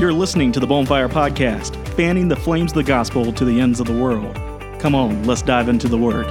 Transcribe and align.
You're 0.00 0.14
listening 0.14 0.50
to 0.52 0.60
the 0.60 0.66
Bonfire 0.66 1.10
Podcast, 1.10 1.76
fanning 1.88 2.26
the 2.26 2.34
flames 2.34 2.70
of 2.72 2.76
the 2.76 2.82
gospel 2.82 3.34
to 3.34 3.44
the 3.44 3.60
ends 3.60 3.80
of 3.80 3.86
the 3.86 3.92
world. 3.92 4.34
Come 4.80 4.94
on, 4.94 5.24
let's 5.24 5.42
dive 5.42 5.68
into 5.68 5.88
the 5.88 5.98
Word. 5.98 6.24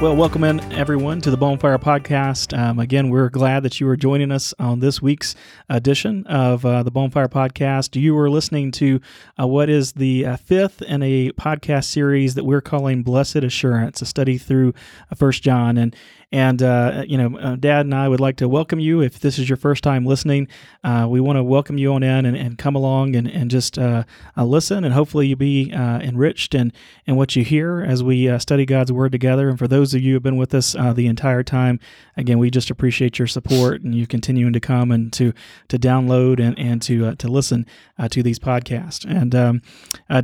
Well, 0.00 0.16
welcome 0.16 0.42
in 0.42 0.60
everyone 0.72 1.20
to 1.20 1.30
the 1.30 1.36
Bonfire 1.36 1.78
Podcast. 1.78 2.56
Um, 2.56 2.80
again, 2.80 3.10
we're 3.10 3.28
glad 3.30 3.64
that 3.64 3.80
you 3.80 3.88
are 3.88 3.96
joining 3.96 4.32
us 4.32 4.54
on 4.58 4.80
this 4.80 5.00
week's 5.00 5.36
edition 5.68 6.26
of 6.26 6.64
uh, 6.64 6.82
the 6.84 6.90
Bonfire 6.90 7.28
Podcast. 7.28 8.00
You 8.00 8.16
are 8.18 8.30
listening 8.30 8.72
to 8.72 9.00
uh, 9.40 9.46
what 9.46 9.68
is 9.68 9.92
the 9.92 10.26
uh, 10.26 10.36
fifth 10.36 10.82
in 10.82 11.02
a 11.02 11.30
podcast 11.32 11.84
series 11.84 12.34
that 12.34 12.44
we're 12.44 12.60
calling 12.60 13.04
Blessed 13.04 13.36
Assurance, 13.36 14.02
a 14.02 14.06
study 14.06 14.36
through 14.38 14.74
uh, 15.12 15.14
First 15.16 15.42
John. 15.42 15.78
And 15.78 15.96
and, 16.30 16.62
uh, 16.62 17.04
you 17.06 17.16
know, 17.16 17.38
uh, 17.38 17.56
Dad 17.56 17.86
and 17.86 17.94
I 17.94 18.06
would 18.06 18.20
like 18.20 18.36
to 18.36 18.48
welcome 18.48 18.78
you. 18.78 19.00
If 19.00 19.20
this 19.20 19.38
is 19.38 19.48
your 19.48 19.56
first 19.56 19.82
time 19.82 20.04
listening, 20.04 20.46
uh, 20.84 21.06
we 21.08 21.20
want 21.20 21.38
to 21.38 21.42
welcome 21.42 21.78
you 21.78 21.94
on 21.94 22.02
in 22.02 22.26
and, 22.26 22.36
and 22.36 22.58
come 22.58 22.74
along 22.74 23.16
and, 23.16 23.26
and 23.26 23.50
just 23.50 23.78
uh, 23.78 24.04
uh, 24.36 24.44
listen. 24.44 24.84
And 24.84 24.92
hopefully 24.92 25.26
you 25.26 25.36
be 25.36 25.72
uh, 25.72 26.00
enriched 26.00 26.54
in, 26.54 26.72
in 27.06 27.16
what 27.16 27.34
you 27.34 27.44
hear 27.44 27.80
as 27.80 28.02
we 28.02 28.38
study 28.38 28.66
God's 28.66 28.92
Word 28.92 29.12
together. 29.12 29.48
And 29.48 29.58
for 29.58 29.66
those 29.66 29.94
of 29.94 30.02
you 30.02 30.10
who 30.10 30.16
have 30.16 30.22
been 30.22 30.36
with 30.36 30.54
us 30.54 30.72
the 30.72 31.06
entire 31.06 31.42
time, 31.42 31.80
again, 32.16 32.38
we 32.38 32.50
just 32.50 32.70
appreciate 32.70 33.18
your 33.18 33.28
support 33.28 33.80
and 33.80 33.94
you 33.94 34.06
continuing 34.06 34.52
to 34.52 34.60
come 34.60 34.90
and 34.90 35.10
to, 35.14 35.32
to 35.68 35.78
download 35.78 36.40
and, 36.40 36.58
and 36.58 36.82
to, 36.82 37.14
to 37.14 37.28
listen 37.28 37.64
to 38.10 38.22
these 38.22 38.38
podcasts. 38.38 39.06
And, 39.08 39.34
um, 39.34 39.62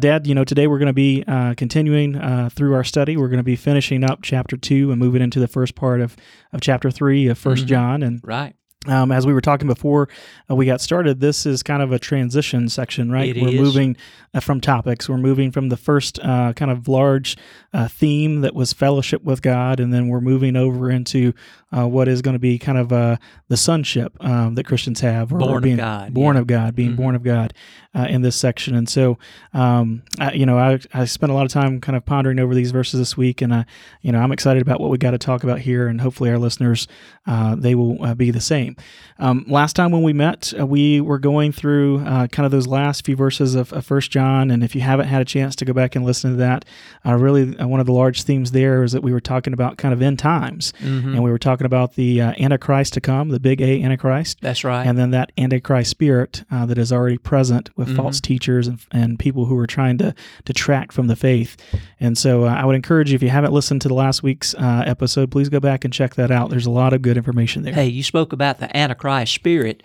Dad, 0.00 0.26
you 0.26 0.34
know, 0.34 0.44
today 0.44 0.66
we're 0.66 0.78
going 0.78 0.86
to 0.86 0.92
be 0.92 1.24
continuing 1.56 2.50
through 2.50 2.74
our 2.74 2.84
study. 2.84 3.16
We're 3.16 3.28
going 3.28 3.38
to 3.38 3.42
be 3.42 3.56
finishing 3.56 4.04
up 4.04 4.20
chapter 4.22 4.58
two 4.58 4.90
and 4.90 5.00
moving 5.00 5.22
into 5.22 5.40
the 5.40 5.48
first 5.48 5.74
part 5.74 5.93
part 5.94 6.00
of, 6.00 6.16
of 6.52 6.60
chapter 6.60 6.90
three 6.90 7.28
of 7.28 7.38
1st 7.38 7.56
mm-hmm. 7.56 7.66
John. 7.66 8.02
And 8.02 8.20
right. 8.24 8.54
Um, 8.86 9.12
as 9.12 9.26
we 9.26 9.32
were 9.32 9.40
talking 9.40 9.68
before 9.68 10.08
uh, 10.50 10.54
we 10.54 10.66
got 10.66 10.80
started, 10.80 11.20
this 11.20 11.46
is 11.46 11.62
kind 11.62 11.82
of 11.82 11.92
a 11.92 11.98
transition 11.98 12.68
section, 12.68 13.10
right? 13.10 13.36
It 13.36 13.42
we're 13.42 13.48
is. 13.48 13.60
moving 13.60 13.96
uh, 14.34 14.40
from 14.40 14.60
topics. 14.60 15.08
We're 15.08 15.16
moving 15.16 15.50
from 15.50 15.68
the 15.68 15.76
first 15.76 16.18
uh, 16.20 16.52
kind 16.54 16.70
of 16.70 16.88
large 16.88 17.36
uh, 17.72 17.88
theme 17.88 18.40
that 18.42 18.54
was 18.54 18.72
fellowship 18.72 19.22
with 19.22 19.42
God, 19.42 19.80
and 19.80 19.92
then 19.92 20.08
we're 20.08 20.20
moving 20.20 20.56
over 20.56 20.90
into 20.90 21.32
uh, 21.76 21.86
what 21.86 22.08
is 22.08 22.20
going 22.20 22.34
to 22.34 22.40
be 22.40 22.58
kind 22.58 22.78
of 22.78 22.92
uh, 22.92 23.16
the 23.48 23.56
sonship 23.56 24.16
um, 24.20 24.54
that 24.56 24.64
Christians 24.64 25.00
have, 25.00 25.32
or 25.32 25.38
born 25.38 25.62
being 25.62 25.74
of 25.74 25.84
God, 25.84 26.14
born 26.14 26.36
yeah. 26.36 26.40
of 26.40 26.46
God, 26.46 26.74
being 26.74 26.90
mm-hmm. 26.90 27.02
born 27.02 27.14
of 27.14 27.22
God 27.22 27.54
in 27.94 28.22
this 28.22 28.34
section. 28.34 28.74
And 28.74 28.88
so, 28.88 29.18
um, 29.52 30.02
I, 30.18 30.32
you 30.32 30.46
know, 30.46 30.58
I, 30.58 30.80
I 30.92 31.04
spent 31.04 31.30
a 31.30 31.34
lot 31.34 31.46
of 31.46 31.52
time 31.52 31.80
kind 31.80 31.94
of 31.96 32.04
pondering 32.04 32.40
over 32.40 32.52
these 32.54 32.72
verses 32.72 32.98
this 32.98 33.16
week, 33.16 33.40
and 33.40 33.54
I, 33.54 33.66
you 34.02 34.10
know, 34.10 34.18
I'm 34.18 34.32
excited 34.32 34.62
about 34.62 34.80
what 34.80 34.90
we 34.90 34.98
got 34.98 35.12
to 35.12 35.18
talk 35.18 35.44
about 35.44 35.60
here, 35.60 35.86
and 35.86 36.00
hopefully 36.00 36.30
our 36.30 36.38
listeners 36.38 36.88
they 37.26 37.74
will 37.74 38.14
be 38.16 38.30
the 38.30 38.40
same. 38.40 38.73
Um, 39.18 39.44
last 39.48 39.74
time 39.76 39.92
when 39.92 40.02
we 40.02 40.12
met, 40.12 40.52
uh, 40.58 40.66
we 40.66 41.00
were 41.00 41.18
going 41.18 41.52
through 41.52 42.00
uh, 42.00 42.26
kind 42.28 42.44
of 42.44 42.52
those 42.52 42.66
last 42.66 43.04
few 43.04 43.16
verses 43.16 43.54
of, 43.54 43.72
of 43.72 43.86
First 43.86 44.10
John, 44.10 44.50
and 44.50 44.64
if 44.64 44.74
you 44.74 44.80
haven't 44.80 45.06
had 45.06 45.22
a 45.22 45.24
chance 45.24 45.54
to 45.56 45.64
go 45.64 45.72
back 45.72 45.94
and 45.94 46.04
listen 46.04 46.32
to 46.32 46.36
that, 46.38 46.64
uh, 47.06 47.14
really 47.14 47.56
uh, 47.58 47.66
one 47.66 47.80
of 47.80 47.86
the 47.86 47.92
large 47.92 48.22
themes 48.22 48.50
there 48.50 48.82
is 48.82 48.92
that 48.92 49.02
we 49.02 49.12
were 49.12 49.20
talking 49.20 49.52
about 49.52 49.76
kind 49.76 49.94
of 49.94 50.02
end 50.02 50.18
times, 50.18 50.72
mm-hmm. 50.80 51.14
and 51.14 51.22
we 51.22 51.30
were 51.30 51.38
talking 51.38 51.66
about 51.66 51.94
the 51.94 52.20
uh, 52.20 52.32
Antichrist 52.38 52.92
to 52.94 53.00
come, 53.00 53.28
the 53.28 53.40
big 53.40 53.60
A 53.60 53.82
Antichrist. 53.82 54.40
That's 54.40 54.64
right. 54.64 54.86
And 54.86 54.98
then 54.98 55.10
that 55.12 55.32
Antichrist 55.38 55.90
spirit 55.90 56.44
uh, 56.50 56.66
that 56.66 56.78
is 56.78 56.92
already 56.92 57.18
present 57.18 57.70
with 57.76 57.88
mm-hmm. 57.88 57.96
false 57.96 58.20
teachers 58.20 58.66
and, 58.66 58.80
and 58.90 59.18
people 59.18 59.46
who 59.46 59.58
are 59.58 59.66
trying 59.66 59.98
to 59.98 60.14
detract 60.44 60.92
from 60.92 61.06
the 61.06 61.16
faith. 61.16 61.56
And 62.00 62.18
so 62.18 62.44
I 62.44 62.64
would 62.64 62.76
encourage 62.76 63.10
you, 63.10 63.14
if 63.16 63.22
you 63.22 63.30
haven't 63.30 63.52
listened 63.52 63.82
to 63.82 63.88
the 63.88 63.94
last 63.94 64.22
week's 64.22 64.54
episode, 64.58 65.30
please 65.30 65.48
go 65.48 65.60
back 65.60 65.84
and 65.84 65.92
check 65.92 66.14
that 66.16 66.30
out. 66.30 66.50
There's 66.50 66.66
a 66.66 66.70
lot 66.70 66.92
of 66.92 67.02
good 67.02 67.16
information 67.16 67.62
there. 67.62 67.72
Hey, 67.72 67.86
you 67.86 68.02
spoke 68.02 68.32
about 68.32 68.58
the 68.64 68.76
Antichrist 68.76 69.34
spirit. 69.34 69.82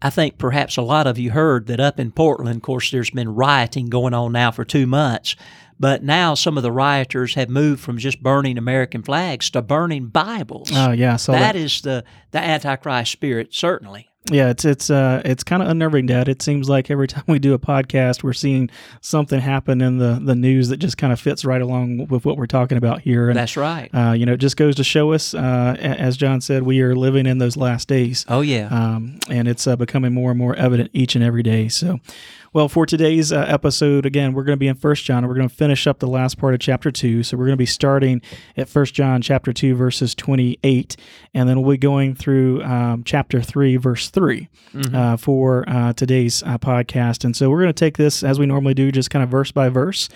I 0.00 0.10
think 0.10 0.38
perhaps 0.38 0.76
a 0.76 0.82
lot 0.82 1.06
of 1.06 1.18
you 1.18 1.30
heard 1.30 1.66
that 1.66 1.80
up 1.80 1.98
in 1.98 2.12
Portland, 2.12 2.56
of 2.56 2.62
course, 2.62 2.90
there's 2.90 3.10
been 3.10 3.34
rioting 3.34 3.86
going 3.86 4.14
on 4.14 4.32
now 4.32 4.50
for 4.50 4.64
two 4.64 4.86
months. 4.86 5.34
But 5.80 6.04
now 6.04 6.34
some 6.34 6.56
of 6.56 6.62
the 6.62 6.70
rioters 6.70 7.34
have 7.34 7.48
moved 7.48 7.80
from 7.80 7.98
just 7.98 8.22
burning 8.22 8.58
American 8.58 9.02
flags 9.02 9.50
to 9.50 9.62
burning 9.62 10.06
Bibles. 10.06 10.70
Oh 10.72 10.92
yeah, 10.92 11.16
so 11.16 11.32
that, 11.32 11.40
that 11.40 11.56
is 11.56 11.80
the 11.80 12.04
the 12.30 12.38
Antichrist 12.38 13.10
spirit, 13.10 13.52
certainly. 13.52 14.08
Yeah, 14.30 14.48
it's 14.48 14.64
it's 14.64 14.88
uh 14.88 15.20
it's 15.24 15.44
kind 15.44 15.62
of 15.62 15.68
unnerving, 15.68 16.06
Dad. 16.06 16.28
It 16.28 16.40
seems 16.40 16.68
like 16.68 16.90
every 16.90 17.06
time 17.08 17.24
we 17.26 17.38
do 17.38 17.52
a 17.52 17.58
podcast, 17.58 18.22
we're 18.22 18.32
seeing 18.32 18.70
something 19.00 19.38
happen 19.38 19.80
in 19.82 19.98
the 19.98 20.18
the 20.22 20.34
news 20.34 20.68
that 20.70 20.78
just 20.78 20.96
kind 20.96 21.12
of 21.12 21.20
fits 21.20 21.44
right 21.44 21.60
along 21.60 22.06
with 22.06 22.24
what 22.24 22.38
we're 22.38 22.46
talking 22.46 22.78
about 22.78 23.02
here. 23.02 23.28
And, 23.28 23.36
That's 23.36 23.56
right. 23.56 23.90
Uh, 23.94 24.12
you 24.12 24.24
know, 24.24 24.32
it 24.32 24.38
just 24.38 24.56
goes 24.56 24.76
to 24.76 24.84
show 24.84 25.12
us, 25.12 25.34
uh, 25.34 25.76
as 25.78 26.16
John 26.16 26.40
said, 26.40 26.62
we 26.62 26.80
are 26.80 26.96
living 26.96 27.26
in 27.26 27.38
those 27.38 27.56
last 27.56 27.86
days. 27.86 28.24
Oh 28.28 28.40
yeah. 28.40 28.68
Um, 28.68 29.18
and 29.28 29.46
it's 29.46 29.66
uh, 29.66 29.76
becoming 29.76 30.14
more 30.14 30.30
and 30.30 30.38
more 30.38 30.54
evident 30.56 30.90
each 30.94 31.14
and 31.14 31.22
every 31.22 31.42
day. 31.42 31.68
So, 31.68 32.00
well, 32.54 32.68
for 32.68 32.86
today's 32.86 33.32
uh, 33.32 33.44
episode, 33.48 34.06
again, 34.06 34.32
we're 34.32 34.44
going 34.44 34.56
to 34.56 34.60
be 34.60 34.68
in 34.68 34.76
First 34.76 35.04
John. 35.04 35.18
and 35.18 35.28
We're 35.28 35.34
going 35.34 35.48
to 35.48 35.54
finish 35.54 35.88
up 35.88 35.98
the 35.98 36.06
last 36.06 36.38
part 36.38 36.54
of 36.54 36.60
chapter 36.60 36.92
two. 36.92 37.24
So 37.24 37.36
we're 37.36 37.46
going 37.46 37.54
to 37.54 37.58
be 37.58 37.66
starting 37.66 38.22
at 38.56 38.68
First 38.68 38.94
John 38.94 39.20
chapter 39.20 39.52
two, 39.52 39.74
verses 39.74 40.14
twenty-eight, 40.14 40.96
and 41.34 41.48
then 41.48 41.60
we'll 41.60 41.72
be 41.72 41.78
going 41.78 42.14
through 42.14 42.62
um, 42.62 43.02
chapter 43.04 43.42
three, 43.42 43.76
verse 43.76 44.08
3 44.08 44.48
mm-hmm. 44.72 44.94
uh, 44.94 45.16
for 45.16 45.68
uh, 45.68 45.92
today's 45.94 46.44
uh, 46.44 46.56
podcast. 46.56 47.24
And 47.24 47.36
so 47.36 47.50
we're 47.50 47.60
going 47.60 47.68
to 47.68 47.72
take 47.72 47.96
this 47.96 48.22
as 48.22 48.38
we 48.38 48.46
normally 48.46 48.74
do, 48.74 48.92
just 48.92 49.10
kind 49.10 49.24
of 49.24 49.28
verse 49.28 49.50
by 49.50 49.68
verse, 49.68 50.08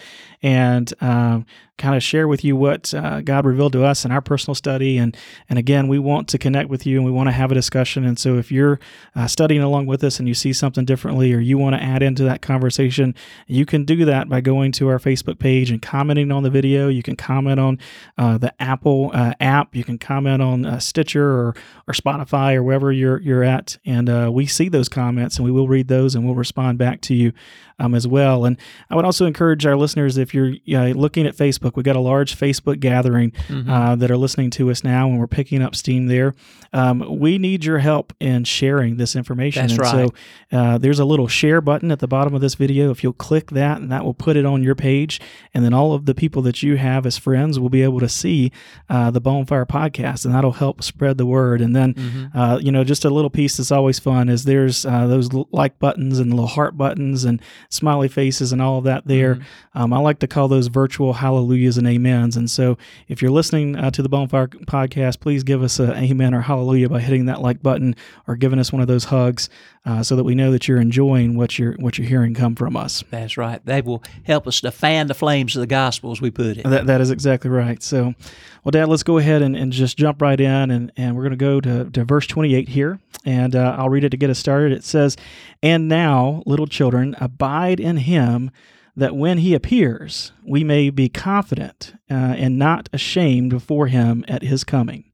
and 0.43 0.93
um, 1.01 1.47
kind 1.79 1.95
of 1.95 2.03
share 2.03 2.27
with 2.29 2.45
you 2.45 2.57
what 2.57 2.93
uh, 2.93 3.21
God 3.21 3.47
revealed 3.47 3.73
to 3.73 3.85
us 3.85 4.05
in 4.05 4.11
our 4.11 4.21
personal 4.21 4.55
study. 4.55 4.99
And 4.99 5.17
and 5.49 5.59
again, 5.59 5.89
we 5.89 5.99
want 5.99 6.29
to 6.29 6.39
connect 6.39 6.69
with 6.69 6.85
you 6.85 6.97
and 6.97 7.07
we 7.07 7.13
want 7.13 7.29
to 7.29 7.33
have 7.33 7.51
a 7.51 7.55
discussion. 7.55 8.05
And 8.05 8.19
so 8.19 8.37
if 8.37 8.53
you're 8.53 8.81
uh, 9.15 9.27
studying 9.27 9.63
along 9.63 9.87
with 9.87 10.03
us 10.05 10.19
and 10.19 10.29
you 10.29 10.35
see 10.35 10.53
something 10.53 10.85
differently 10.85 11.33
or 11.33 11.39
you 11.39 11.57
want 11.57 11.77
to 11.77 11.83
add 11.83 12.03
into 12.03 12.25
that 12.25 12.43
conversation, 12.43 13.15
you 13.47 13.65
can 13.65 13.85
do 13.85 14.05
that 14.05 14.29
by 14.29 14.41
going 14.41 14.73
to 14.73 14.89
our 14.89 14.99
Facebook 14.99 15.39
page 15.39 15.71
and 15.71 15.81
commenting 15.81 16.31
on 16.33 16.43
the 16.43 16.51
video. 16.51 16.89
You 16.89 17.03
can 17.03 17.17
comment 17.17 17.61
on 17.61 17.79
uh, 18.19 18.39
the 18.39 18.53
Apple 18.61 19.11
uh, 19.15 19.35
app. 19.41 19.75
You 19.75 19.85
can 19.85 19.99
comment 19.99 20.43
on 20.43 20.67
uh, 20.67 20.79
Stitcher 20.81 21.27
or 21.27 21.55
or 21.87 21.95
Spotify 21.95 22.55
or 22.55 22.63
wherever 22.63 22.93
you're 22.93 23.21
you're 23.21 23.45
at. 23.45 23.79
And 23.87 24.11
uh, 24.11 24.31
we 24.33 24.47
see 24.47 24.69
those 24.69 24.89
comments 24.89 25.37
and 25.37 25.45
we 25.45 25.53
will 25.53 25.69
read 25.69 25.89
those 25.89 26.15
and 26.15 26.25
we'll 26.25 26.35
respond 26.35 26.79
back 26.79 27.01
to 27.03 27.15
you 27.15 27.33
um, 27.79 27.95
as 27.95 28.07
well. 28.07 28.45
And 28.45 28.57
I 28.91 28.97
would 28.97 29.05
also 29.05 29.27
encourage 29.27 29.67
our 29.67 29.77
listeners 29.77 30.19
if 30.19 30.35
you're 30.35 30.55
looking 30.67 31.27
at 31.27 31.37
Facebook, 31.37 31.77
we've 31.77 31.85
got 31.85 31.97
a 31.97 32.01
large 32.01 32.37
Facebook 32.37 32.81
gathering 32.81 33.33
mm-hmm. 33.49 33.71
uh, 33.71 33.97
that 33.97 34.11
are 34.11 34.17
listening 34.17 34.51
to 34.51 34.71
us 34.71 34.85
now, 34.85 35.09
and 35.09 35.19
we're 35.19 35.27
picking 35.27 35.63
up 35.63 35.75
steam 35.75 36.07
there. 36.07 36.35
Um, 36.73 37.19
we 37.19 37.39
need 37.39 37.65
your 37.65 37.79
help 37.79 38.13
in 38.21 38.45
sharing 38.45 38.97
this 38.97 39.17
information. 39.17 39.63
That's 39.63 39.73
and 39.73 39.81
right. 39.81 40.11
So 40.51 40.57
uh, 40.57 40.79
there's 40.79 40.99
a 40.99 41.05
little 41.05 41.29
share 41.29 41.61
button 41.61 41.91
at 41.91 42.01
the 42.01 42.09
bottom 42.09 42.35
of 42.35 42.41
this 42.41 42.55
video. 42.55 42.91
If 42.91 43.03
you'll 43.03 43.13
click 43.13 43.51
that, 43.53 43.81
and 43.81 43.91
that 43.91 44.05
will 44.05 44.15
put 44.15 44.37
it 44.37 44.45
on 44.45 44.63
your 44.63 44.75
page, 44.75 45.21
and 45.55 45.65
then 45.65 45.73
all 45.73 45.95
of 45.95 46.07
the 46.07 46.15
people 46.15 46.43
that 46.43 46.63
you 46.63 46.77
have 46.77 47.07
as 47.07 47.17
friends 47.17 47.59
will 47.59 47.71
be 47.71 47.83
able 47.83 48.01
to 48.01 48.09
see 48.09 48.53
uh, 48.89 49.11
the 49.11 49.21
Bonfire 49.21 49.67
podcast, 49.67 50.25
and 50.25 50.35
that'll 50.35 50.53
help 50.53 50.83
spread 50.83 51.19
the 51.19 51.27
word. 51.27 51.61
And 51.61 51.75
then, 51.75 51.95
mm-hmm. 51.95 52.39
Uh, 52.39 52.59
you 52.59 52.71
know, 52.71 52.85
just 52.85 53.05
a 53.05 53.11
little 53.11 53.31
piece 53.31 53.57
that's 53.57 53.73
always 53.73 53.99
fun 53.99 54.29
is 54.29 54.45
there's 54.45 54.85
uh, 54.85 55.07
those 55.07 55.31
like 55.51 55.79
buttons 55.79 56.19
and 56.19 56.31
little 56.31 56.47
heart 56.47 56.77
buttons 56.77 57.25
and 57.25 57.41
smiley 57.71 58.09
faces 58.09 58.53
and 58.53 58.63
all 58.63 58.79
of 58.79 58.85
that 58.85 59.07
there. 59.07 59.35
Mm-hmm. 59.35 59.79
Um, 59.79 59.93
I 59.93 59.99
like 59.99 60.19
to 60.21 60.27
call 60.27 60.49
those 60.49 60.69
virtual 60.69 61.13
hallelujahs 61.13 61.77
and 61.77 61.87
amens. 61.87 62.37
And 62.37 62.51
so 62.51 62.79
if 63.09 63.21
you're 63.21 63.31
listening 63.31 63.77
uh, 63.77 63.91
to 63.91 64.03
the 64.03 64.09
Bonfire 64.09 64.49
podcast, 64.49 65.21
please 65.21 65.45
give 65.45 65.63
us 65.63 65.79
an 65.79 65.93
amen 65.93 66.35
or 66.35 66.41
hallelujah 66.41 66.89
by 66.89 67.01
hitting 67.01 67.27
that 67.27 67.43
like 67.43 67.63
button 67.63 67.95
or 68.27 68.37
giving 68.37 68.59
us 68.59 68.73
one 68.73 68.81
of 68.81 68.89
those 68.89 69.05
hugs 69.05 69.49
uh, 69.85 70.03
so 70.03 70.17
that 70.17 70.25
we 70.25 70.35
know 70.35 70.51
that 70.51 70.69
you're 70.69 70.81
enjoying 70.81 71.37
what 71.37 71.59
you're 71.59 71.75
what 71.75 71.97
you're 71.97 72.07
hearing 72.07 72.35
come 72.35 72.55
from 72.55 72.77
us. 72.77 73.05
That's 73.11 73.37
right. 73.37 73.65
They 73.65 73.81
will 73.81 74.03
help 74.25 74.47
us 74.47 74.61
to 74.63 74.71
fan 74.71 75.07
the 75.07 75.15
flames 75.15 75.57
of 75.57 75.61
the 75.61 75.67
gospel 75.67 76.13
as 76.13 76.21
we 76.21 76.31
put 76.31 76.59
it. 76.59 76.65
That, 76.65 76.87
that 76.87 77.01
is 77.01 77.11
exactly 77.11 77.51
right. 77.51 77.83
So, 77.83 78.15
well, 78.65 78.71
Dad, 78.71 78.89
let's 78.89 79.03
go 79.03 79.19
ahead 79.19 79.41
and, 79.41 79.57
and 79.57 79.73
just 79.73 79.97
jump 79.97 80.21
right 80.21 80.39
in, 80.39 80.71
and, 80.71 80.93
and 80.97 81.17
we're 81.17 81.23
going 81.23 81.31
to 81.31 81.37
go 81.37 81.61
to, 81.61 81.91
to 81.91 82.05
verse 82.05 82.27
28 82.27 82.69
here, 82.69 82.99
and 83.25 83.57
uh, 83.57 83.77
I'll 83.79 83.89
read 83.89 84.05
it 84.05 84.11
to 84.11 84.17
get 84.17 84.31
us 84.31 84.39
started. 84.39 84.73
It 84.73 84.85
says, 84.85 85.17
And 85.63 85.89
now, 85.89 86.43
little 86.45 86.67
children, 86.67 87.17
abide 87.19 87.58
in 87.67 87.99
him 87.99 88.51
that 88.97 89.15
when 89.15 89.39
he 89.39 89.55
appears, 89.55 90.33
we 90.45 90.65
may 90.65 90.91
be 90.91 91.09
confident 91.09 91.95
uh, 92.11 92.15
and 92.15 92.59
not 92.59 92.89
ashamed 92.93 93.51
before 93.51 93.87
him 93.87 94.25
at 94.27 94.43
his 94.43 94.65
coming. 94.65 95.05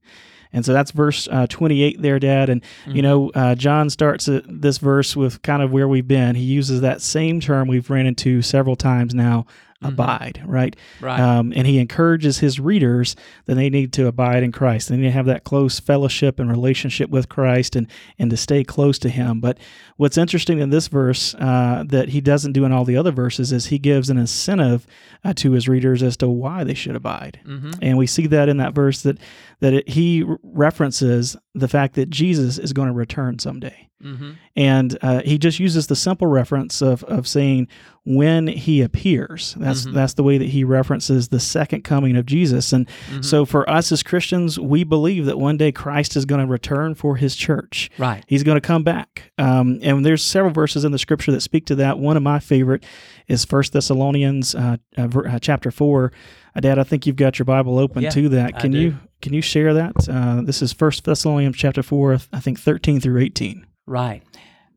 And 0.55 0.64
so 0.64 0.73
that's 0.73 0.93
verse 0.93 1.29
uh, 1.31 1.46
28 1.49 2.00
there, 2.00 2.19
Dad. 2.19 2.49
And, 2.49 2.62
mm-hmm. 2.62 2.96
you 2.96 3.02
know, 3.02 3.31
uh, 3.35 3.55
John 3.56 3.91
starts 3.91 4.29
this 4.46 4.79
verse 4.79 5.17
with 5.17 5.43
kind 5.43 5.62
of 5.62 5.73
where 5.73 5.88
we've 5.88 6.06
been. 6.06 6.37
He 6.37 6.44
uses 6.44 6.81
that 6.81 7.02
same 7.02 7.41
term 7.41 7.69
we've 7.69 7.91
ran 7.91 8.06
into 8.06 8.41
several 8.41 8.76
times 8.76 9.14
now 9.14 9.46
mm-hmm. 9.84 9.94
abide, 9.94 10.42
right? 10.44 10.76
Right. 11.00 11.20
Um, 11.20 11.52
and 11.54 11.66
he 11.66 11.78
encourages 11.78 12.38
his 12.38 12.58
readers 12.60 13.16
that 13.46 13.54
they 13.54 13.70
need 13.70 13.92
to 13.94 14.06
abide 14.06 14.42
in 14.42 14.52
Christ. 14.52 14.88
They 14.88 14.96
need 14.96 15.04
to 15.04 15.10
have 15.10 15.26
that 15.26 15.44
close 15.44 15.81
fellowship 15.81 16.38
and 16.38 16.50
relationship 16.50 17.10
with 17.10 17.28
Christ 17.28 17.76
and, 17.76 17.86
and 18.19 18.31
to 18.31 18.36
stay 18.36 18.64
close 18.64 18.98
to 19.00 19.08
him. 19.08 19.40
But 19.40 19.58
what's 19.96 20.19
interesting 20.19 20.58
in 20.58 20.70
this 20.70 20.88
verse 20.88 21.34
uh, 21.34 21.84
that 21.86 22.08
he 22.10 22.20
doesn't 22.20 22.52
do 22.52 22.64
in 22.64 22.72
all 22.72 22.84
the 22.84 22.96
other 22.96 23.12
verses 23.12 23.52
is 23.52 23.66
he 23.66 23.78
gives 23.78 24.10
an 24.10 24.19
incentive 24.19 24.86
uh, 25.25 25.32
to 25.34 25.52
his 25.52 25.69
readers 25.69 26.02
as 26.02 26.16
to 26.19 26.28
why 26.28 26.64
they 26.64 26.75
should 26.75 26.96
abide. 26.96 27.40
Mm-hmm. 27.46 27.72
And 27.82 27.98
we 27.98 28.06
see 28.06 28.26
that 28.28 28.48
in 28.48 28.56
that 28.58 28.75
verse 28.75 29.02
that, 29.02 29.19
that 29.60 29.75
it, 29.75 29.88
he 29.88 30.25
references 30.42 31.36
the 31.55 31.69
fact 31.69 31.95
that 31.95 32.11
Jesus 32.11 32.59
is 32.59 32.73
going 32.73 32.89
to 32.89 32.95
return 32.95 33.39
someday. 33.39 33.89
Mm-hmm. 34.03 34.33
And 34.56 34.99
uh, 35.01 35.23
he 35.25 35.39
just 35.39 35.59
uses 35.61 35.87
the 35.87 35.97
simple 35.97 36.27
reference 36.27 36.83
of, 36.83 37.05
of 37.05 37.27
saying 37.27 37.69
when 38.05 38.49
he 38.49 38.83
appears. 38.83 39.55
That's 39.59 39.87
Mhm. 39.87 39.95
that's 39.95 40.12
the 40.15 40.23
way 40.23 40.37
that 40.37 40.49
he 40.51 40.62
references 40.62 41.29
the 41.29 41.41
second 41.41 41.85
coming 41.85 42.15
of 42.17 42.27
Jesus. 42.27 42.73
And 42.75 42.87
Mhm. 43.11 43.25
so 43.25 43.47
for 43.47 43.69
us 43.71 43.91
as 43.93 44.03
Christians, 44.03 44.59
we 44.61 44.85
believe 44.85 45.25
that 45.25 45.39
one 45.39 45.56
day 45.56 45.73
Christ 45.73 46.17
is 46.17 46.27
going 46.27 46.41
to 46.43 46.47
return 46.47 46.95
for 46.95 47.17
his 47.17 47.35
church. 47.35 47.89
Right. 47.97 48.23
He's 48.27 48.43
going 48.43 48.56
to 48.56 48.61
come 48.67 48.83
back. 48.83 49.33
Um, 49.39 49.79
and 49.81 50.05
there's 50.05 50.23
several 50.23 50.53
verses 50.53 50.85
in 50.85 50.93
the 50.93 50.99
scripture 50.99 51.33
that 51.33 51.41
speak 51.41 51.65
to 51.67 51.75
that. 51.77 51.99
One 51.99 52.19
of 52.19 52.23
my 52.23 52.41
favorite 52.41 52.85
is 53.29 53.44
First 53.44 53.73
Thessalonians 53.73 54.55
uh, 54.55 54.76
uh, 54.97 55.09
uh, 55.15 55.38
chapter 55.38 55.71
4. 55.71 56.12
Uh, 56.55 56.61
Dad, 56.61 56.79
I 56.79 56.85
think 56.85 57.06
you've 57.06 57.17
got 57.17 57.38
your 57.38 57.44
Bible 57.47 57.79
open 57.79 58.03
Yeah, 58.03 58.11
to 58.11 58.29
that. 58.31 58.59
Can 58.59 58.73
you 58.73 58.99
can 59.23 59.32
you 59.32 59.41
share 59.41 59.73
that? 59.75 60.09
Uh, 60.09 60.43
this 60.43 60.61
is 60.61 60.73
First 60.73 61.05
Thessalonians 61.05 61.56
chapter 61.56 61.82
4, 61.82 62.19
I 62.32 62.41
think 62.41 62.61
13 62.61 63.00
through 63.00 63.21
18. 63.23 63.67
Right. 63.87 64.23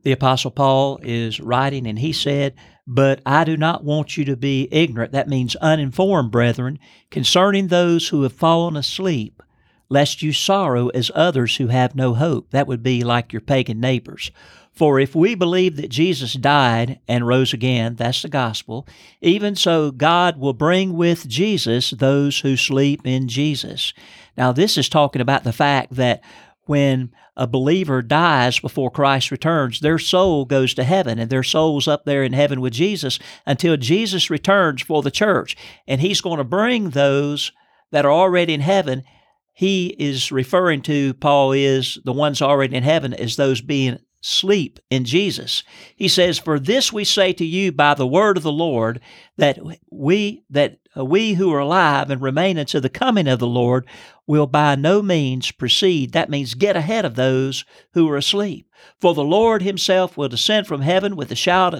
The 0.04 0.14
Apostle 0.14 0.52
Paul 0.52 1.00
is 1.04 1.42
writing, 1.42 1.86
and 1.86 2.00
he 2.00 2.14
said, 2.14 2.56
But 2.86 3.22
I 3.26 3.44
do 3.44 3.58
not 3.58 3.84
want 3.84 4.16
you 4.16 4.24
to 4.26 4.38
be 4.38 4.70
ignorant, 4.72 5.12
that 5.12 5.28
means 5.28 5.58
uninformed, 5.58 6.32
brethren, 6.32 6.80
concerning 7.12 7.68
those 7.68 8.08
who 8.08 8.24
have 8.24 8.32
fallen 8.32 8.78
asleep, 8.78 9.44
lest 9.90 10.22
you 10.22 10.34
sorrow 10.34 10.88
as 10.90 11.12
others 11.16 11.58
who 11.58 11.68
have 11.68 11.96
no 11.96 12.14
hope. 12.14 12.52
That 12.52 12.68
would 12.68 12.84
be 12.84 13.04
like 13.04 13.34
your 13.34 13.42
pagan 13.42 13.80
neighbors. 13.80 14.32
For 14.74 15.00
if 15.00 15.16
we 15.16 15.34
believe 15.34 15.76
that 15.78 15.90
Jesus 15.90 16.34
died 16.34 17.00
and 17.08 17.26
rose 17.26 17.52
again, 17.52 17.96
that's 17.96 18.22
the 18.22 18.30
gospel, 18.30 18.88
even 19.22 19.56
so 19.56 19.90
God 19.90 20.38
will 20.38 20.54
bring 20.54 20.94
with 20.94 21.28
Jesus 21.28 21.90
those 21.90 22.42
who 22.42 22.56
sleep 22.56 23.02
in 23.04 23.28
Jesus. 23.28 23.94
Now, 24.38 24.52
this 24.52 24.78
is 24.78 24.88
talking 24.88 25.22
about 25.22 25.44
the 25.44 25.52
fact 25.52 25.96
that 25.96 26.22
when 26.66 27.12
a 27.36 27.48
believer 27.48 28.02
dies 28.02 28.60
before 28.60 28.92
Christ 28.92 29.32
returns, 29.32 29.80
their 29.80 29.98
soul 29.98 30.46
goes 30.46 30.74
to 30.76 30.84
heaven 30.84 31.18
and 31.18 31.30
their 31.30 31.44
soul's 31.44 31.88
up 31.88 32.06
there 32.06 32.24
in 32.24 32.34
heaven 32.34 32.62
with 32.62 32.74
Jesus 32.74 33.18
until 33.46 33.78
Jesus 33.78 34.30
returns 34.30 34.82
for 34.82 35.02
the 35.02 35.12
church. 35.12 35.56
And 35.88 36.02
he's 36.02 36.22
going 36.22 36.38
to 36.38 36.44
bring 36.44 36.92
those 36.92 37.52
that 37.92 38.06
are 38.06 38.12
already 38.12 38.54
in 38.54 38.62
heaven. 38.62 39.04
He 39.58 39.88
is 39.98 40.32
referring 40.32 40.84
to, 40.84 41.16
Paul 41.16 41.52
is, 41.52 41.98
the 42.06 42.14
ones 42.14 42.44
already 42.44 42.76
in 42.76 42.84
heaven 42.84 43.12
as 43.12 43.38
those 43.38 43.60
being 43.60 43.98
sleep 44.22 44.80
in 44.92 45.04
Jesus. 45.04 45.64
He 45.96 46.08
says, 46.08 46.38
For 46.38 46.60
this 46.60 46.94
we 46.94 47.04
say 47.04 47.34
to 47.34 47.44
you 47.44 47.72
by 47.72 47.96
the 47.96 48.06
word 48.06 48.38
of 48.38 48.44
the 48.44 48.52
Lord, 48.52 49.00
that 49.38 49.58
we 49.90 50.44
that 50.52 50.78
uh, 50.96 51.04
we 51.04 51.34
who 51.34 51.52
are 51.52 51.60
alive 51.62 52.12
and 52.12 52.22
remain 52.22 52.60
until 52.60 52.82
the 52.82 52.88
coming 52.88 53.28
of 53.28 53.40
the 53.40 53.48
Lord 53.48 53.88
will 54.28 54.46
by 54.46 54.76
no 54.76 55.02
means 55.02 55.50
precede. 55.50 56.12
That 56.12 56.30
means 56.30 56.54
get 56.54 56.76
ahead 56.76 57.04
of 57.04 57.16
those 57.16 57.66
who 57.94 58.08
are 58.12 58.18
asleep. 58.18 58.70
For 59.02 59.16
the 59.16 59.24
Lord 59.24 59.64
himself 59.64 60.18
will 60.18 60.30
descend 60.30 60.68
from 60.68 60.82
heaven 60.82 61.16
with 61.16 61.32
a 61.32 61.36
shout, 61.36 61.74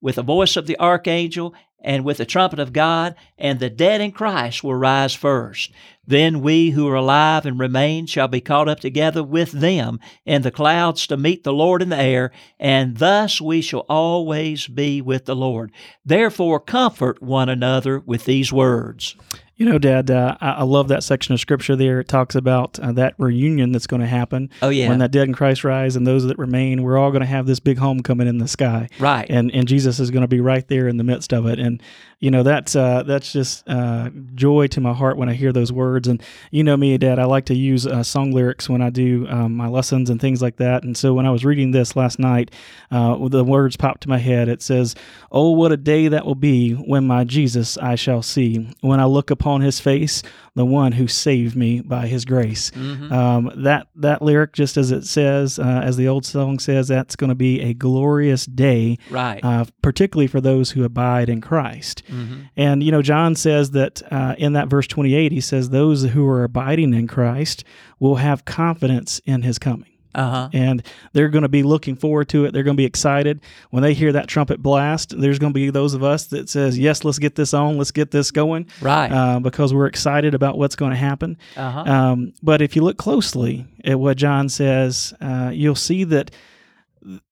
with 0.00 0.14
the 0.14 0.22
voice 0.22 0.56
of 0.56 0.66
the 0.66 0.80
archangel, 0.80 1.52
and 1.82 2.04
with 2.04 2.16
the 2.16 2.24
trumpet 2.24 2.58
of 2.58 2.72
God, 2.72 3.14
and 3.36 3.60
the 3.60 3.68
dead 3.68 4.00
in 4.00 4.12
Christ 4.12 4.64
will 4.64 4.74
rise 4.74 5.14
first. 5.14 5.72
Then 6.06 6.40
we 6.40 6.70
who 6.70 6.88
are 6.88 6.96
alive 6.96 7.46
and 7.46 7.58
remain 7.58 8.06
shall 8.06 8.28
be 8.28 8.40
caught 8.40 8.68
up 8.68 8.80
together 8.80 9.22
with 9.22 9.52
them 9.52 10.00
in 10.24 10.42
the 10.42 10.50
clouds 10.50 11.06
to 11.08 11.16
meet 11.16 11.44
the 11.44 11.52
Lord 11.52 11.82
in 11.82 11.90
the 11.90 12.00
air, 12.00 12.32
and 12.58 12.96
thus 12.96 13.40
we 13.40 13.60
shall 13.60 13.86
always 13.88 14.66
be 14.66 15.00
with 15.00 15.26
the 15.26 15.36
Lord. 15.36 15.70
Therefore, 16.04 16.58
comfort 16.58 17.22
one 17.22 17.48
another 17.48 18.00
with 18.00 18.24
these 18.24 18.52
words. 18.52 19.14
You 19.62 19.68
know, 19.70 19.78
Dad, 19.78 20.10
uh, 20.10 20.36
I, 20.40 20.50
I 20.50 20.62
love 20.64 20.88
that 20.88 21.04
section 21.04 21.34
of 21.34 21.38
scripture 21.38 21.76
there. 21.76 22.00
It 22.00 22.08
talks 22.08 22.34
about 22.34 22.80
uh, 22.80 22.90
that 22.94 23.14
reunion 23.16 23.70
that's 23.70 23.86
going 23.86 24.00
to 24.02 24.08
happen 24.08 24.50
Oh, 24.60 24.70
yeah. 24.70 24.88
when 24.88 24.98
that 24.98 25.12
dead 25.12 25.28
in 25.28 25.34
Christ 25.34 25.62
rise 25.62 25.94
and 25.94 26.04
those 26.04 26.24
that 26.24 26.36
remain. 26.36 26.82
We're 26.82 26.98
all 26.98 27.12
going 27.12 27.20
to 27.20 27.26
have 27.28 27.46
this 27.46 27.60
big 27.60 27.78
homecoming 27.78 28.26
in 28.26 28.38
the 28.38 28.48
sky. 28.48 28.88
right. 28.98 29.24
and 29.30 29.52
and 29.52 29.68
Jesus 29.68 30.00
is 30.00 30.10
going 30.10 30.22
to 30.22 30.26
be 30.26 30.40
right 30.40 30.66
there 30.66 30.88
in 30.88 30.96
the 30.96 31.04
midst 31.04 31.32
of 31.32 31.46
it. 31.46 31.60
And 31.60 31.80
you 32.18 32.30
know 32.32 32.42
that's 32.44 32.74
uh, 32.74 33.04
that's 33.04 33.32
just 33.32 33.68
uh, 33.68 34.10
joy 34.34 34.66
to 34.68 34.80
my 34.80 34.92
heart 34.92 35.16
when 35.16 35.28
I 35.28 35.34
hear 35.34 35.52
those 35.52 35.70
words. 35.70 36.08
And 36.08 36.20
you 36.50 36.64
know 36.64 36.76
me, 36.76 36.98
Dad, 36.98 37.20
I 37.20 37.24
like 37.26 37.44
to 37.46 37.54
use 37.54 37.86
uh, 37.86 38.02
song 38.02 38.32
lyrics 38.32 38.68
when 38.68 38.82
I 38.82 38.90
do 38.90 39.28
um, 39.28 39.54
my 39.56 39.68
lessons 39.68 40.10
and 40.10 40.20
things 40.20 40.42
like 40.42 40.56
that. 40.56 40.82
And 40.82 40.96
so 40.96 41.14
when 41.14 41.26
I 41.26 41.30
was 41.30 41.44
reading 41.44 41.70
this 41.70 41.94
last 41.94 42.18
night, 42.18 42.50
uh, 42.90 43.28
the 43.28 43.44
words 43.44 43.76
popped 43.76 44.02
to 44.02 44.08
my 44.08 44.18
head. 44.18 44.48
It 44.48 44.60
says, 44.62 44.96
"Oh, 45.30 45.50
what 45.52 45.70
a 45.70 45.76
day 45.76 46.08
that 46.08 46.26
will 46.26 46.34
be 46.34 46.72
when 46.72 47.06
my 47.06 47.22
Jesus 47.22 47.76
I 47.78 47.94
shall 47.94 48.22
see. 48.22 48.68
When 48.80 48.98
I 48.98 49.04
look 49.04 49.30
upon 49.30 49.51
His 49.60 49.78
face, 49.80 50.22
the 50.54 50.64
one 50.64 50.92
who 50.92 51.06
saved 51.06 51.54
me 51.56 51.80
by 51.80 52.06
His 52.06 52.24
grace." 52.24 52.70
Mhm. 52.70 53.12
Um, 53.12 53.50
that 53.56 53.88
that 53.96 54.22
lyric, 54.22 54.52
just 54.52 54.76
as 54.76 54.90
it 54.90 55.04
says, 55.04 55.58
uh, 55.58 55.82
as 55.84 55.96
the 55.96 56.08
old 56.08 56.24
song 56.24 56.58
says, 56.58 56.88
that's 56.88 57.16
going 57.16 57.28
to 57.28 57.34
be 57.34 57.60
a 57.60 57.74
glorious 57.74 58.46
day 58.46 58.96
right. 59.10 59.44
uh, 59.44 59.64
particularly 59.82 60.26
for 60.26 60.40
those 60.40 60.70
who 60.72 60.84
abide 60.84 61.28
in 61.28 61.40
Christ. 61.40 62.02
Mhm. 62.10 62.48
And, 62.56 62.82
you 62.82 62.90
know, 62.90 63.02
John 63.02 63.34
says 63.34 63.70
that 63.72 64.02
uh, 64.10 64.34
in 64.38 64.54
that 64.54 64.68
verse 64.68 64.86
28, 64.86 65.32
he 65.32 65.40
says, 65.40 65.70
Those 65.70 66.04
who 66.04 66.26
are 66.26 66.44
abiding 66.44 66.94
in 66.94 67.06
Christ 67.06 67.64
will 68.00 68.16
have 68.16 68.44
confidence 68.44 69.20
in 69.24 69.42
his 69.42 69.58
coming. 69.58 69.86
Uh-huh. 70.14 70.48
And 70.52 70.82
they're 71.12 71.28
going 71.28 71.42
to 71.42 71.48
be 71.48 71.62
looking 71.62 71.96
forward 71.96 72.28
to 72.30 72.44
it. 72.44 72.52
They're 72.52 72.62
going 72.62 72.76
to 72.76 72.80
be 72.80 72.84
excited 72.84 73.40
when 73.70 73.82
they 73.82 73.94
hear 73.94 74.12
that 74.12 74.28
trumpet 74.28 74.62
blast. 74.62 75.18
There's 75.18 75.38
going 75.38 75.52
to 75.52 75.54
be 75.54 75.70
those 75.70 75.94
of 75.94 76.02
us 76.02 76.26
that 76.26 76.48
says, 76.48 76.78
"Yes, 76.78 77.04
let's 77.04 77.18
get 77.18 77.34
this 77.34 77.54
on. 77.54 77.78
Let's 77.78 77.92
get 77.92 78.10
this 78.10 78.30
going," 78.30 78.66
Right. 78.80 79.10
uh, 79.10 79.40
because 79.40 79.72
we're 79.72 79.86
excited 79.86 80.34
about 80.34 80.58
what's 80.58 80.76
going 80.76 80.90
to 80.92 80.96
happen. 80.98 81.38
uh-huh. 81.56 81.80
Um, 81.80 82.32
but 82.42 82.60
if 82.62 82.76
you 82.76 82.82
look 82.82 82.98
closely 82.98 83.66
at 83.84 83.98
what 83.98 84.16
John 84.16 84.48
says, 84.48 85.14
uh, 85.20 85.50
you'll 85.52 85.74
see 85.74 86.04
that 86.04 86.30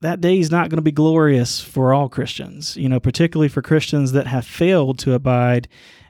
that 0.00 0.20
day 0.20 0.38
is 0.38 0.50
not 0.50 0.68
going 0.68 0.78
to 0.78 0.82
be 0.82 0.90
glorious 0.90 1.60
for 1.60 1.94
all 1.94 2.08
Christians. 2.08 2.76
You 2.76 2.88
know, 2.88 2.98
particularly 2.98 3.48
for 3.48 3.62
Christians 3.62 4.12
that 4.12 4.26
have 4.26 4.46
failed 4.46 4.98
to 5.00 5.12
abide 5.14 5.68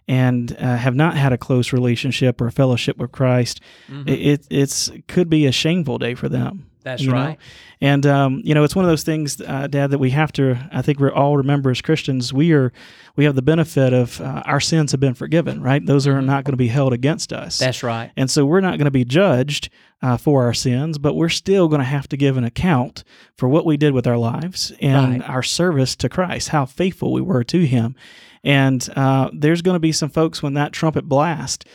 and 0.08 0.56
uh, 0.58 0.76
have 0.76 0.94
not 0.94 1.16
had 1.16 1.32
a 1.32 1.38
close 1.38 1.72
relationship 1.72 2.40
or 2.40 2.50
fellowship 2.50 2.96
with 2.98 3.12
Christ. 3.12 3.60
Mhm. 3.88 4.08
It, 4.08 4.20
it 4.20 4.46
it's 4.50 4.90
could 5.08 5.28
be 5.30 5.46
a 5.46 5.52
shameful 5.52 5.98
day 5.98 6.14
for 6.14 6.28
them. 6.28 6.66
That's 6.82 7.02
you 7.02 7.08
know? 7.10 7.14
right. 7.14 7.38
And 7.82 8.06
um, 8.06 8.40
you 8.42 8.54
know, 8.54 8.64
it's 8.64 8.74
one 8.74 8.86
of 8.86 8.90
those 8.90 9.02
things, 9.02 9.38
uh, 9.40 9.66
Dad, 9.66 9.90
that 9.90 9.98
we 9.98 10.10
have 10.10 10.32
to. 10.32 10.56
I 10.72 10.80
think 10.80 10.98
we 10.98 11.08
all 11.10 11.36
remember 11.36 11.70
as 11.70 11.82
Christians, 11.82 12.32
we 12.32 12.52
are 12.52 12.72
we 13.16 13.24
have 13.26 13.34
the 13.34 13.42
benefit 13.42 13.92
of 13.92 14.18
uh, 14.20 14.42
our 14.46 14.60
sins 14.60 14.92
have 14.92 15.00
been 15.00 15.12
forgiven. 15.14 15.62
Right? 15.62 15.84
Those 15.84 16.06
are 16.06 16.22
not 16.22 16.44
going 16.44 16.52
to 16.54 16.58
be 16.58 16.68
held 16.68 16.94
against 16.94 17.32
us. 17.34 17.58
That's 17.58 17.82
right. 17.82 18.10
And 18.16 18.30
so 18.30 18.46
we're 18.46 18.60
not 18.62 18.78
going 18.78 18.86
to 18.86 18.90
be 18.90 19.04
judged 19.04 19.68
uh, 20.02 20.16
for 20.16 20.44
our 20.44 20.54
sins, 20.54 20.96
but 20.96 21.14
we're 21.14 21.28
still 21.28 21.68
going 21.68 21.80
to 21.80 21.84
have 21.86 22.08
to 22.08 22.16
give 22.16 22.38
an 22.38 22.44
account 22.44 23.04
for 23.36 23.46
what 23.48 23.66
we 23.66 23.76
did 23.76 23.92
with 23.92 24.06
our 24.06 24.16
lives 24.18 24.72
and 24.80 25.20
Right. 25.20 25.28
our 25.30 25.42
service 25.42 25.94
to 25.96 26.08
Christ, 26.08 26.48
how 26.48 26.64
faithful 26.64 27.12
we 27.12 27.20
were 27.20 27.44
to 27.44 27.66
Him. 27.66 27.94
And 28.42 28.86
uh, 28.96 29.30
there's 29.32 29.62
going 29.62 29.74
to 29.74 29.80
be 29.80 29.92
some 29.92 30.10
folks 30.10 30.42
when 30.42 30.54
that 30.54 30.72
trumpet 30.72 31.08
blast 31.08 31.66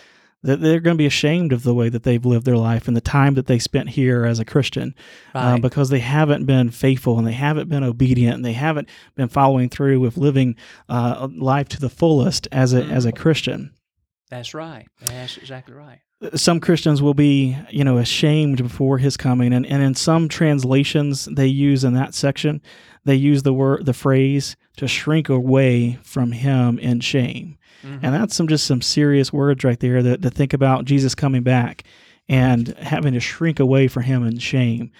that 0.45 0.61
they're 0.61 0.79
going 0.79 0.95
to 0.95 1.01
be 1.01 1.07
ashamed 1.07 1.51
of 1.51 1.63
the 1.63 1.73
way 1.73 1.89
that 1.89 2.03
they've 2.03 2.23
lived 2.23 2.45
their 2.45 2.57
life 2.57 2.87
and 2.87 2.95
the 2.95 3.01
time 3.01 3.33
that 3.33 3.47
they 3.47 3.57
spent 3.57 3.89
here 3.89 4.25
as 4.25 4.39
a 4.39 4.45
Christian 4.45 4.93
uh, 5.33 5.57
because 5.57 5.89
they 5.89 5.99
haven't 5.99 6.45
been 6.45 6.69
faithful 6.69 7.17
and 7.17 7.25
they 7.25 7.33
haven't 7.33 7.67
been 7.67 7.83
obedient 7.83 8.35
and 8.35 8.45
they 8.45 8.53
haven't 8.53 8.87
been 9.15 9.27
following 9.27 9.69
through 9.69 9.99
with 9.99 10.17
living 10.17 10.55
uh, 10.87 11.27
life 11.35 11.67
to 11.69 11.79
the 11.79 11.89
fullest 11.89 12.47
as 12.51 12.73
a, 12.73 12.83
as 12.83 13.05
a 13.05 13.11
Christian 13.11 13.73
That's 14.29 14.53
right. 14.53 14.87
That's 15.01 15.37
exactly 15.37 15.73
right. 15.73 16.01
some 16.35 16.59
Christians 16.59 17.01
will 17.01 17.13
be, 17.15 17.57
you 17.71 17.83
know, 17.83 17.97
ashamed 17.97 18.61
before 18.61 18.99
his 18.99 19.17
coming. 19.17 19.51
And, 19.51 19.65
and 19.65 19.81
in 19.81 19.95
some 19.95 20.29
translations 20.29 21.25
they 21.25 21.47
use 21.47 21.83
in 21.83 21.93
that 21.95 22.13
section, 22.13 22.61
they 23.03 23.15
use 23.15 23.43
the 23.43 23.53
word 23.53 23.85
the 23.85 23.93
phrase 23.93 24.55
to 24.77 24.87
shrink 24.87 25.29
away 25.29 25.97
from 26.03 26.31
him 26.31 26.77
in 26.79 26.99
shame. 26.99 27.57
Mhm. 27.83 27.99
And 28.01 28.13
that's 28.15 28.35
some 28.35 28.47
just 28.47 28.65
some 28.65 28.81
serious 28.81 29.31
words 29.31 29.63
right 29.63 29.79
there 29.79 30.01
that 30.03 30.21
to 30.21 30.29
think 30.29 30.53
about 30.53 30.85
Jesus 30.85 31.15
coming 31.15 31.43
back 31.43 31.83
and 32.27 32.69
having 32.79 33.13
to 33.13 33.19
shrink 33.19 33.59
away 33.59 33.87
from 33.87 34.03
him 34.03 34.25
in 34.25 34.39
shame. 34.39 34.91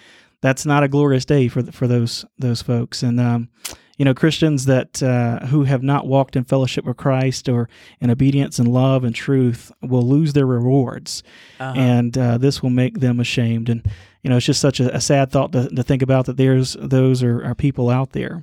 That's 0.42 0.64
not 0.66 0.84
a 0.84 0.88
glorious 0.88 1.24
day 1.24 1.48
for 1.48 1.62
for 1.72 1.86
those 1.86 2.24
those 2.38 2.62
folks. 2.62 3.02
And 3.02 3.18
um, 3.18 3.48
you 3.96 4.04
know, 4.04 4.14
Christians 4.14 4.66
that 4.66 5.02
uh, 5.02 5.46
who 5.46 5.64
have 5.64 5.82
not 5.82 6.06
walked 6.06 6.36
in 6.36 6.44
fellowship 6.44 6.84
with 6.84 6.96
Christ 6.96 7.48
or 7.48 7.68
in 8.00 8.10
obedience 8.10 8.58
and 8.58 8.68
love 8.68 9.04
and 9.04 9.14
truth 9.14 9.72
will 9.82 10.02
lose 10.02 10.32
their 10.34 10.46
rewards, 10.46 11.22
Uh-huh. 11.58 11.72
and 11.76 12.16
uh, 12.18 12.38
this 12.38 12.62
will 12.62 12.70
make 12.70 13.00
them 13.00 13.20
ashamed. 13.20 13.68
And 13.68 13.86
you 14.22 14.30
know, 14.30 14.36
it's 14.36 14.46
just 14.46 14.60
such 14.60 14.80
a, 14.80 14.94
a 14.94 15.00
sad 15.00 15.30
thought 15.30 15.52
to, 15.52 15.68
to 15.68 15.82
think 15.82 16.02
about 16.02 16.26
that. 16.26 16.36
There's 16.36 16.76
those 16.80 17.22
are, 17.22 17.44
are 17.44 17.54
people 17.54 17.88
out 17.90 18.10
there. 18.12 18.42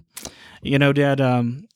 You 0.61 0.79
know, 0.79 0.93
Dad. 0.93 1.19
Um, 1.21 1.67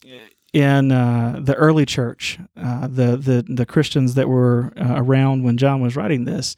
in 0.53 0.91
uh, 0.93 1.39
the 1.43 1.53
early 1.55 1.85
church, 1.85 2.39
uh, 2.55 2.87
the 2.87 3.17
the 3.17 3.45
the 3.47 3.65
Christians 3.65 4.15
that 4.15 4.27
were 4.29 4.71
uh, 4.77 4.93
around 4.95 5.43
when 5.43 5.57
John 5.57 5.81
was 5.81 5.95
writing 5.97 6.23
this, 6.25 6.55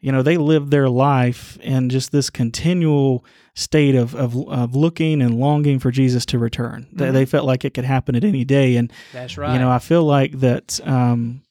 you 0.00 0.12
know, 0.12 0.22
they 0.22 0.36
lived 0.36 0.70
their 0.70 0.88
life 0.88 1.58
in 1.62 1.88
just 1.88 2.12
this 2.12 2.30
continual 2.30 3.24
state 3.54 3.94
of 3.94 4.14
of, 4.14 4.36
of 4.48 4.74
looking 4.76 5.22
and 5.22 5.34
longing 5.40 5.78
for 5.78 5.90
Jesus 5.90 6.26
to 6.26 6.38
return. 6.38 6.86
They, 6.92 7.06
Mhm. 7.08 7.12
they 7.12 7.24
felt 7.26 7.46
like 7.46 7.64
it 7.64 7.74
could 7.74 7.84
happen 7.84 8.14
at 8.14 8.24
any 8.24 8.44
day, 8.44 8.76
and 8.76 8.92
That's 9.12 9.36
right. 9.38 9.52
you 9.52 9.58
know, 9.58 9.70
I 9.70 9.78
feel 9.78 10.04
like 10.04 10.40
that. 10.40 10.80
Um, 10.86 11.42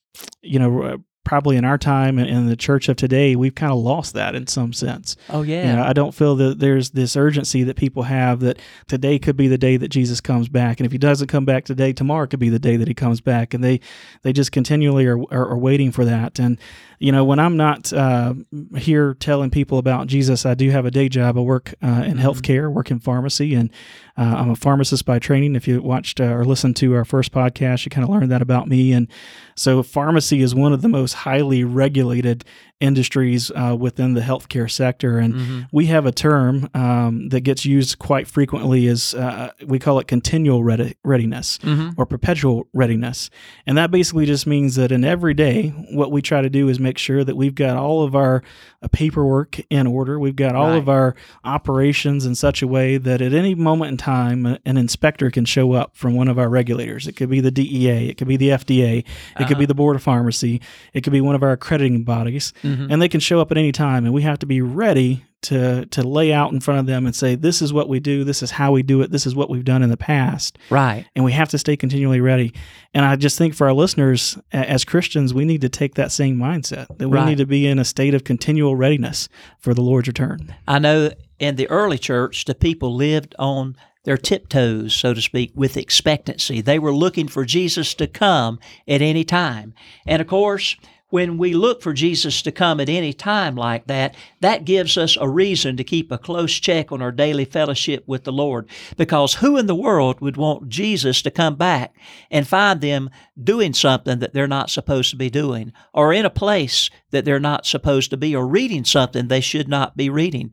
you 0.41 0.59
know, 0.59 0.97
probably 1.25 1.57
in 1.57 1.65
our 1.65 1.77
time 1.79 2.19
and 2.19 2.29
in 2.29 2.45
the 2.45 2.55
church 2.55 2.87
of 2.87 2.95
today, 2.95 3.35
we've 3.35 3.55
kind 3.55 3.71
of 3.71 3.79
lost 3.79 4.13
that 4.13 4.35
in 4.35 4.45
some 4.45 4.71
sense. 4.71 5.15
Oh 5.31 5.41
yeah. 5.41 5.71
You 5.71 5.75
know, 5.77 5.83
I 5.83 5.91
don't 5.91 6.13
feel 6.13 6.35
that 6.35 6.59
there's 6.59 6.91
this 6.91 7.17
urgency 7.17 7.63
that 7.63 7.75
people 7.77 8.03
have 8.03 8.41
that 8.41 8.59
today 8.87 9.17
could 9.17 9.35
be 9.35 9.47
the 9.47 9.57
day 9.57 9.75
that 9.75 9.87
Jesus 9.87 10.21
comes 10.21 10.47
back, 10.47 10.79
and 10.79 10.85
if 10.85 10.91
he 10.91 10.99
doesn't 10.99 11.25
come 11.27 11.43
back 11.43 11.65
today, 11.65 11.93
tomorrow 11.93 12.27
could 12.27 12.39
be 12.39 12.49
the 12.49 12.59
day 12.59 12.77
that 12.77 12.87
he 12.87 12.93
comes 12.93 13.21
back, 13.21 13.55
and 13.55 13.63
they 13.63 13.79
they 14.21 14.31
just 14.33 14.51
continually 14.51 15.07
are, 15.07 15.17
are, 15.31 15.49
are 15.49 15.57
waiting 15.57 15.91
for 15.91 16.05
that. 16.05 16.37
And 16.37 16.59
you 16.99 17.11
know, 17.11 17.23
when 17.25 17.39
I'm 17.39 17.57
not 17.57 17.91
uh, 17.93 18.33
here 18.77 19.13
telling 19.15 19.49
people 19.49 19.77
about 19.77 20.07
Jesus, 20.07 20.45
I 20.45 20.53
do 20.53 20.69
have 20.71 20.85
a 20.85 20.91
day 20.91 21.09
job. 21.09 21.37
I 21.37 21.41
work 21.41 21.73
uh, 21.83 21.87
in 21.87 22.15
Mm-hmm. 22.15 22.19
healthcare, 22.19 22.71
work 22.71 22.91
in 22.91 22.99
pharmacy, 22.99 23.53
and 23.53 23.69
uh, 24.17 24.21
I'm 24.37 24.49
a 24.49 24.55
pharmacist 24.55 25.05
by 25.05 25.19
training. 25.19 25.55
If 25.55 25.67
you 25.67 25.81
watched 25.81 26.19
uh, 26.21 26.25
or 26.25 26.45
listened 26.45 26.75
to 26.77 26.93
our 26.95 27.03
first 27.05 27.31
podcast, 27.31 27.85
you 27.85 27.89
kind 27.89 28.03
of 28.03 28.09
learned 28.09 28.31
that 28.31 28.41
about 28.41 28.67
me. 28.69 28.93
And 28.93 29.07
so, 29.55 29.83
pharmacy 29.83 30.41
is 30.41 30.55
one 30.55 30.71
of 30.73 30.81
the 30.81 30.87
most 30.89 31.13
highly 31.13 31.63
regulated 31.63 32.45
industries 32.81 33.51
uh, 33.51 33.75
within 33.79 34.13
the 34.13 34.21
healthcare 34.21 34.69
sector. 34.69 35.17
And 35.17 35.33
Mm-hmm. 35.35 35.59
we 35.71 35.87
have 35.87 36.05
a 36.05 36.11
term 36.11 36.69
um, 36.73 37.29
that 37.29 37.41
gets 37.41 37.65
used 37.65 37.99
quite 37.99 38.27
frequently 38.27 38.87
is 38.87 39.13
uh, 39.13 39.51
we 39.65 39.79
call 39.79 39.99
it 39.99 40.07
continual 40.07 40.61
readi- 40.61 40.95
readiness 41.03 41.57
Mm-hmm. 41.59 41.89
or 41.99 42.05
perpetual 42.05 42.67
readiness. 42.73 43.29
And 43.65 43.77
that 43.77 43.91
basically 43.91 44.25
just 44.25 44.45
means 44.47 44.75
that 44.75 44.91
in 44.91 45.03
every 45.03 45.33
day, 45.33 45.69
what 45.91 46.11
we 46.11 46.21
try 46.21 46.41
to 46.41 46.49
do 46.49 46.69
is 46.69 46.79
make 46.85 46.97
sure 46.97 47.23
that 47.23 47.35
we've 47.35 47.55
got 47.55 47.75
all 47.77 48.03
of 48.03 48.15
our 48.15 48.41
uh, 48.81 48.87
paperwork 48.91 49.59
in 49.69 49.87
order. 49.87 50.19
We've 50.19 50.35
got 50.35 50.55
all 50.55 50.71
of 50.73 50.87
our 50.87 51.15
operations 51.43 52.25
in 52.25 52.35
such 52.35 52.61
a 52.61 52.67
way 52.67 52.97
that 52.97 53.21
at 53.21 53.33
any 53.33 53.55
moment 53.55 53.91
in 53.91 53.97
time, 53.97 54.45
uh, 54.45 54.57
an 54.65 54.77
inspector 54.77 55.29
can 55.31 55.45
show 55.45 55.73
up 55.73 55.95
from 55.95 56.13
one 56.15 56.27
of 56.27 56.37
our 56.39 56.49
regulators. 56.49 57.07
It 57.07 57.13
could 57.13 57.29
be 57.29 57.39
the 57.39 57.51
DEA, 57.51 58.09
it 58.09 58.17
could 58.17 58.27
be 58.27 58.37
the 58.37 58.49
FDA, 58.49 59.03
it 59.39 59.47
could 59.47 59.57
be 59.57 59.65
the 59.65 59.75
Board 59.75 59.95
of 59.95 60.03
Pharmacy, 60.03 60.61
it 60.93 61.01
could 61.01 61.13
be 61.13 61.21
one 61.21 61.35
of 61.35 61.43
our 61.43 61.51
accrediting 61.53 62.03
bodies, 62.03 62.53
Mm-hmm. 62.63 62.91
and 62.91 63.01
they 63.01 63.09
can 63.09 63.19
show 63.19 63.39
up 63.39 63.51
at 63.51 63.57
any 63.57 63.71
time. 63.71 64.05
And 64.05 64.13
we 64.13 64.21
have 64.23 64.39
to 64.39 64.45
be 64.45 64.61
ready 64.61 65.25
to 65.45 65.85
to 65.87 66.03
lay 66.03 66.31
out 66.33 66.51
in 66.51 66.59
front 66.59 66.79
of 66.79 66.85
them 66.85 67.05
and 67.05 67.15
say, 67.15 67.35
"This 67.35 67.61
is 67.61 67.71
what 67.73 67.89
we 67.89 67.99
do. 67.99 68.23
This 68.23 68.43
is 68.43 68.51
how 68.51 68.71
we 68.71 68.83
do 68.83 69.01
it. 69.01 69.11
This 69.11 69.25
is 69.25 69.35
what 69.35 69.49
we've 69.49 69.65
done 69.65 69.81
in 69.83 69.89
the 69.89 69.97
past." 69.97 70.57
Right. 70.69 71.05
and 71.15 71.23
we 71.25 71.31
have 71.31 71.49
to 71.49 71.57
stay 71.57 71.75
continually 71.75 72.21
ready. 72.21 72.53
And 72.93 73.05
I 73.05 73.15
just 73.15 73.37
think 73.37 73.53
for 73.55 73.67
our 73.67 73.73
listeners, 73.73 74.37
as 74.53 74.83
Christians, 74.85 75.33
we 75.33 75.45
need 75.45 75.61
to 75.61 75.69
take 75.69 75.95
that 75.95 76.11
same 76.11 76.37
mindset 76.37 76.87
that 76.97 77.09
we 77.09 77.17
Right. 77.17 77.29
need 77.29 77.37
to 77.39 77.45
be 77.45 77.67
in 77.67 77.79
a 77.79 77.85
state 77.85 78.13
of 78.13 78.23
continual 78.23 78.75
readiness 78.75 79.27
for 79.59 79.73
the 79.73 79.81
Lord's 79.81 80.07
return. 80.07 80.53
I 80.67 80.79
know 80.79 81.11
in 81.39 81.55
the 81.55 81.69
early 81.69 81.97
church, 81.97 82.45
the 82.45 82.55
people 82.55 82.95
lived 82.95 83.35
on 83.39 83.75
their 84.05 84.17
tiptoes, 84.17 84.93
so 84.93 85.13
to 85.15 85.21
speak, 85.21 85.51
with 85.55 85.77
expectancy. 85.77 86.61
They 86.61 86.77
were 86.79 86.93
looking 86.93 87.27
for 87.27 87.43
Jesus 87.43 87.93
to 87.95 88.05
come 88.07 88.59
at 88.87 89.01
any 89.01 89.23
time. 89.23 89.73
And 90.05 90.21
of 90.21 90.27
course, 90.27 90.75
when 91.15 91.37
we 91.37 91.53
look 91.53 91.81
for 91.81 91.93
Jesus 91.93 92.41
to 92.41 92.51
come 92.51 92.81
at 92.81 92.89
any 92.89 93.13
time 93.13 93.55
like 93.55 93.87
that, 93.87 94.13
that 94.41 94.65
gives 94.65 94.97
us 94.97 95.15
a 95.15 95.29
reason 95.29 95.77
to 95.77 95.83
keep 95.85 96.11
a 96.11 96.17
close 96.17 96.51
check 96.51 96.91
on 96.91 97.01
our 97.01 97.13
daily 97.13 97.45
fellowship 97.45 98.03
with 98.05 98.25
the 98.25 98.33
Lord. 98.33 98.67
Because 98.97 99.35
who 99.35 99.55
in 99.55 99.65
the 99.65 99.73
world 99.73 100.19
would 100.19 100.35
want 100.35 100.67
Jesus 100.67 101.21
to 101.21 101.31
come 101.31 101.55
back 101.55 101.95
and 102.29 102.45
find 102.45 102.81
them 102.81 103.09
doing 103.41 103.73
something 103.73 104.19
that 104.19 104.33
they're 104.33 104.45
not 104.45 104.69
supposed 104.69 105.09
to 105.11 105.15
be 105.15 105.29
doing, 105.29 105.71
or 105.93 106.11
in 106.11 106.25
a 106.25 106.29
place 106.29 106.89
that 107.11 107.23
they're 107.23 107.39
not 107.39 107.65
supposed 107.65 108.09
to 108.09 108.17
be, 108.17 108.35
or 108.35 108.45
reading 108.45 108.83
something 108.83 109.29
they 109.29 109.39
should 109.39 109.69
not 109.69 109.95
be 109.95 110.09
reading? 110.09 110.51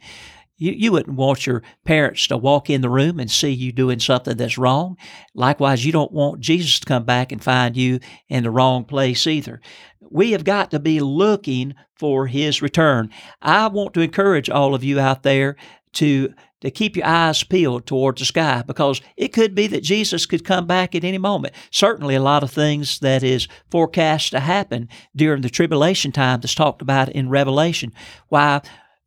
You, 0.62 0.73
you 0.76 0.92
wouldn't 0.92 1.16
want 1.16 1.45
your 1.45 1.62
parents 1.85 2.28
to 2.28 2.37
walk 2.37 2.71
in 2.71 2.83
the 2.83 2.88
room 2.88 3.19
and 3.19 3.28
see 3.28 3.50
you 3.50 3.73
doing 3.73 3.99
something 3.99 4.37
that's 4.37 4.57
wrong. 4.57 4.97
Likewise, 5.35 5.85
you 5.85 5.90
don't 5.90 6.12
want 6.12 6.40
Jesus 6.40 6.78
to 6.78 6.87
come 6.87 7.04
back 7.04 7.33
and 7.33 7.42
find 7.42 7.76
you 7.76 7.99
in 8.28 8.45
the 8.45 8.50
wrong 8.50 8.85
place 8.85 9.26
either. 9.26 9.61
We 10.00 10.31
have 10.31 10.45
got 10.45 10.71
to 10.71 10.78
be 10.78 11.00
looking 11.00 11.75
for 11.97 12.28
his 12.28 12.62
return. 12.62 13.11
I 13.40 13.66
want 13.66 13.92
to 13.95 14.02
encourage 14.02 14.49
all 14.49 14.73
of 14.75 14.85
you 14.85 15.00
out 15.00 15.25
there 15.25 15.57
to 15.95 16.33
to 16.61 16.71
keep 16.71 16.97
your 16.97 17.07
eyes 17.07 17.42
peeled 17.42 17.87
towards 17.87 18.21
the 18.21 18.25
sky 18.25 18.62
because 18.64 19.00
it 19.16 19.33
could 19.33 19.52
be 19.52 19.66
that 19.66 19.83
Jesus 19.83 20.26
could 20.26 20.45
come 20.45 20.64
back 20.64 20.95
at 20.95 21.02
any 21.02 21.19
moment. 21.19 21.54
Certainly 21.73 22.14
a 22.14 22.23
lot 22.23 22.45
of 22.45 22.52
things 22.52 23.00
that 23.00 23.25
is 23.25 23.49
forecast 23.69 24.31
to 24.31 24.38
happen 24.38 24.88
during 25.16 25.42
the 25.42 25.50
tribulation 25.50 26.12
time 26.12 26.40
that's 26.40 26.54
talked 26.54 26.81
about 26.81 27.09
in 27.09 27.28
Revelation. 27.28 27.92
Why 28.28 28.62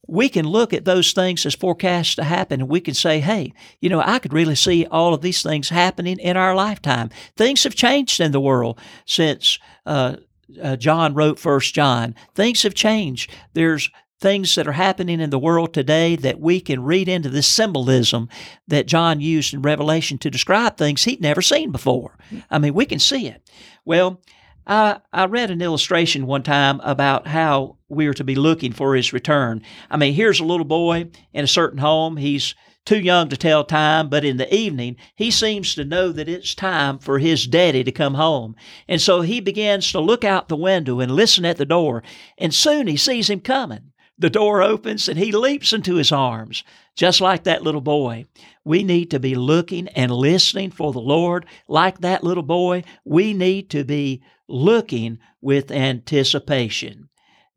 we 0.08 0.30
can 0.30 0.46
look 0.46 0.74
at 0.74 0.86
those 0.86 1.12
things 1.14 1.46
as 1.46 1.56
forecast 1.56 2.16
to 2.18 2.24
happen 2.24 2.62
and 2.62 2.70
we 2.70 2.82
can 2.82 2.94
say, 2.94 3.20
hey, 3.20 3.54
you 3.82 3.90
know, 3.90 4.02
I 4.02 4.20
could 4.20 4.34
really 4.34 4.56
see 4.56 4.86
all 4.86 5.14
of 5.14 5.22
these 5.22 5.42
things 5.42 5.70
happening 5.70 6.20
in 6.20 6.38
our 6.38 6.56
lifetime. 6.56 7.10
Things 7.36 7.64
have 7.64 7.76
changed 7.76 8.20
in 8.20 8.32
the 8.32 8.40
world 8.40 8.80
since 9.06 9.60
uh, 9.86 10.18
uh, 10.62 10.76
John 10.76 11.14
wrote 11.14 11.40
First 11.40 11.74
John. 11.74 12.16
Things 12.34 12.64
have 12.64 12.74
changed. 12.74 13.32
There's 13.54 13.90
things 14.20 14.56
that 14.56 14.68
are 14.68 14.74
happening 14.74 15.20
in 15.20 15.30
the 15.30 15.40
world 15.40 15.74
today 15.74 16.16
that 16.16 16.40
we 16.40 16.62
can 16.62 16.84
read 16.84 17.08
into 17.08 17.30
this 17.30 17.48
symbolism 17.48 18.30
that 18.68 18.88
John 18.88 19.20
used 19.20 19.54
in 19.54 19.62
Revelation 19.62 20.18
to 20.20 20.32
describe 20.32 20.78
things 20.78 21.04
he'd 21.04 21.22
never 21.22 21.42
seen 21.42 21.72
before. 21.72 22.18
I 22.50 22.60
mean, 22.60 22.74
we 22.74 22.86
can 22.86 23.00
see 23.00 23.28
it. 23.28 23.48
Well, 23.84 24.22
I, 24.68 25.00
I 25.14 25.26
read 25.26 25.52
an 25.52 25.62
illustration 25.62 26.26
one 26.26 26.44
time 26.44 26.80
about 26.84 27.28
how 27.28 27.78
we 27.88 28.08
are 28.08 28.14
to 28.14 28.24
be 28.24 28.36
looking 28.36 28.74
for 28.74 28.96
his 28.96 29.14
return. 29.14 29.62
I 29.90 29.98
mean, 29.98 30.14
here's 30.14 30.40
a 30.40 30.46
little 30.46 30.66
boy 30.66 31.10
in 31.34 31.44
a 31.44 31.48
certain 31.48 31.80
home. 31.80 32.18
He's 32.18 32.56
too 32.86 33.00
young 33.00 33.30
to 33.30 33.38
tell 33.38 33.64
time, 33.64 34.10
but 34.10 34.24
in 34.24 34.38
the 34.38 34.54
evening, 34.54 34.96
he 35.16 35.32
seems 35.32 35.74
to 35.76 35.84
know 35.84 36.12
that 36.12 36.30
it's 36.30 36.54
time 36.54 37.00
for 37.00 37.20
his 37.20 37.48
daddy 37.48 37.84
to 37.84 37.92
come 37.92 38.14
home. 38.14 38.56
And 38.88 39.02
so 39.02 39.22
he 39.22 39.40
begins 39.40 39.92
to 39.92 40.00
look 40.00 40.24
out 40.24 40.50
the 40.50 40.56
window 40.56 41.00
and 41.00 41.12
listen 41.12 41.46
at 41.46 41.58
the 41.58 41.66
door, 41.66 42.04
and 42.38 42.54
soon 42.54 42.88
he 42.88 42.98
sees 42.98 43.30
him 43.30 43.42
coming. 43.42 43.92
The 44.18 44.30
door 44.30 44.62
opens 44.62 45.10
and 45.10 45.20
he 45.20 45.32
leaps 45.34 45.74
into 45.74 45.96
his 45.96 46.12
arms, 46.12 46.64
just 46.96 47.20
like 47.20 47.44
that 47.44 47.64
little 47.64 47.82
boy. 47.82 48.26
We 48.64 48.82
need 48.84 49.12
to 49.12 49.20
be 49.20 49.36
looking 49.36 49.90
and 49.90 50.10
listening 50.10 50.72
for 50.72 50.94
the 50.94 51.02
Lord 51.02 51.46
like 51.68 52.00
that 52.00 52.24
little 52.24 52.44
boy. 52.44 52.84
We 53.04 53.34
need 53.34 53.70
to 53.72 53.84
be 53.84 54.24
looking 54.48 55.20
with 55.42 55.72
anticipation, 55.72 57.10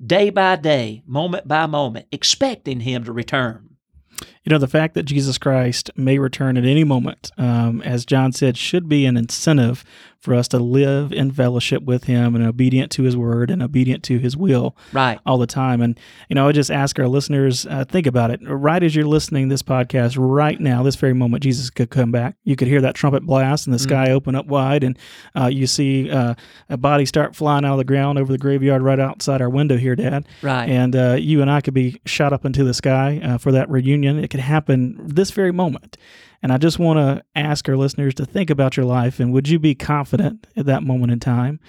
day 0.04 0.30
by 0.30 0.56
day, 0.56 1.02
moment 1.06 1.46
by 1.46 1.66
moment, 1.66 2.06
expecting 2.12 2.80
Him 2.80 3.04
to 3.04 3.12
return. 3.12 3.76
You 4.48 4.54
know, 4.54 4.58
the 4.58 4.66
fact 4.66 4.94
that 4.94 5.02
Jesus 5.02 5.36
Christ 5.36 5.90
may 5.94 6.18
return 6.18 6.56
at 6.56 6.64
any 6.64 6.82
moment, 6.82 7.30
um, 7.36 7.82
as 7.82 8.06
John 8.06 8.32
said, 8.32 8.56
should 8.56 8.88
be 8.88 9.04
an 9.04 9.18
incentive 9.18 9.84
for 10.18 10.34
us 10.34 10.48
to 10.48 10.58
live 10.58 11.12
in 11.12 11.30
fellowship 11.30 11.82
with 11.84 12.04
Him 12.04 12.34
and 12.34 12.44
obedient 12.44 12.90
to 12.92 13.04
His 13.04 13.16
word 13.16 13.50
and 13.52 13.62
obedient 13.62 14.02
to 14.04 14.18
His 14.18 14.36
will 14.36 14.76
Right. 14.92 15.20
all 15.24 15.38
the 15.38 15.46
time. 15.46 15.80
And, 15.80 15.98
you 16.28 16.34
know, 16.34 16.48
I 16.48 16.52
just 16.52 16.72
ask 16.72 16.98
our 16.98 17.06
listeners, 17.06 17.66
uh, 17.66 17.84
think 17.84 18.04
about 18.06 18.32
it. 18.32 18.40
Right 18.42 18.82
as 18.82 18.96
you're 18.96 19.06
listening 19.06 19.48
to 19.48 19.52
this 19.52 19.62
podcast 19.62 20.16
right 20.18 20.58
now, 20.58 20.82
this 20.82 20.96
very 20.96 21.12
moment, 21.12 21.44
Jesus 21.44 21.70
could 21.70 21.90
come 21.90 22.10
back. 22.10 22.34
You 22.42 22.56
could 22.56 22.66
hear 22.66 22.80
that 22.80 22.96
trumpet 22.96 23.24
blast 23.24 23.66
and 23.68 23.74
the 23.74 23.78
sky 23.78 24.10
open 24.10 24.34
up 24.34 24.46
wide, 24.46 24.82
and 24.82 24.98
uh, 25.36 25.46
you 25.46 25.68
see 25.68 26.10
uh, 26.10 26.34
a 26.68 26.76
body 26.76 27.06
start 27.06 27.36
flying 27.36 27.64
out 27.64 27.72
of 27.74 27.78
the 27.78 27.84
ground 27.84 28.18
over 28.18 28.32
the 28.32 28.38
graveyard 28.38 28.82
right 28.82 28.98
outside 28.98 29.40
our 29.40 29.50
window 29.50 29.76
here, 29.76 29.94
Dad. 29.94 30.26
Right. 30.42 30.68
And 30.68 30.96
uh, 30.96 31.16
you 31.20 31.42
and 31.42 31.50
I 31.50 31.60
could 31.60 31.74
be 31.74 32.00
shot 32.06 32.32
up 32.32 32.44
into 32.44 32.64
the 32.64 32.74
sky 32.74 33.20
uh, 33.22 33.38
for 33.38 33.52
that 33.52 33.70
reunion. 33.70 34.18
It 34.18 34.30
could 34.30 34.37
happen 34.38 34.96
this 35.00 35.30
very 35.30 35.52
moment. 35.52 35.96
And 36.42 36.52
I 36.52 36.58
just 36.58 36.78
want 36.78 36.98
to 36.98 37.24
ask 37.34 37.68
our 37.68 37.76
listeners 37.76 38.14
to 38.14 38.24
think 38.24 38.50
about 38.50 38.76
your 38.76 38.86
life 38.86 39.20
and 39.20 39.32
would 39.32 39.48
you 39.48 39.58
be 39.58 39.74
confident 39.74 40.46
at 40.56 40.66
that 40.66 40.82
moment 40.82 41.12
in 41.12 41.20
time? 41.20 41.60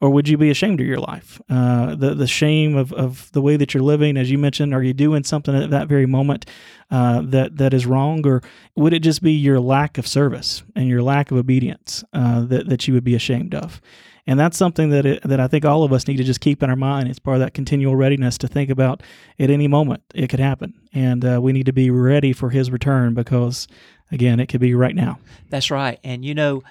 Or 0.00 0.10
would 0.10 0.26
you 0.26 0.36
be 0.36 0.50
ashamed 0.50 0.80
of 0.80 0.86
your 0.86 0.98
life? 0.98 1.40
Uh, 1.48 1.94
the 1.94 2.12
the 2.12 2.26
shame 2.26 2.76
of, 2.76 2.92
of 2.92 3.30
the 3.30 3.40
way 3.40 3.56
that 3.56 3.72
you're 3.72 3.84
living, 3.84 4.16
as 4.16 4.32
you 4.32 4.36
mentioned, 4.36 4.74
are 4.74 4.82
you 4.82 4.92
doing 4.92 5.22
something 5.22 5.54
at 5.54 5.70
that 5.70 5.86
very 5.86 6.06
moment 6.06 6.44
uh, 6.90 7.22
that 7.26 7.58
that 7.58 7.72
is 7.72 7.86
wrong, 7.86 8.26
or 8.26 8.42
would 8.74 8.92
it 8.92 8.98
just 8.98 9.22
be 9.22 9.30
your 9.30 9.60
lack 9.60 9.98
of 9.98 10.06
service 10.08 10.64
and 10.74 10.88
your 10.88 11.02
lack 11.02 11.30
of 11.30 11.36
obedience 11.36 12.02
uh, 12.14 12.40
that 12.46 12.68
that 12.68 12.88
you 12.88 12.94
would 12.94 13.04
be 13.04 13.14
ashamed 13.14 13.54
of? 13.54 13.80
And 14.26 14.38
that's 14.38 14.56
something 14.56 14.90
that 14.90 15.04
it, 15.04 15.22
that 15.24 15.40
I 15.40 15.48
think 15.48 15.64
all 15.64 15.82
of 15.82 15.92
us 15.92 16.06
need 16.06 16.18
to 16.18 16.24
just 16.24 16.40
keep 16.40 16.62
in 16.62 16.70
our 16.70 16.76
mind. 16.76 17.08
It's 17.08 17.18
part 17.18 17.36
of 17.36 17.40
that 17.40 17.54
continual 17.54 17.96
readiness 17.96 18.38
to 18.38 18.48
think 18.48 18.70
about 18.70 19.02
at 19.38 19.50
any 19.50 19.66
moment 19.66 20.02
it 20.14 20.28
could 20.28 20.40
happen, 20.40 20.74
and 20.92 21.24
uh, 21.24 21.40
we 21.42 21.52
need 21.52 21.66
to 21.66 21.72
be 21.72 21.90
ready 21.90 22.32
for 22.32 22.50
His 22.50 22.70
return 22.70 23.14
because, 23.14 23.66
again, 24.12 24.38
it 24.38 24.46
could 24.46 24.60
be 24.60 24.74
right 24.74 24.94
now. 24.94 25.18
That's 25.50 25.72
right. 25.72 25.98
And 26.04 26.24
you 26.24 26.34
know, 26.34 26.62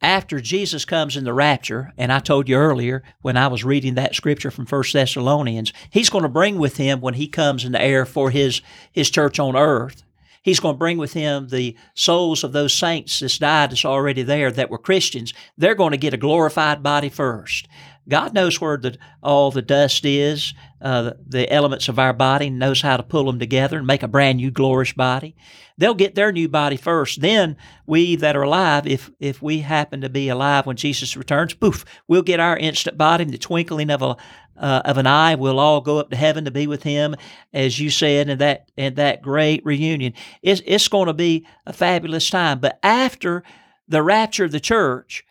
after 0.00 0.40
Jesus 0.40 0.84
comes 0.84 1.16
in 1.16 1.22
the 1.22 1.32
rapture, 1.32 1.92
and 1.96 2.12
I 2.12 2.18
told 2.18 2.48
you 2.48 2.56
earlier 2.56 3.04
when 3.20 3.36
I 3.36 3.46
was 3.46 3.62
reading 3.62 3.94
that 3.94 4.16
scripture 4.16 4.50
from 4.50 4.66
First 4.66 4.92
Thessalonians, 4.92 5.72
he's 5.90 6.10
going 6.10 6.22
to 6.22 6.28
bring 6.28 6.58
with 6.58 6.76
him 6.78 7.00
when 7.00 7.14
he 7.14 7.28
comes 7.28 7.64
in 7.64 7.70
the 7.70 7.80
air 7.80 8.04
for 8.04 8.30
his 8.30 8.60
his 8.90 9.08
church 9.08 9.38
on 9.38 9.54
earth. 9.54 10.02
He's 10.42 10.60
going 10.60 10.74
to 10.74 10.78
bring 10.78 10.98
with 10.98 11.12
him 11.12 11.48
the 11.48 11.76
souls 11.94 12.42
of 12.42 12.52
those 12.52 12.74
saints 12.74 13.20
that's 13.20 13.38
died 13.38 13.70
that's 13.70 13.84
already 13.84 14.22
there 14.22 14.50
that 14.50 14.70
were 14.70 14.78
Christians. 14.78 15.32
They're 15.56 15.76
going 15.76 15.92
to 15.92 15.96
get 15.96 16.14
a 16.14 16.18
glorified 16.18 16.82
body 16.82 17.08
first. 17.08 17.68
God 18.08 18.34
knows 18.34 18.60
where 18.60 18.76
the, 18.76 18.98
all 19.22 19.50
the 19.50 19.62
dust 19.62 20.04
is, 20.04 20.54
uh, 20.80 21.12
the, 21.26 21.50
elements 21.52 21.88
of 21.88 21.98
our 21.98 22.12
body, 22.12 22.50
knows 22.50 22.82
how 22.82 22.96
to 22.96 23.02
pull 23.02 23.24
them 23.24 23.38
together 23.38 23.78
and 23.78 23.86
make 23.86 24.02
a 24.02 24.08
brand 24.08 24.38
new 24.38 24.50
glorious 24.50 24.92
body. 24.92 25.36
They'll 25.78 25.94
get 25.94 26.14
their 26.14 26.32
new 26.32 26.48
body 26.48 26.76
first. 26.76 27.20
Then 27.20 27.56
we 27.86 28.16
that 28.16 28.36
are 28.36 28.42
alive, 28.42 28.86
if 28.86 29.10
if 29.20 29.40
we 29.40 29.60
happen 29.60 30.00
to 30.02 30.08
be 30.08 30.28
alive 30.28 30.66
when 30.66 30.76
Jesus 30.76 31.16
returns, 31.16 31.54
poof, 31.54 31.84
we'll 32.08 32.22
get 32.22 32.40
our 32.40 32.56
instant 32.56 32.98
body 32.98 33.24
in 33.24 33.30
the 33.30 33.38
twinkling 33.38 33.90
of 33.90 34.02
a 34.02 34.16
uh, 34.56 34.82
of 34.84 34.98
an 34.98 35.06
eye. 35.06 35.34
We'll 35.34 35.58
all 35.58 35.80
go 35.80 35.98
up 35.98 36.10
to 36.10 36.16
heaven 36.16 36.44
to 36.44 36.50
be 36.50 36.66
with 36.66 36.82
Him, 36.82 37.16
as 37.52 37.80
you 37.80 37.90
said 37.90 38.28
in 38.28 38.38
that 38.38 38.70
in 38.76 38.94
that 38.94 39.22
great 39.22 39.64
reunion. 39.64 40.12
It's 40.42 40.62
it's 40.66 40.88
going 40.88 41.06
to 41.06 41.14
be 41.14 41.46
a 41.66 41.72
fabulous 41.72 42.28
time. 42.28 42.60
But 42.60 42.78
after 42.82 43.42
the 43.88 44.02
rapture 44.02 44.44
of 44.44 44.52
the 44.52 44.60
church, 44.60 45.24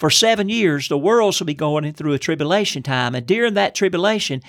for 0.00 0.08
seven 0.08 0.48
years, 0.48 0.88
the 0.88 0.96
world 0.96 1.38
will 1.38 1.46
be 1.46 1.52
going 1.52 1.92
through 1.92 2.14
a 2.14 2.18
tribulation 2.18 2.82
time. 2.82 3.14
And 3.14 3.26
during 3.26 3.52
that 3.54 3.74
tribulation, 3.74 4.40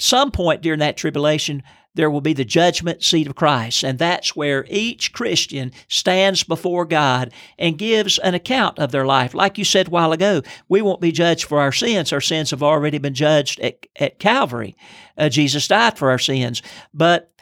some 0.00 0.32
point 0.32 0.62
during 0.62 0.80
that 0.80 0.96
tribulation, 0.96 1.62
there 1.94 2.10
will 2.10 2.20
be 2.20 2.32
the 2.32 2.44
judgment 2.44 3.04
seat 3.04 3.28
of 3.28 3.36
Christ. 3.36 3.84
And 3.84 4.00
that's 4.00 4.34
where 4.34 4.66
each 4.68 5.12
Christian 5.12 5.70
stands 5.86 6.42
before 6.42 6.84
God 6.84 7.32
and 7.56 7.78
gives 7.78 8.18
an 8.18 8.34
account 8.34 8.80
of 8.80 8.90
their 8.90 9.06
life. 9.06 9.32
Like 9.32 9.58
you 9.58 9.64
said 9.64 9.86
a 9.86 9.90
while 9.90 10.10
ago, 10.10 10.42
we 10.68 10.82
won't 10.82 11.00
be 11.00 11.12
judged 11.12 11.44
for 11.44 11.60
our 11.60 11.72
sins. 11.72 12.12
Our 12.12 12.20
sins 12.20 12.50
have 12.50 12.62
already 12.64 12.98
been 12.98 13.14
judged 13.14 13.60
at, 13.60 13.86
at 13.94 14.18
Calvary. 14.18 14.76
Uh, 15.16 15.28
Jesus 15.28 15.68
died 15.68 15.96
for 15.96 16.10
our 16.10 16.18
sins. 16.18 16.62
But 16.92 17.32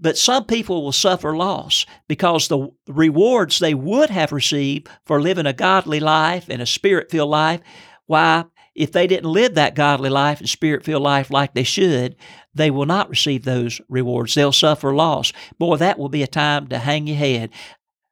but 0.00 0.18
some 0.18 0.44
people 0.44 0.82
will 0.82 0.92
suffer 0.92 1.36
loss 1.36 1.86
because 2.08 2.48
the 2.48 2.68
rewards 2.86 3.58
they 3.58 3.74
would 3.74 4.10
have 4.10 4.32
received 4.32 4.88
for 5.04 5.20
living 5.20 5.46
a 5.46 5.52
godly 5.52 6.00
life 6.00 6.48
and 6.48 6.60
a 6.60 6.66
spirit 6.66 7.10
filled 7.10 7.30
life, 7.30 7.60
why, 8.06 8.44
if 8.74 8.92
they 8.92 9.06
didn't 9.06 9.30
live 9.30 9.54
that 9.54 9.74
godly 9.74 10.10
life 10.10 10.38
and 10.40 10.48
spirit 10.48 10.84
filled 10.84 11.02
life 11.02 11.30
like 11.30 11.54
they 11.54 11.62
should, 11.62 12.14
they 12.54 12.70
will 12.70 12.86
not 12.86 13.08
receive 13.08 13.44
those 13.44 13.80
rewards. 13.88 14.34
They'll 14.34 14.52
suffer 14.52 14.94
loss. 14.94 15.32
Boy, 15.58 15.76
that 15.76 15.98
will 15.98 16.08
be 16.08 16.22
a 16.22 16.26
time 16.26 16.68
to 16.68 16.78
hang 16.78 17.06
your 17.06 17.16
head. 17.16 17.50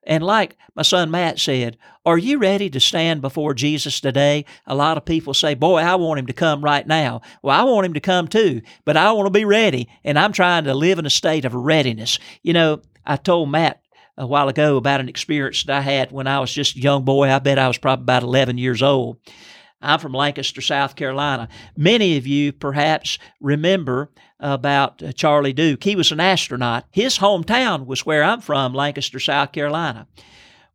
And 0.07 0.25
like 0.25 0.57
my 0.75 0.83
son 0.83 1.11
Matt 1.11 1.39
said, 1.39 1.79
are 2.07 2.19
you 2.19 2.39
ready 2.39 2.69
to 2.69 2.81
stand 2.81 3.23
before 3.23 3.55
Jesus 3.55 3.99
today? 3.99 4.45
A 4.67 4.75
lot 4.75 4.99
of 4.99 5.07
people 5.07 5.33
say, 5.33 5.55
Boy, 5.55 5.79
I 5.79 5.95
want 5.95 6.19
him 6.21 6.27
to 6.27 6.35
come 6.35 6.63
right 6.63 6.87
now. 6.87 7.23
Well, 7.43 7.59
I 7.59 7.65
want 7.65 7.87
him 7.87 7.95
to 7.95 8.01
come 8.01 8.29
too, 8.29 8.61
but 8.85 8.99
I 8.99 9.11
want 9.13 9.27
to 9.27 9.31
be 9.31 9.47
ready, 9.47 9.89
and 10.05 10.19
I'm 10.19 10.33
trying 10.33 10.65
to 10.65 10.75
live 10.75 10.99
in 10.99 11.07
a 11.07 11.11
state 11.11 11.47
of 11.47 11.55
readiness. 11.55 12.19
You 12.43 12.53
know, 12.53 12.83
I 13.07 13.17
told 13.17 13.51
Matt 13.51 13.81
a 14.19 14.27
while 14.27 14.49
ago 14.49 14.77
about 14.77 15.01
an 15.01 15.09
experience 15.09 15.65
that 15.65 15.79
I 15.79 15.81
had 15.81 16.13
when 16.13 16.27
I 16.27 16.41
was 16.41 16.53
just 16.53 16.77
a 16.77 16.81
young 16.81 17.05
boy. 17.05 17.31
I 17.31 17.39
bet 17.39 17.59
I 17.59 17.69
was 17.69 17.79
probably 17.79 18.03
about 18.03 18.23
11 18.23 18.59
years 18.59 18.83
old. 18.83 19.17
I'm 19.85 19.99
from 20.01 20.13
Lancaster, 20.13 20.61
South 20.61 20.97
Carolina. 20.97 21.49
Many 21.77 22.17
of 22.17 22.27
you 22.27 22.53
perhaps 22.53 23.19
remember 23.41 24.11
about 24.41 25.03
uh, 25.03 25.13
Charlie 25.13 25.53
Duke. 25.53 25.85
He 25.85 25.97
was 25.97 26.11
an 26.11 26.21
astronaut. 26.21 26.85
His 26.91 27.19
hometown 27.19 27.87
was 27.87 28.05
where 28.05 28.23
I'm 28.23 28.41
from, 28.41 28.75
Lancaster, 28.75 29.21
South 29.21 29.53
Carolina. 29.53 30.07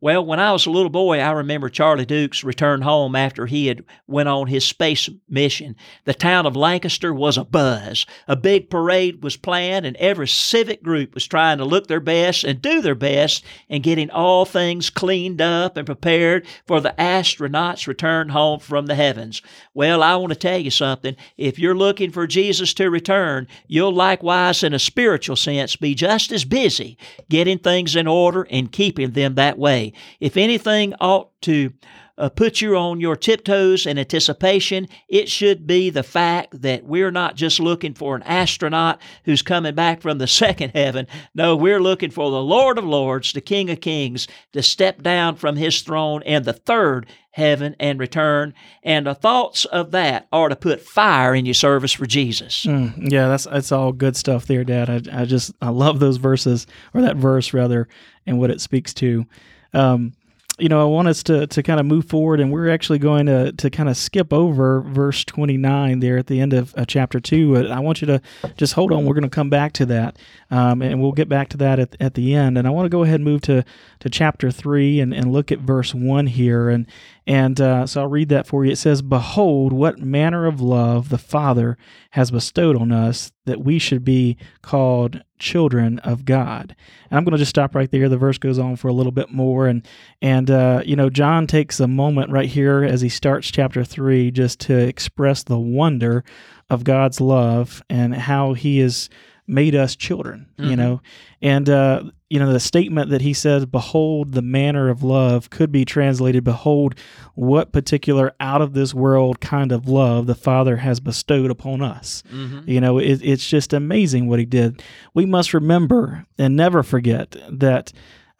Well, 0.02 0.26
when 0.26 0.40
I 0.40 0.54
was 0.54 0.66
a 0.66 0.72
little 0.72 0.90
boy, 0.90 1.20
I 1.20 1.32
remember 1.32 1.68
Charlie 1.68 2.06
Duke's 2.06 2.42
return 2.42 2.84
home 2.84 3.18
after 3.18 3.46
he 3.46 3.68
had 3.68 3.84
went 4.08 4.30
on 4.30 4.48
his 4.48 4.64
space 4.64 5.10
mission. 5.28 5.76
The 6.06 6.14
town 6.14 6.46
of 6.46 6.56
Lancaster 6.56 7.14
was 7.14 7.38
a 7.38 7.44
buzz. 7.44 8.06
A 8.26 8.38
big 8.38 8.70
parade 8.70 9.22
was 9.22 9.36
planned, 9.36 9.86
and 9.86 9.98
every 9.98 10.30
civic 10.30 10.82
group 10.82 11.14
was 11.14 11.28
trying 11.28 11.58
to 11.58 11.66
look 11.66 11.88
their 11.88 12.00
best 12.00 12.46
and 12.46 12.62
do 12.62 12.82
their 12.82 12.96
best 12.96 13.44
in 13.68 13.82
getting 13.82 14.10
all 14.10 14.46
things 14.46 14.90
cleaned 14.90 15.42
up 15.42 15.76
and 15.76 15.86
prepared 15.86 16.48
for 16.66 16.80
the 16.80 16.96
astronauts' 16.98 17.86
return 17.86 18.30
home 18.30 18.62
from 18.62 18.86
the 18.86 18.96
heavens. 18.96 19.42
Well, 19.74 20.02
I 20.02 20.16
want 20.16 20.32
to 20.32 20.40
tell 20.40 20.60
you 20.60 20.72
something. 20.72 21.18
If 21.36 21.60
you're 21.60 21.76
looking 21.76 22.12
for 22.12 22.26
Jesus 22.26 22.74
to 22.76 22.90
return, 22.90 23.48
you'll 23.68 23.94
likewise, 23.94 24.64
in 24.64 24.74
a 24.74 24.80
spiritual 24.80 25.36
sense, 25.36 25.76
be 25.76 25.94
just 25.94 26.32
as 26.32 26.46
busy 26.46 26.98
getting 27.28 27.60
things 27.60 27.98
in 27.98 28.08
order 28.08 28.48
and 28.50 28.72
keeping 28.72 29.12
them 29.12 29.36
that 29.36 29.58
way. 29.58 29.89
If 30.20 30.38
anything 30.38 30.94
ought 31.00 31.30
to 31.42 31.72
uh, 32.20 32.30
put 32.30 32.60
you 32.60 32.78
on 32.78 33.00
your 33.00 33.16
tiptoes 33.16 33.86
in 33.86 33.98
anticipation, 33.98 34.88
it 35.08 35.30
should 35.30 35.66
be 35.66 35.90
the 35.90 36.04
fact 36.04 36.62
that 36.62 36.84
we're 36.84 37.12
not 37.12 37.36
just 37.36 37.60
looking 37.60 37.94
for 37.94 38.16
an 38.16 38.24
astronaut 38.24 39.02
who's 39.24 39.42
coming 39.42 39.74
back 39.74 40.02
from 40.02 40.18
the 40.18 40.28
second 40.28 40.72
heaven. 40.76 41.08
No, 41.34 41.56
we're 41.56 41.82
looking 41.82 42.12
for 42.12 42.30
the 42.30 42.44
Lord 42.44 42.78
of 42.78 42.84
Lords, 42.84 43.32
the 43.32 43.42
King 43.42 43.70
of 43.70 43.80
Kings, 43.80 44.28
to 44.52 44.62
step 44.62 45.02
down 45.02 45.38
from 45.38 45.56
his 45.56 45.82
throne 45.82 46.22
in 46.24 46.44
the 46.44 46.54
third 46.54 47.08
heaven 47.32 47.74
and 47.80 48.00
return. 48.00 48.54
And 48.84 49.08
the 49.08 49.16
thoughts 49.16 49.64
of 49.66 49.92
that 49.92 50.28
are 50.34 50.50
to 50.50 50.56
put 50.58 50.82
fire 50.82 51.34
in 51.34 51.46
your 51.46 51.54
service 51.54 51.94
for 51.94 52.06
Jesus. 52.06 52.66
Mm, 52.66 53.12
yeah, 53.12 53.30
that's 53.30 53.46
that's 53.46 53.72
all 53.72 53.94
good 53.94 54.18
stuff 54.18 54.46
there, 54.46 54.66
Dad. 54.66 54.90
I, 54.90 55.22
I 55.22 55.26
just 55.26 55.54
I 55.62 55.70
love 55.70 56.00
those 56.00 56.18
verses 56.18 56.68
or 56.94 57.02
that 57.02 57.16
verse 57.16 57.54
rather, 57.54 57.88
and 58.28 58.40
what 58.40 58.52
it 58.52 58.60
speaks 58.60 58.94
to. 58.96 59.26
Um, 59.74 60.14
you 60.60 60.68
know, 60.68 60.82
I 60.82 60.86
want 60.86 61.08
us 61.08 61.24
to, 61.24 61.48
to 61.48 61.64
kind 61.64 61.80
of 61.80 61.86
move 61.86 62.06
forward, 62.06 62.40
and 62.40 62.52
we're 62.52 62.70
actually 62.70 63.00
going 63.00 63.26
to, 63.28 63.52
to 63.54 63.70
kind 63.70 63.90
of 63.90 63.98
skip 63.98 64.34
over 64.34 64.82
verse 64.82 65.24
29 65.24 66.00
there 66.00 66.18
at 66.18 66.28
the 66.28 66.40
end 66.42 66.54
of 66.54 66.74
uh, 66.78 66.86
chapter 66.86 67.20
2. 67.20 67.70
I 67.70 67.80
want 67.80 68.02
you 68.02 68.08
to 68.08 68.22
just 68.58 68.74
hold 68.74 68.92
on. 68.92 69.06
We're 69.06 69.14
going 69.14 69.24
to 69.24 69.30
come 69.30 69.50
back 69.50 69.74
to 69.74 69.86
that, 69.88 70.18
um, 70.52 70.82
and 70.82 71.02
we'll 71.02 71.14
get 71.14 71.30
back 71.30 71.50
to 71.50 71.58
that 71.58 71.80
at, 71.80 71.96
at 72.00 72.14
the 72.14 72.36
end. 72.36 72.58
And 72.58 72.68
I 72.68 72.72
want 72.72 72.86
to 72.86 72.90
go 72.90 73.04
ahead 73.04 73.16
and 73.16 73.24
move 73.24 73.42
to, 73.44 73.64
to 74.00 74.10
chapter 74.10 74.52
3 74.52 75.00
and, 75.00 75.14
and 75.14 75.32
look 75.32 75.52
at 75.52 75.60
verse 75.60 75.96
1 75.96 76.28
here. 76.28 76.70
And, 76.70 76.86
and 77.30 77.62
uh, 77.62 77.86
so 77.86 78.02
I'll 78.02 78.08
read 78.08 78.30
that 78.30 78.48
for 78.48 78.66
you. 78.66 78.72
It 78.72 78.80
says, 78.80 79.04
Behold, 79.04 79.72
what 79.72 80.00
manner 80.00 80.48
of 80.48 80.62
love 80.62 81.10
the 81.10 81.20
Father 81.20 81.78
has 82.10 82.32
bestowed 82.32 82.76
on 82.76 82.92
us 82.92 83.32
that 83.46 83.64
we 83.64 83.78
should 83.78 84.04
be 84.04 84.36
called 84.64 85.24
children 85.38 86.00
of 86.00 86.26
God. 86.26 86.76
And 87.12 87.18
I'm 87.18 87.24
going 87.24 87.34
to 87.34 87.38
just 87.38 87.52
stop 87.52 87.76
right 87.76 87.92
there. 87.92 88.10
The 88.10 88.18
verse 88.18 88.40
goes 88.40 88.58
on 88.58 88.78
for 88.78 88.88
a 88.88 88.94
little 88.94 89.12
bit 89.12 89.30
more. 89.30 89.68
And, 89.68 89.88
and 90.24 90.50
uh, 90.50 90.82
you 90.84 90.96
know, 90.96 91.12
John 91.12 91.46
takes 91.46 91.80
a 91.80 91.88
moment 91.88 92.32
right 92.32 92.50
here 92.50 92.84
as 92.84 93.02
he 93.02 93.10
starts 93.10 93.52
chapter 93.52 93.84
3 93.84 94.32
just 94.32 94.60
to 94.62 94.76
express 94.76 95.44
the 95.44 95.60
wonder 95.60 96.24
of 96.72 96.84
God's 96.84 97.22
love 97.22 97.84
and 97.92 98.16
how 98.16 98.54
he 98.54 98.80
is 98.80 99.08
made 99.46 99.76
us 99.76 99.96
children, 99.96 100.48
mm-hmm. 100.58 100.72
you 100.72 100.76
know. 100.76 101.00
And 101.44 101.70
uh, 101.70 102.06
you 102.30 102.40
know, 102.40 102.54
the 102.54 102.60
statement 102.60 103.10
that 103.10 103.22
he 103.22 103.34
says, 103.34 103.66
"Behold, 103.66 104.34
the 104.34 104.42
manner 104.42 104.90
of 104.90 105.04
love," 105.04 105.50
could 105.50 105.72
be 105.72 105.84
translated, 105.84 106.44
"Behold, 106.44 106.96
what 107.34 107.72
particular 107.72 108.34
out 108.40 108.62
of 108.62 108.74
this 108.74 108.94
world 108.94 109.40
kind 109.40 109.72
of 109.72 109.88
love 109.88 110.28
the 110.28 110.36
Father 110.36 110.78
has 110.78 111.00
bestowed 111.00 111.50
upon 111.50 111.82
us." 111.82 112.24
Mm-hmm. 112.32 112.70
You 112.70 112.82
know, 112.82 113.00
it, 113.00 113.22
it's 113.24 113.48
just 113.48 113.74
amazing 113.74 114.28
what 114.28 114.40
He 114.40 114.46
did. 114.46 114.84
We 115.14 115.26
must 115.26 115.54
remember 115.54 116.26
and 116.38 116.56
never 116.56 116.84
forget 116.84 117.36
that 117.50 117.92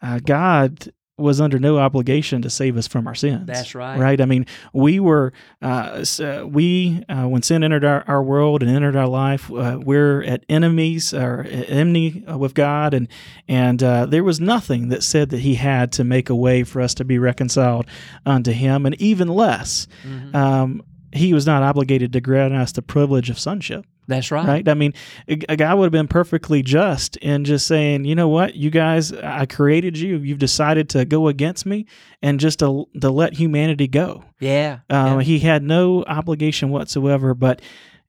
uh, 0.02 0.20
God 0.24 0.92
was 1.20 1.40
under 1.40 1.58
no 1.58 1.78
obligation 1.78 2.42
to 2.42 2.50
save 2.50 2.76
us 2.76 2.86
from 2.86 3.06
our 3.06 3.14
sins. 3.14 3.46
That's 3.46 3.74
right. 3.74 3.98
Right. 3.98 4.20
I 4.20 4.24
mean, 4.24 4.46
we 4.72 5.00
were, 5.00 5.32
uh, 5.62 6.04
we 6.46 7.04
uh, 7.08 7.26
when 7.26 7.42
sin 7.42 7.62
entered 7.62 7.84
our, 7.84 8.04
our, 8.06 8.22
world 8.22 8.62
and 8.62 8.70
entered 8.70 8.96
our 8.96 9.06
life, 9.06 9.50
uh, 9.50 9.78
we're 9.82 10.22
at 10.22 10.44
enemies 10.48 11.12
or 11.14 11.42
enemy 11.42 12.24
with 12.26 12.54
God, 12.54 12.94
and 12.94 13.08
and 13.48 13.82
uh, 13.82 14.06
there 14.06 14.24
was 14.24 14.40
nothing 14.40 14.88
that 14.88 15.02
said 15.02 15.30
that 15.30 15.40
He 15.40 15.54
had 15.54 15.92
to 15.92 16.04
make 16.04 16.30
a 16.30 16.34
way 16.34 16.64
for 16.64 16.80
us 16.80 16.94
to 16.94 17.04
be 17.04 17.18
reconciled 17.18 17.86
unto 18.26 18.52
Him, 18.52 18.86
and 18.86 19.00
even 19.00 19.28
less. 19.28 19.86
Mm-hmm. 20.04 20.36
Um, 20.36 20.82
he 21.12 21.34
was 21.34 21.46
not 21.46 21.62
obligated 21.62 22.12
to 22.12 22.20
grant 22.20 22.54
us 22.54 22.72
the 22.72 22.82
privilege 22.82 23.30
of 23.30 23.38
sonship. 23.38 23.84
That's 24.06 24.30
right. 24.30 24.46
Right. 24.46 24.68
I 24.68 24.74
mean, 24.74 24.92
a, 25.28 25.56
guy 25.56 25.72
would 25.72 25.84
have 25.84 25.92
been 25.92 26.08
perfectly 26.08 26.62
just 26.62 27.16
in 27.18 27.44
just 27.44 27.66
saying, 27.66 28.04
you 28.04 28.16
know 28.16 28.28
what, 28.28 28.56
you 28.56 28.68
guys, 28.68 29.12
I 29.12 29.46
created 29.46 29.96
you. 29.96 30.18
You've 30.18 30.38
decided 30.38 30.88
to 30.90 31.04
go 31.04 31.28
against 31.28 31.64
me, 31.64 31.86
and 32.20 32.40
just 32.40 32.58
to 32.58 32.88
to 33.00 33.10
let 33.10 33.34
humanity 33.34 33.86
go. 33.86 34.24
Yeah. 34.40 34.80
Um, 34.90 35.18
yeah. 35.18 35.22
He 35.22 35.38
had 35.38 35.62
no 35.62 36.02
obligation 36.04 36.70
whatsoever, 36.70 37.34
but 37.34 37.62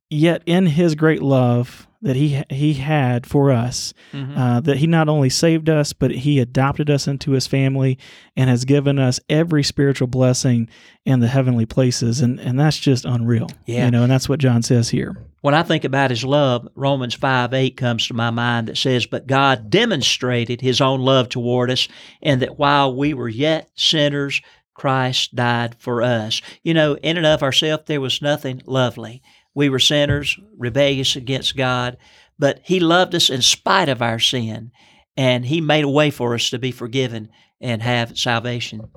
yet 0.10 0.42
in 0.48 0.66
His 0.66 0.96
great 0.96 1.22
love 1.22 1.88
that 2.02 2.16
He 2.16 2.44
He 2.50 2.76
had 2.76 3.26
for 3.26 3.52
us, 3.52 3.94
mm-hmm. 4.12 4.38
uh, 4.38 4.60
that 4.62 4.78
He 4.78 4.88
not 4.88 5.10
only 5.10 5.30
saved 5.30 5.70
us, 5.70 5.94
but 5.94 6.12
He 6.12 6.40
adopted 6.40 6.90
us 6.90 7.08
into 7.08 7.32
His 7.32 7.48
family 7.48 7.98
and 8.36 8.50
has 8.50 8.66
given 8.66 9.00
us 9.00 9.20
every 9.30 9.64
spiritual 9.64 10.08
blessing 10.08 10.70
in 11.06 11.20
the 11.20 11.28
heavenly 11.28 11.66
places, 11.66 12.22
and 12.22 12.40
and 12.40 12.60
that's 12.60 12.80
just 12.80 13.06
unreal. 13.06 13.50
Yeah. 13.66 13.86
You 13.86 13.92
know, 13.92 14.04
and 14.04 14.12
that's 14.12 14.30
what 14.30 14.40
John 14.40 14.62
says 14.62 14.90
here. 14.90 15.18
When 15.42 15.56
I 15.56 15.64
think 15.64 15.84
about 15.84 16.12
his 16.12 16.24
love, 16.24 16.68
Romans 16.76 17.16
5 17.16 17.54
8 17.54 17.76
comes 17.76 18.08
to 18.08 18.14
my 18.14 18.30
mind 18.30 18.68
that 18.68 18.78
says, 18.78 19.08
But 19.08 19.26
God 19.26 19.72
demonstrated 19.72 20.62
his 20.62 20.80
own 20.80 21.02
love 21.02 21.30
toward 21.30 21.72
us, 21.72 21.88
and 22.22 22.42
that 22.42 22.60
while 22.60 22.96
we 22.96 23.16
were 23.16 23.30
yet 23.30 23.70
sinners, 23.76 24.40
Christ 24.76 25.36
died 25.36 25.76
for 25.80 26.04
us. 26.04 26.42
You 26.64 26.74
know, 26.76 26.96
in 26.96 27.18
and 27.18 27.26
of 27.26 27.42
ourselves, 27.42 27.84
there 27.88 28.02
was 28.02 28.22
nothing 28.22 28.62
lovely. 28.66 29.24
We 29.54 29.70
were 29.70 29.80
sinners, 29.80 30.40
rebellious 30.58 31.16
against 31.16 31.58
God, 31.58 31.98
but 32.40 32.60
He 32.64 32.80
loved 32.80 33.16
us 33.16 33.30
in 33.30 33.42
spite 33.42 33.90
of 33.90 34.02
our 34.02 34.20
sin, 34.20 34.72
and 35.18 35.46
He 35.46 35.62
made 35.62 35.84
a 35.84 35.90
way 35.90 36.10
for 36.10 36.34
us 36.34 36.50
to 36.52 36.60
be 36.60 36.72
forgiven 36.72 37.30
and 37.60 37.82
have 37.82 38.18
salvation. 38.18 38.90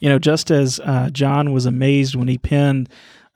You 0.00 0.08
know, 0.08 0.18
just 0.18 0.50
as 0.50 0.80
uh, 0.80 1.10
John 1.10 1.52
was 1.52 1.66
amazed 1.66 2.14
when 2.14 2.28
he 2.28 2.38
penned 2.38 2.88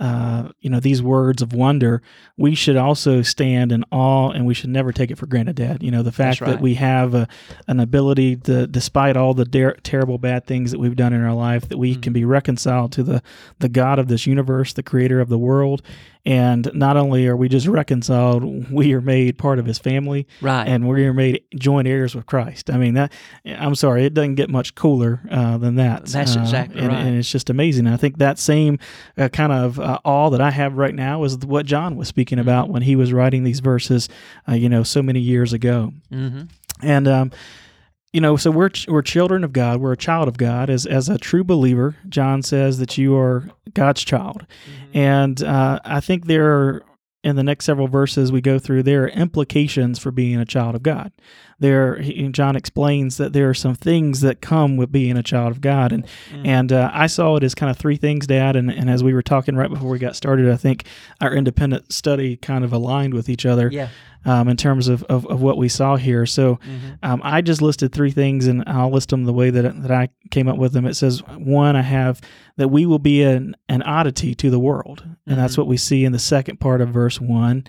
uh, 0.02 0.48
you 0.58 0.68
know 0.68 0.80
these 0.80 1.00
words 1.00 1.42
of 1.42 1.52
wonder, 1.52 2.02
we 2.36 2.56
should 2.56 2.76
also 2.76 3.22
stand 3.22 3.70
in 3.70 3.84
awe, 3.92 4.30
and 4.30 4.44
we 4.44 4.52
should 4.52 4.70
never 4.70 4.90
take 4.90 5.12
it 5.12 5.18
for 5.18 5.26
granted, 5.26 5.54
Dad. 5.54 5.80
You 5.80 5.92
know 5.92 6.02
the 6.02 6.10
fact 6.10 6.40
right. 6.40 6.50
that 6.50 6.60
we 6.60 6.74
have 6.74 7.14
a, 7.14 7.28
an 7.68 7.78
ability 7.78 8.34
to, 8.36 8.66
despite 8.66 9.16
all 9.16 9.32
the 9.32 9.44
der- 9.44 9.76
terrible 9.84 10.18
bad 10.18 10.44
things 10.44 10.72
that 10.72 10.80
we've 10.80 10.96
done 10.96 11.12
in 11.12 11.22
our 11.22 11.34
life, 11.34 11.68
that 11.68 11.78
we 11.78 11.92
Mm-hmm. 11.92 12.00
can 12.00 12.12
be 12.12 12.24
reconciled 12.24 12.90
to 12.92 13.04
the 13.04 13.22
the 13.60 13.68
God 13.68 14.00
of 14.00 14.08
this 14.08 14.26
universe, 14.26 14.72
the 14.72 14.82
Creator 14.82 15.20
of 15.20 15.28
the 15.28 15.38
world, 15.38 15.82
and 16.24 16.70
not 16.74 16.96
only 16.96 17.26
are 17.26 17.36
we 17.36 17.48
just 17.48 17.66
reconciled, 17.66 18.70
we 18.70 18.92
are 18.94 19.00
made 19.00 19.38
part 19.38 19.58
of 19.58 19.66
His 19.66 19.78
family, 19.78 20.26
Right. 20.40 20.66
and 20.68 20.88
we 20.88 21.04
are 21.06 21.12
made 21.12 21.42
joint 21.56 21.88
heirs 21.88 22.14
with 22.14 22.26
Christ. 22.26 22.70
I 22.70 22.76
mean 22.78 22.94
that. 22.94 23.12
I'm 23.44 23.74
sorry, 23.74 24.04
it 24.04 24.14
doesn't 24.14 24.36
get 24.36 24.48
much 24.50 24.74
cooler 24.74 25.20
uh, 25.30 25.58
than 25.58 25.74
that. 25.76 26.06
That's 26.06 26.36
Uh, 26.36 26.40
exactly 26.40 26.80
and, 26.80 26.88
right. 26.88 26.98
and 27.06 27.16
it's 27.18 27.30
just 27.30 27.50
amazing. 27.50 27.86
I 27.86 27.96
think 27.96 28.18
that 28.18 28.38
same 28.38 28.78
uh, 29.18 29.28
kind 29.30 29.52
of 29.52 29.78
uh, 29.80 29.98
awe 30.04 30.30
that 30.30 30.40
I 30.40 30.50
have 30.50 30.74
right 30.76 30.94
now 30.94 31.24
is 31.24 31.38
what 31.38 31.66
John 31.66 31.96
was 31.96 32.08
speaking 32.08 32.38
Mm-hmm. 32.38 32.48
about 32.48 32.68
when 32.70 32.82
he 32.82 32.96
was 32.96 33.12
writing 33.12 33.42
these 33.44 33.60
verses, 33.60 34.08
uh, 34.48 34.52
you 34.54 34.68
know, 34.68 34.82
so 34.84 35.02
many 35.02 35.20
years 35.20 35.52
ago. 35.52 35.92
mm-hmm. 36.12 36.42
And 36.82 37.06
um, 37.06 37.30
you 38.12 38.20
know, 38.20 38.36
so 38.36 38.50
we're 38.50 38.68
ch- 38.68 38.86
we're 38.88 39.02
children 39.02 39.42
of 39.42 39.52
God. 39.52 39.80
We're 39.80 39.92
a 39.92 39.96
child 39.96 40.28
of 40.28 40.36
God. 40.36 40.68
As 40.68 40.84
as 40.86 41.08
a 41.08 41.18
true 41.18 41.44
believer, 41.44 41.96
John 42.08 42.42
says 42.42 42.78
that 42.78 42.98
you 42.98 43.16
are 43.16 43.48
God's 43.74 44.04
child. 44.04 44.46
And 44.92 45.42
uh, 45.42 45.80
I 45.84 46.00
think 46.00 46.26
there 46.26 46.46
are 46.52 46.82
in 47.24 47.36
the 47.36 47.42
next 47.44 47.64
several 47.64 47.86
verses 47.86 48.32
we 48.32 48.40
go 48.40 48.58
through 48.58 48.82
there 48.82 49.04
are 49.04 49.08
implications 49.08 49.98
for 50.00 50.10
being 50.10 50.38
a 50.40 50.44
child 50.44 50.74
of 50.74 50.82
God. 50.82 51.12
There, 51.60 52.00
he, 52.00 52.26
John 52.30 52.56
explains 52.56 53.16
that 53.18 53.32
there 53.32 53.48
are 53.48 53.54
some 53.54 53.76
things 53.76 54.20
that 54.22 54.40
come 54.40 54.76
with 54.76 54.90
being 54.90 55.16
a 55.16 55.22
child 55.22 55.52
of 55.52 55.60
God, 55.60 55.92
and 55.92 56.04
and 56.32 56.72
uh, 56.72 56.90
I 56.92 57.06
saw 57.06 57.36
it 57.36 57.44
as 57.44 57.54
kind 57.54 57.70
of 57.70 57.76
three 57.78 57.96
things, 57.96 58.26
Dad. 58.26 58.56
And, 58.56 58.68
and 58.70 58.90
as 58.90 59.04
we 59.04 59.14
were 59.14 59.22
talking 59.22 59.54
right 59.54 59.70
before 59.70 59.88
we 59.88 60.00
got 60.00 60.16
started, 60.16 60.50
I 60.50 60.56
think 60.56 60.84
our 61.20 61.32
independent 61.32 61.92
study 61.92 62.36
kind 62.36 62.64
of 62.64 62.72
aligned 62.72 63.14
with 63.14 63.28
each 63.28 63.46
other 63.46 63.70
Yeah. 63.70 63.88
Um, 64.24 64.48
in 64.48 64.56
terms 64.56 64.88
of, 64.88 65.02
of, 65.04 65.26
of 65.26 65.40
what 65.42 65.56
we 65.56 65.68
saw 65.68 65.96
here. 65.96 66.26
So 66.26 66.58
um, 67.02 67.20
I 67.24 67.40
just 67.40 67.62
listed 67.62 67.92
three 67.92 68.10
things, 68.10 68.46
and 68.46 68.62
I'll 68.66 68.90
list 68.92 69.10
them 69.10 69.24
the 69.24 69.32
way 69.32 69.50
that 69.50 69.82
that 69.82 69.90
I 69.90 70.08
came 70.30 70.48
up 70.48 70.58
with 70.58 70.72
them. 70.72 70.86
It 70.86 70.94
says 70.94 71.22
one, 71.26 71.76
I 71.76 71.82
have 71.82 72.20
that 72.56 72.68
we 72.68 72.86
will 72.86 72.98
be 72.98 73.22
an 73.22 73.56
an 73.68 73.82
oddity 73.82 74.34
to 74.36 74.50
the 74.50 74.58
world, 74.60 75.04
and 75.26 75.38
that's 75.38 75.56
what 75.58 75.66
we 75.66 75.76
see 75.76 76.04
in 76.04 76.12
the 76.12 76.18
second 76.18 76.60
part 76.60 76.80
of 76.80 76.88
verse 76.90 77.20
one. 77.20 77.64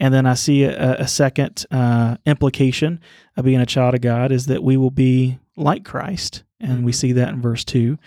And 0.00 0.12
then 0.12 0.26
I 0.26 0.34
see 0.34 0.64
a, 0.64 0.94
a 1.00 1.06
second 1.06 1.64
uh, 1.70 2.16
implication 2.26 2.98
of 3.36 3.44
being 3.44 3.60
a 3.60 3.66
child 3.66 3.94
of 3.94 4.00
God 4.00 4.32
is 4.32 4.46
that 4.46 4.62
we 4.62 4.76
will 4.76 4.90
be 4.90 5.38
like 5.56 5.84
Christ, 5.84 6.42
and 6.58 6.84
we 6.84 6.90
Mhm. 6.92 6.94
see 6.96 7.12
that 7.12 7.28
in 7.28 7.40
verse 7.40 7.64
two. 7.64 7.98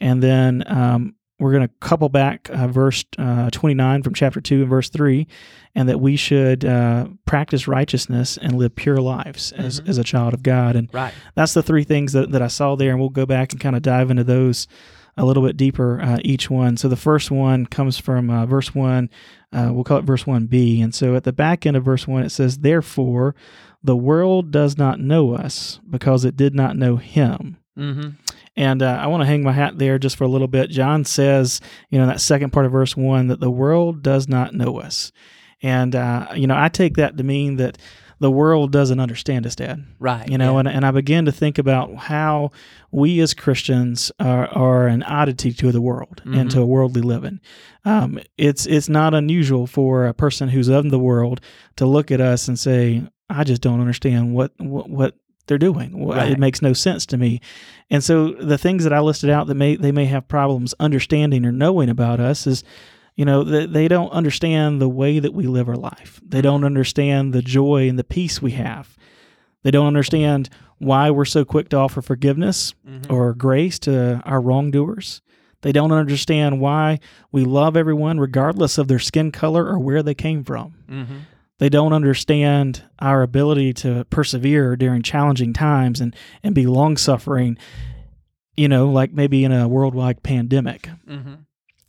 And 0.00 0.20
then 0.22 0.64
um, 0.66 1.14
we're 1.38 1.50
going 1.52 1.66
to 1.66 1.74
couple 1.80 2.08
back 2.08 2.48
uh, 2.52 2.68
verse 2.68 3.04
uh, 3.18 3.50
29 3.50 4.02
from 4.02 4.14
chapter 4.14 4.40
2 4.40 4.60
and 4.62 4.70
verse 4.70 4.88
3 4.88 5.26
and 5.74 5.88
that 5.88 6.00
we 6.00 6.14
should 6.16 6.64
uh, 6.64 7.06
practice 7.26 7.66
righteousness 7.66 8.36
and 8.40 8.52
live 8.56 8.74
pure 8.76 8.98
lives 8.98 9.50
as, 9.52 9.80
Mhm. 9.80 9.88
as 9.88 9.98
a 9.98 10.04
child 10.04 10.32
of 10.34 10.42
god 10.42 10.76
and 10.76 10.88
Right. 10.92 11.12
that's 11.34 11.52
the 11.54 11.62
three 11.62 11.84
things 11.84 12.12
that, 12.12 12.30
that 12.32 12.42
i 12.42 12.46
saw 12.48 12.76
there 12.76 12.90
and 12.90 13.00
we'll 13.00 13.08
go 13.10 13.26
back 13.26 13.52
and 13.52 13.60
kind 13.60 13.74
of 13.76 13.82
dive 13.82 14.10
into 14.10 14.24
those 14.24 14.66
a 15.16 15.24
little 15.24 15.44
bit 15.46 15.56
deeper 15.56 16.00
uh, 16.00 16.18
each 16.24 16.48
one 16.50 16.76
so 16.76 16.88
the 16.88 16.96
first 16.96 17.30
one 17.30 17.66
comes 17.66 17.98
from 17.98 18.30
uh, 18.30 18.46
verse 18.46 18.74
1 18.74 19.10
uh, 19.52 19.70
we'll 19.72 19.84
call 19.84 19.98
it 19.98 20.04
verse 20.04 20.24
1b 20.24 20.82
and 20.82 20.94
so 20.94 21.14
at 21.16 21.24
the 21.24 21.32
back 21.32 21.66
end 21.66 21.76
of 21.76 21.84
verse 21.84 22.06
1 22.06 22.22
it 22.24 22.30
says 22.30 22.58
therefore 22.58 23.34
the 23.82 23.96
world 23.96 24.50
does 24.50 24.78
not 24.78 24.98
know 24.98 25.34
us 25.34 25.78
because 25.90 26.24
it 26.24 26.36
did 26.36 26.54
not 26.54 26.76
know 26.76 26.96
him 26.96 27.56
Mm-hmm. 27.76 28.10
And 28.56 28.82
uh, 28.82 28.98
I 29.00 29.06
want 29.08 29.22
to 29.22 29.26
hang 29.26 29.42
my 29.42 29.52
hat 29.52 29.78
there 29.78 29.98
just 29.98 30.16
for 30.16 30.24
a 30.24 30.28
little 30.28 30.48
bit. 30.48 30.70
John 30.70 31.04
says, 31.04 31.60
you 31.90 31.98
know, 31.98 32.04
in 32.04 32.10
that 32.10 32.20
second 32.20 32.50
part 32.50 32.66
of 32.66 32.72
verse 32.72 32.96
one, 32.96 33.28
that 33.28 33.40
the 33.40 33.50
world 33.50 34.02
does 34.02 34.28
not 34.28 34.54
know 34.54 34.78
us. 34.80 35.12
And, 35.62 35.96
uh, 35.96 36.28
you 36.36 36.46
know, 36.46 36.56
I 36.56 36.68
take 36.68 36.96
that 36.96 37.16
to 37.16 37.24
mean 37.24 37.56
that 37.56 37.78
the 38.20 38.30
world 38.30 38.70
doesn't 38.70 39.00
understand 39.00 39.44
us, 39.44 39.56
Dad. 39.56 39.84
Right. 39.98 40.28
You 40.28 40.38
know, 40.38 40.52
yeah. 40.54 40.58
and, 40.60 40.68
and 40.68 40.86
I 40.86 40.92
begin 40.92 41.24
to 41.24 41.32
think 41.32 41.58
about 41.58 41.94
how 41.96 42.52
we 42.92 43.18
as 43.20 43.34
Christians 43.34 44.12
are, 44.20 44.46
are 44.48 44.86
an 44.86 45.02
oddity 45.02 45.52
to 45.54 45.72
the 45.72 45.80
world 45.80 46.22
and 46.24 46.48
Mhm. 46.48 46.50
to 46.50 46.60
a 46.62 46.66
worldly 46.66 47.02
living. 47.02 47.40
Um, 47.84 48.20
it's 48.38 48.66
it's 48.66 48.88
not 48.88 49.14
unusual 49.14 49.66
for 49.66 50.06
a 50.06 50.14
person 50.14 50.48
who's 50.48 50.68
of 50.68 50.90
the 50.90 50.98
world 50.98 51.40
to 51.76 51.86
look 51.86 52.10
at 52.12 52.20
us 52.20 52.46
and 52.46 52.58
say, 52.58 53.02
"I 53.28 53.42
just 53.44 53.60
don't 53.62 53.80
understand 53.80 54.32
what 54.32 54.52
what, 54.58 54.88
what 54.88 55.14
they're 55.46 55.58
doing. 55.58 56.06
Right. 56.06 56.32
It 56.32 56.38
makes 56.38 56.62
no 56.62 56.72
sense 56.72 57.06
to 57.06 57.16
me." 57.16 57.40
And 57.90 58.02
so 58.02 58.32
the 58.32 58.58
things 58.58 58.84
that 58.84 58.92
I 58.92 59.00
listed 59.00 59.30
out 59.30 59.46
that 59.48 59.54
may 59.54 59.76
they 59.76 59.92
may 59.92 60.06
have 60.06 60.26
problems 60.28 60.74
understanding 60.80 61.44
or 61.44 61.52
knowing 61.52 61.88
about 61.88 62.20
us 62.20 62.46
is 62.46 62.64
you 63.16 63.24
know 63.24 63.44
they, 63.44 63.66
they 63.66 63.88
don't 63.88 64.10
understand 64.10 64.80
the 64.80 64.88
way 64.88 65.18
that 65.20 65.32
we 65.34 65.46
live 65.46 65.68
our 65.68 65.76
life 65.76 66.20
they 66.26 66.40
don't 66.40 66.64
understand 66.64 67.32
the 67.32 67.42
joy 67.42 67.88
and 67.88 67.96
the 67.96 68.02
peace 68.02 68.42
we 68.42 68.50
have 68.52 68.96
they 69.62 69.70
don't 69.70 69.86
understand 69.86 70.48
why 70.78 71.10
we're 71.12 71.24
so 71.24 71.44
quick 71.44 71.68
to 71.68 71.76
offer 71.76 72.02
forgiveness 72.02 72.74
Mhm. 72.88 73.12
or 73.12 73.32
grace 73.32 73.78
to 73.80 74.20
our 74.24 74.40
wrongdoers 74.40 75.22
they 75.62 75.70
don't 75.70 75.92
understand 75.92 76.60
why 76.60 76.98
we 77.30 77.44
love 77.44 77.76
everyone 77.76 78.18
regardless 78.18 78.78
of 78.78 78.88
their 78.88 78.98
skin 78.98 79.30
color 79.30 79.64
or 79.64 79.78
where 79.78 80.02
they 80.02 80.14
came 80.14 80.42
from 80.42 80.74
Mhm. 80.90 81.06
They 81.64 81.70
don't 81.70 81.94
understand 81.94 82.82
our 82.98 83.22
ability 83.22 83.72
to 83.72 84.04
persevere 84.10 84.76
during 84.76 85.00
challenging 85.00 85.54
times 85.54 85.98
and, 85.98 86.14
and 86.42 86.54
be 86.54 86.66
long 86.66 86.94
suffering 86.98 87.56
you 88.54 88.68
know 88.68 88.90
like 88.90 89.14
maybe 89.14 89.44
in 89.44 89.50
a 89.50 89.66
worldwide 89.66 90.22
pandemic 90.22 90.90
Mhm. 91.08 91.38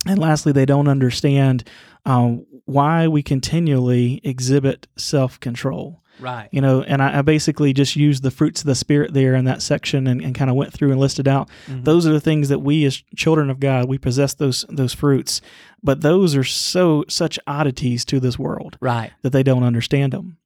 and 0.06 0.18
lastly, 0.18 0.52
they 0.52 0.64
don't 0.64 0.88
understand 0.88 1.62
um, 2.06 2.46
why 2.64 3.06
we 3.06 3.22
continually 3.22 4.20
exhibit 4.24 4.86
self 4.96 5.38
control. 5.40 6.00
Right. 6.20 6.48
You 6.50 6.60
know, 6.60 6.82
and 6.82 7.02
I, 7.02 7.18
I 7.18 7.22
basically 7.22 7.72
just 7.72 7.96
used 7.96 8.22
the 8.22 8.30
fruits 8.30 8.60
of 8.62 8.66
the 8.66 8.74
Spirit 8.74 9.12
there 9.12 9.34
in 9.34 9.44
that 9.46 9.60
section 9.62 10.06
and, 10.06 10.20
and 10.22 10.34
kind 10.34 10.48
of 10.50 10.56
went 10.56 10.72
through 10.72 10.90
and 10.90 11.00
listed 11.00 11.28
out. 11.28 11.48
Mhm. 11.66 11.84
Those 11.84 12.06
are 12.06 12.12
the 12.12 12.20
things 12.20 12.48
that 12.48 12.60
we 12.60 12.84
as 12.84 13.02
children 13.16 13.50
of 13.50 13.60
God, 13.60 13.88
we 13.88 13.98
possess 13.98 14.34
those 14.34 14.64
those 14.68 14.92
fruits. 14.94 15.40
But 15.82 16.00
those 16.00 16.34
are 16.34 16.44
so 16.44 17.04
such 17.08 17.38
oddities 17.46 18.04
to 18.06 18.18
this 18.20 18.38
world 18.38 18.78
Right. 18.80 19.10
that 19.22 19.30
they 19.30 19.42
don't 19.42 19.62
understand 19.62 20.12
them. 20.12 20.38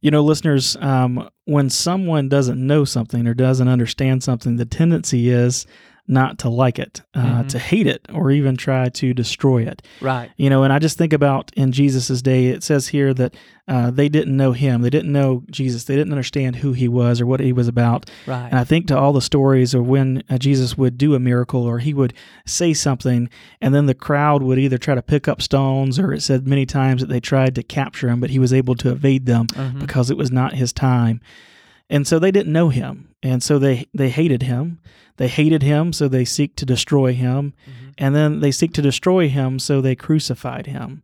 You 0.00 0.10
know, 0.10 0.22
listeners, 0.22 0.76
um, 0.80 1.28
when 1.46 1.70
someone 1.70 2.28
doesn't 2.28 2.64
know 2.64 2.84
something 2.84 3.26
or 3.26 3.32
doesn't 3.32 3.68
understand 3.68 4.22
something, 4.22 4.56
the 4.56 4.66
tendency 4.66 5.30
is 5.30 5.66
not 6.06 6.38
to 6.40 6.50
like 6.50 6.78
it, 6.78 7.00
uh, 7.14 7.42
Mhm. 7.42 7.48
to 7.48 7.58
hate 7.58 7.86
it, 7.86 8.06
or 8.12 8.30
even 8.30 8.56
try 8.56 8.90
to 8.90 9.14
destroy 9.14 9.62
it. 9.62 9.80
Right. 10.02 10.30
You 10.36 10.50
know, 10.50 10.62
and 10.62 10.70
I 10.72 10.78
just 10.78 10.98
think 10.98 11.14
about 11.14 11.50
in 11.56 11.72
Jesus's 11.72 12.20
day, 12.20 12.48
it 12.48 12.62
says 12.62 12.88
here 12.88 13.14
that 13.14 13.34
uh, 13.66 13.90
they 13.90 14.10
didn't 14.10 14.36
know 14.36 14.52
him. 14.52 14.82
They 14.82 14.90
didn't 14.90 15.10
know 15.10 15.42
Jesus. 15.50 15.84
They 15.84 15.96
didn't 15.96 16.12
understand 16.12 16.56
who 16.56 16.74
he 16.74 16.86
was 16.86 17.22
or 17.22 17.24
what 17.26 17.40
he 17.40 17.54
was 17.54 17.66
about. 17.66 18.10
Right. 18.26 18.48
And 18.50 18.58
I 18.58 18.64
think 18.64 18.86
to 18.88 18.98
all 18.98 19.14
the 19.14 19.22
stories 19.22 19.72
of 19.72 19.86
when 19.86 20.22
uh, 20.28 20.36
Jesus 20.36 20.76
would 20.76 20.98
do 20.98 21.14
a 21.14 21.18
miracle 21.18 21.62
or 21.62 21.78
he 21.78 21.94
would 21.94 22.12
say 22.44 22.74
something, 22.74 23.30
and 23.62 23.74
then 23.74 23.86
the 23.86 23.94
crowd 23.94 24.42
would 24.42 24.58
either 24.58 24.76
try 24.76 24.94
to 24.94 25.00
pick 25.00 25.26
up 25.26 25.40
stones 25.40 25.98
or 25.98 26.12
it 26.12 26.20
said 26.20 26.46
many 26.46 26.66
times 26.66 27.00
that 27.00 27.08
they 27.08 27.20
tried 27.20 27.54
to 27.54 27.62
capture 27.62 28.10
him, 28.10 28.20
but 28.20 28.28
he 28.28 28.38
was 28.38 28.52
able 28.52 28.74
to 28.74 28.90
evade 28.90 29.24
them 29.24 29.46
Mhm. 29.46 29.78
because 29.80 30.10
it 30.10 30.18
was 30.18 30.30
not 30.30 30.52
his 30.56 30.70
time. 30.74 31.22
And 31.90 32.06
so 32.06 32.18
they 32.18 32.30
didn't 32.30 32.52
know 32.52 32.70
him. 32.70 33.10
And 33.22 33.42
so 33.42 33.58
they, 33.58 33.86
they 33.94 34.10
hated 34.10 34.42
him. 34.42 34.78
They 35.16 35.28
hated 35.28 35.62
him, 35.62 35.92
so 35.92 36.08
they 36.08 36.24
seek 36.24 36.56
to 36.56 36.66
destroy 36.66 37.12
him. 37.12 37.54
Mhm. 37.66 37.94
And 37.98 38.14
then 38.14 38.40
they 38.40 38.50
seek 38.50 38.72
to 38.74 38.82
destroy 38.82 39.28
him, 39.28 39.58
so 39.58 39.80
they 39.80 39.94
crucified 39.94 40.66
him. 40.66 41.02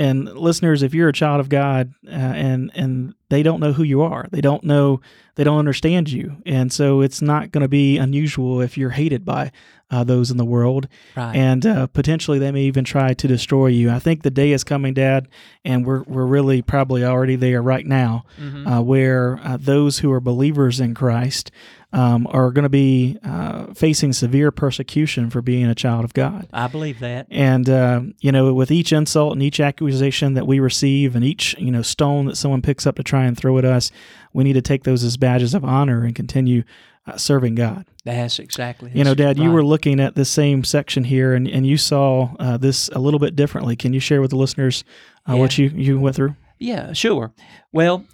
And 0.00 0.24
listeners, 0.32 0.82
if 0.82 0.94
you're 0.94 1.10
a 1.10 1.12
child 1.12 1.40
of 1.40 1.48
God 1.48 1.92
uh, 2.06 2.10
and 2.10 2.70
and 2.74 3.14
they 3.28 3.42
don't 3.42 3.60
know 3.60 3.72
who 3.72 3.82
you 3.84 4.00
are, 4.02 4.26
they 4.32 4.40
don't 4.40 4.64
know, 4.64 5.00
they 5.34 5.44
don't 5.44 5.58
understand 5.58 6.10
you, 6.10 6.36
and 6.46 6.72
so 6.72 7.00
it's 7.02 7.20
not 7.22 7.52
going 7.52 7.62
to 7.62 7.68
be 7.68 7.98
unusual 7.98 8.60
if 8.62 8.76
you're 8.78 8.90
hated 8.90 9.24
by 9.24 9.52
uh, 9.90 10.02
those 10.04 10.30
in 10.30 10.36
the 10.36 10.44
world, 10.44 10.88
Right. 11.16 11.34
and 11.36 11.66
uh, 11.66 11.86
potentially 11.88 12.38
they 12.38 12.50
may 12.52 12.62
even 12.62 12.84
try 12.84 13.12
to 13.14 13.28
destroy 13.28 13.66
you. 13.68 13.90
I 13.90 13.98
think 13.98 14.22
the 14.22 14.30
day 14.30 14.52
is 14.52 14.64
coming, 14.64 14.94
Dad, 14.94 15.28
and 15.64 15.84
we're 15.86 16.02
we're 16.04 16.26
really 16.26 16.62
probably 16.62 17.04
already 17.04 17.36
there 17.36 17.60
right 17.62 17.86
now, 17.86 18.24
Mhm. 18.40 18.66
uh, 18.78 18.82
where 18.82 19.38
uh, 19.44 19.58
those 19.60 19.98
who 19.98 20.10
are 20.12 20.20
believers 20.20 20.80
in 20.80 20.94
Christ 20.94 21.50
um, 21.92 22.26
are 22.30 22.50
going 22.50 22.62
to 22.62 22.68
be 22.68 23.18
uh, 23.24 23.72
facing 23.74 24.12
severe 24.12 24.50
persecution 24.50 25.28
for 25.30 25.42
being 25.42 25.66
a 25.66 25.74
child 25.74 26.04
of 26.04 26.14
God. 26.14 26.48
I 26.52 26.68
believe 26.68 27.00
that. 27.00 27.26
And 27.30 27.68
uh, 27.68 28.02
you 28.20 28.32
know, 28.32 28.54
with 28.54 28.70
each 28.70 28.92
insult 28.92 29.32
and 29.32 29.42
each 29.42 29.60
accusation 29.60 30.34
that 30.34 30.46
we 30.46 30.60
receive, 30.60 31.16
and 31.16 31.24
each 31.24 31.54
you 31.58 31.70
know 31.70 31.82
stone 31.82 32.26
that 32.26 32.36
someone 32.36 32.62
picks 32.62 32.86
up 32.86 32.96
to 32.96 33.02
try 33.02 33.24
and 33.24 33.36
throw 33.36 33.58
at 33.58 33.64
us, 33.64 33.90
we 34.32 34.44
need 34.44 34.52
to 34.54 34.62
take 34.62 34.84
those 34.84 35.02
as 35.02 35.16
badges 35.16 35.54
of 35.54 35.64
honor 35.64 36.04
and 36.04 36.14
continue 36.14 36.62
uh, 37.06 37.16
serving 37.16 37.56
God. 37.56 37.86
That's 38.04 38.38
exactly. 38.38 38.92
You 38.94 39.04
know, 39.04 39.14
Dad, 39.14 39.38
you 39.38 39.50
were 39.50 39.64
looking 39.64 40.00
at 40.00 40.14
this 40.14 40.30
same 40.30 40.64
section 40.64 41.04
here, 41.04 41.34
and, 41.34 41.46
and 41.48 41.66
you 41.66 41.76
saw 41.76 42.34
uh, 42.38 42.56
this 42.56 42.88
a 42.90 42.98
little 42.98 43.20
bit 43.20 43.36
differently. 43.36 43.76
Can 43.76 43.92
you 43.92 44.00
share 44.00 44.20
with 44.20 44.30
the 44.30 44.36
listeners 44.36 44.84
uh, 45.28 45.36
what 45.36 45.58
you 45.58 45.68
you 45.68 45.98
went 45.98 46.16
through? 46.16 46.36
Yeah, 46.58 46.92
sure. 46.92 47.32
Well, 47.72 48.04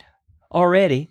already 0.51 1.11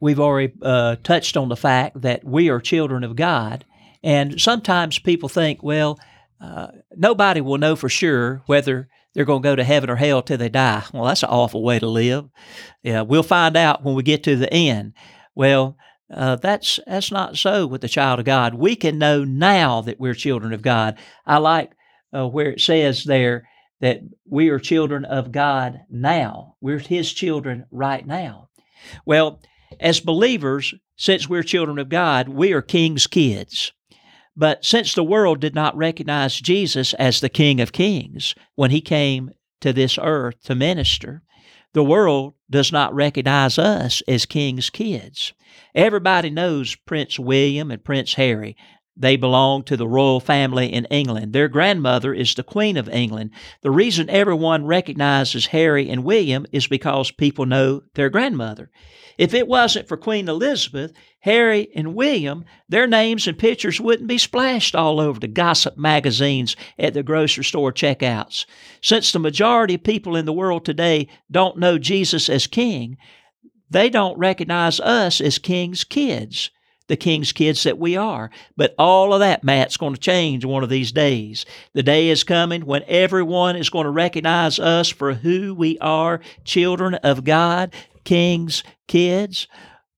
we've 0.00 0.20
already 0.20 0.52
uh, 0.62 0.96
touched 1.02 1.36
on 1.36 1.48
the 1.48 1.56
fact 1.56 2.00
that 2.02 2.24
we 2.24 2.48
are 2.48 2.60
children 2.60 3.04
of 3.04 3.16
God, 3.16 3.64
and 4.02 4.40
sometimes 4.40 4.98
people 4.98 5.28
think, 5.28 5.62
well, 5.62 5.98
uh, 6.40 6.68
nobody 6.96 7.40
will 7.40 7.58
know 7.58 7.76
for 7.76 7.88
sure 7.88 8.42
whether 8.46 8.88
they're 9.14 9.24
going 9.24 9.42
to 9.42 9.48
go 9.48 9.56
to 9.56 9.64
heaven 9.64 9.90
or 9.90 9.96
hell 9.96 10.22
till 10.22 10.38
they 10.38 10.48
die. 10.48 10.82
Well, 10.92 11.04
that's 11.04 11.22
an 11.22 11.28
awful 11.28 11.62
way 11.62 11.78
to 11.78 11.86
live. 11.86 12.28
Yeah, 12.82 13.02
we'll 13.02 13.22
find 13.22 13.56
out 13.56 13.84
when 13.84 13.94
we 13.94 14.02
get 14.02 14.22
to 14.24 14.36
the 14.36 14.52
end. 14.52 14.94
Well, 15.34 15.76
uh, 16.12 16.36
that's 16.36 16.80
that's 16.86 17.12
not 17.12 17.36
so 17.36 17.66
with 17.66 17.82
the 17.82 17.88
child 17.88 18.18
of 18.18 18.24
God. 18.24 18.54
We 18.54 18.76
can 18.76 18.98
know 18.98 19.24
now 19.24 19.80
that 19.82 20.00
we're 20.00 20.14
children 20.14 20.52
of 20.52 20.62
God. 20.62 20.98
I 21.26 21.38
like 21.38 21.72
uh, 22.14 22.26
where 22.26 22.50
it 22.52 22.60
says 22.60 23.04
there 23.04 23.48
that 23.80 24.00
we 24.28 24.48
are 24.48 24.58
children 24.58 25.04
of 25.04 25.32
God 25.32 25.80
now. 25.88 26.56
We're 26.60 26.78
His 26.78 27.12
children 27.12 27.66
right 27.70 28.06
now. 28.06 28.48
Well, 29.04 29.40
as 29.80 30.00
believers, 30.00 30.74
since 30.96 31.28
we're 31.28 31.42
children 31.42 31.78
of 31.78 31.88
God, 31.88 32.28
we 32.28 32.52
are 32.52 32.62
King's 32.62 33.06
kids. 33.06 33.72
But 34.36 34.64
since 34.64 34.94
the 34.94 35.04
world 35.04 35.40
did 35.40 35.54
not 35.54 35.76
recognize 35.76 36.40
Jesus 36.40 36.94
as 36.94 37.20
the 37.20 37.28
King 37.28 37.60
of 37.60 37.72
Kings 37.72 38.34
when 38.54 38.70
he 38.70 38.80
came 38.80 39.30
to 39.60 39.72
this 39.72 39.98
earth 40.00 40.36
to 40.44 40.54
minister, 40.54 41.22
the 41.72 41.84
world 41.84 42.34
does 42.48 42.72
not 42.72 42.94
recognize 42.94 43.58
us 43.58 44.02
as 44.08 44.26
King's 44.26 44.70
kids. 44.70 45.32
Everybody 45.74 46.30
knows 46.30 46.74
Prince 46.74 47.18
William 47.18 47.70
and 47.70 47.84
Prince 47.84 48.14
Harry. 48.14 48.56
They 49.00 49.16
belong 49.16 49.62
to 49.64 49.78
the 49.78 49.88
royal 49.88 50.20
family 50.20 50.70
in 50.70 50.84
England. 50.86 51.32
Their 51.32 51.48
grandmother 51.48 52.12
is 52.12 52.34
the 52.34 52.42
Queen 52.42 52.76
of 52.76 52.86
England. 52.90 53.30
The 53.62 53.70
reason 53.70 54.10
everyone 54.10 54.66
recognizes 54.66 55.46
Harry 55.46 55.88
and 55.88 56.04
William 56.04 56.44
is 56.52 56.66
because 56.66 57.10
people 57.10 57.46
know 57.46 57.80
their 57.94 58.10
grandmother. 58.10 58.70
If 59.16 59.32
it 59.32 59.48
wasn't 59.48 59.88
for 59.88 59.96
Queen 59.96 60.28
Elizabeth, 60.28 60.92
Harry 61.20 61.70
and 61.74 61.94
William, 61.94 62.44
their 62.68 62.86
names 62.86 63.26
and 63.26 63.38
pictures 63.38 63.80
wouldn't 63.80 64.08
be 64.08 64.18
splashed 64.18 64.74
all 64.74 65.00
over 65.00 65.18
the 65.18 65.28
gossip 65.28 65.78
magazines 65.78 66.54
at 66.78 66.92
the 66.92 67.02
grocery 67.02 67.44
store 67.44 67.72
checkouts. 67.72 68.44
Since 68.82 69.12
the 69.12 69.18
majority 69.18 69.76
of 69.76 69.82
people 69.82 70.14
in 70.14 70.26
the 70.26 70.32
world 70.32 70.66
today 70.66 71.08
don't 71.30 71.58
know 71.58 71.78
Jesus 71.78 72.28
as 72.28 72.46
King, 72.46 72.98
they 73.70 73.88
don't 73.88 74.18
recognize 74.18 74.78
us 74.78 75.22
as 75.22 75.38
King's 75.38 75.84
kids 75.84 76.50
the 76.90 76.96
king's 76.96 77.30
kids 77.30 77.62
that 77.62 77.78
we 77.78 77.96
are. 77.96 78.30
But 78.56 78.74
all 78.76 79.14
of 79.14 79.20
that, 79.20 79.44
Matt's 79.44 79.76
going 79.76 79.94
to 79.94 80.00
change 80.00 80.44
one 80.44 80.64
of 80.64 80.68
these 80.68 80.90
days. 80.90 81.46
The 81.72 81.84
day 81.84 82.08
is 82.08 82.24
coming 82.24 82.66
when 82.66 82.82
everyone 82.88 83.54
is 83.54 83.70
going 83.70 83.84
to 83.84 83.90
recognize 83.90 84.58
us 84.58 84.88
for 84.88 85.14
who 85.14 85.54
we 85.54 85.78
are 85.78 86.20
children 86.44 86.96
of 86.96 87.22
God, 87.22 87.72
king's 88.02 88.64
kids. 88.88 89.46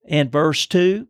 In 0.04 0.28
verse 0.28 0.66
2, 0.66 1.08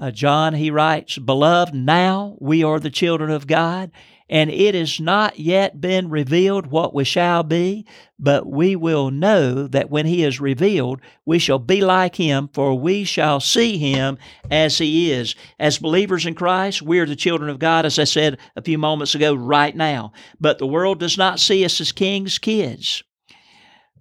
uh, 0.00 0.10
John, 0.10 0.54
he 0.54 0.72
writes, 0.72 1.18
Beloved, 1.18 1.72
now 1.72 2.36
we 2.40 2.64
are 2.64 2.80
the 2.80 2.90
children 2.90 3.30
of 3.30 3.46
God, 3.46 3.92
and 4.32 4.50
it 4.50 4.74
has 4.74 4.98
not 4.98 5.38
yet 5.38 5.78
been 5.78 6.08
revealed 6.08 6.68
what 6.68 6.94
we 6.94 7.04
shall 7.04 7.42
be, 7.42 7.86
but 8.18 8.46
we 8.46 8.74
will 8.74 9.10
know 9.10 9.66
that 9.66 9.90
when 9.90 10.06
he 10.06 10.24
is 10.24 10.40
revealed, 10.40 11.02
we 11.26 11.38
shall 11.38 11.58
be 11.58 11.82
like 11.82 12.16
him, 12.16 12.48
for 12.54 12.74
we 12.74 13.04
shall 13.04 13.40
see 13.40 13.76
him 13.76 14.16
as 14.50 14.78
he 14.78 15.12
is. 15.12 15.34
As 15.60 15.78
believers 15.78 16.24
in 16.24 16.34
Christ, 16.34 16.80
we 16.80 16.98
are 16.98 17.04
the 17.04 17.14
children 17.14 17.50
of 17.50 17.58
God, 17.58 17.84
as 17.84 17.98
I 17.98 18.04
said 18.04 18.38
a 18.56 18.62
few 18.62 18.78
moments 18.78 19.14
ago, 19.14 19.34
right 19.34 19.76
now. 19.76 20.14
But 20.40 20.58
the 20.58 20.66
world 20.66 20.98
does 20.98 21.18
not 21.18 21.38
see 21.38 21.62
us 21.66 21.78
as 21.82 21.92
king's 21.92 22.38
kids. 22.38 23.04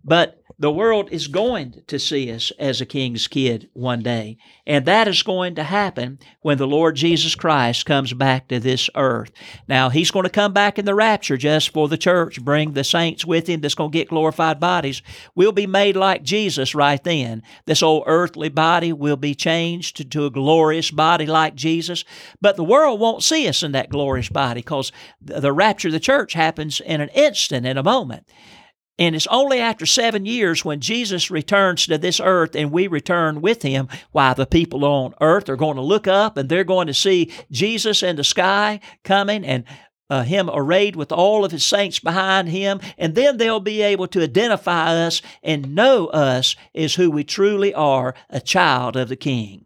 But 0.01 0.40
the 0.61 0.71
world 0.71 1.09
is 1.11 1.27
going 1.27 1.81
to 1.87 1.97
see 1.97 2.31
us 2.31 2.51
as 2.59 2.79
a 2.79 2.85
king's 2.85 3.27
kid 3.27 3.67
one 3.73 4.03
day. 4.03 4.37
And 4.67 4.85
that 4.85 5.07
is 5.07 5.23
going 5.23 5.55
to 5.55 5.63
happen 5.63 6.19
when 6.41 6.59
the 6.59 6.67
Lord 6.67 6.95
Jesus 6.95 7.33
Christ 7.33 7.87
comes 7.87 8.13
back 8.13 8.47
to 8.49 8.59
this 8.59 8.87
earth. 8.95 9.31
Now, 9.67 9.89
He's 9.89 10.11
going 10.11 10.25
to 10.25 10.29
come 10.29 10.53
back 10.53 10.77
in 10.77 10.85
the 10.85 10.93
rapture 10.93 11.35
just 11.35 11.73
for 11.73 11.87
the 11.87 11.97
church, 11.97 12.39
bring 12.45 12.73
the 12.73 12.83
saints 12.83 13.25
with 13.25 13.47
Him 13.47 13.61
that's 13.61 13.73
going 13.73 13.91
to 13.91 13.97
get 13.97 14.09
glorified 14.09 14.59
bodies. 14.59 15.01
We'll 15.33 15.51
be 15.51 15.65
made 15.65 15.95
like 15.95 16.21
Jesus 16.21 16.75
right 16.75 17.03
then. 17.03 17.41
This 17.65 17.81
old 17.81 18.03
earthly 18.05 18.49
body 18.49 18.93
will 18.93 19.17
be 19.17 19.33
changed 19.33 20.11
to 20.11 20.25
a 20.27 20.29
glorious 20.29 20.91
body 20.91 21.25
like 21.25 21.55
Jesus. 21.55 22.05
But 22.39 22.55
the 22.55 22.63
world 22.63 22.99
won't 22.99 23.23
see 23.23 23.47
us 23.47 23.63
in 23.63 23.71
that 23.71 23.89
glorious 23.89 24.29
body 24.29 24.61
because 24.61 24.91
the 25.19 25.51
rapture 25.51 25.87
of 25.87 25.93
the 25.93 25.99
church 25.99 26.33
happens 26.33 26.79
in 26.79 27.01
an 27.01 27.09
instant, 27.09 27.65
in 27.65 27.79
a 27.79 27.83
moment. 27.83 28.27
And 29.01 29.15
it's 29.15 29.25
only 29.31 29.59
after 29.59 29.87
seven 29.87 30.27
years 30.27 30.63
when 30.63 30.79
Jesus 30.79 31.31
returns 31.31 31.87
to 31.87 31.97
this 31.97 32.19
earth 32.19 32.55
and 32.55 32.71
we 32.71 32.85
return 32.85 33.41
with 33.41 33.63
him, 33.63 33.87
why 34.11 34.35
the 34.35 34.45
people 34.45 34.85
on 34.85 35.15
earth 35.19 35.49
are 35.49 35.55
going 35.55 35.77
to 35.77 35.81
look 35.81 36.07
up 36.07 36.37
and 36.37 36.47
they're 36.47 36.63
going 36.63 36.85
to 36.85 36.93
see 36.93 37.31
Jesus 37.49 38.03
in 38.03 38.15
the 38.15 38.23
sky 38.23 38.79
coming 39.03 39.43
and 39.43 39.63
uh, 40.11 40.21
him 40.21 40.51
arrayed 40.53 40.95
with 40.95 41.11
all 41.11 41.43
of 41.43 41.51
his 41.51 41.65
saints 41.65 41.97
behind 41.97 42.49
him, 42.49 42.79
and 42.95 43.15
then 43.15 43.37
they'll 43.37 43.59
be 43.59 43.81
able 43.81 44.05
to 44.05 44.21
identify 44.21 44.93
us 44.93 45.23
and 45.41 45.73
know 45.73 46.05
us 46.07 46.55
as 46.75 46.93
who 46.93 47.09
we 47.09 47.23
truly 47.23 47.73
are 47.73 48.13
a 48.29 48.39
child 48.39 48.95
of 48.95 49.09
the 49.09 49.15
King 49.15 49.65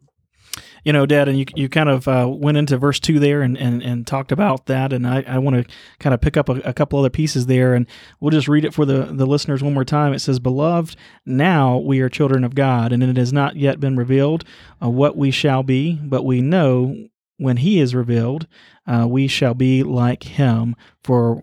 you 0.85 0.93
know, 0.93 1.07
Dad, 1.07 1.27
and 1.27 1.37
you 1.37 1.45
you 1.55 1.67
kind 1.67 1.89
of 1.89 2.07
uh, 2.07 2.27
went 2.29 2.57
into 2.57 2.77
verse 2.77 2.99
two 2.99 3.19
there 3.19 3.41
and, 3.41 3.57
and, 3.57 3.81
and 3.81 4.05
talked 4.05 4.31
about 4.31 4.67
that, 4.67 4.93
and 4.93 5.05
I, 5.05 5.23
I 5.27 5.39
want 5.39 5.55
to 5.55 5.75
kind 5.99 6.13
of 6.13 6.21
pick 6.21 6.37
up 6.37 6.47
a, 6.47 6.59
a, 6.59 6.73
couple 6.73 6.99
other 6.99 7.09
pieces 7.09 7.47
there, 7.47 7.73
and 7.73 7.87
we'll 8.19 8.29
just 8.29 8.47
read 8.47 8.63
it 8.63 8.73
for 8.73 8.85
the, 8.85 9.05
the 9.11 9.25
listeners 9.25 9.63
one 9.63 9.73
more 9.73 9.83
time. 9.83 10.13
It 10.13 10.19
says, 10.19 10.39
"Beloved, 10.39 10.95
now 11.25 11.79
we 11.79 12.01
are 12.01 12.07
children 12.09 12.43
of 12.43 12.53
God, 12.53 12.93
and 12.93 13.03
it 13.03 13.17
has 13.17 13.33
not 13.33 13.55
yet 13.55 13.79
been 13.79 13.97
revealed 13.97 14.45
uh, 14.81 14.89
what 14.89 15.17
we 15.17 15.31
shall 15.31 15.63
be, 15.63 15.99
but 16.03 16.23
we 16.23 16.39
know 16.39 16.95
when 17.37 17.57
He 17.57 17.79
is 17.79 17.95
revealed, 17.95 18.45
uh, 18.85 19.07
we 19.09 19.27
shall 19.27 19.55
be 19.55 19.81
like 19.81 20.23
Him, 20.23 20.75
for 21.03 21.41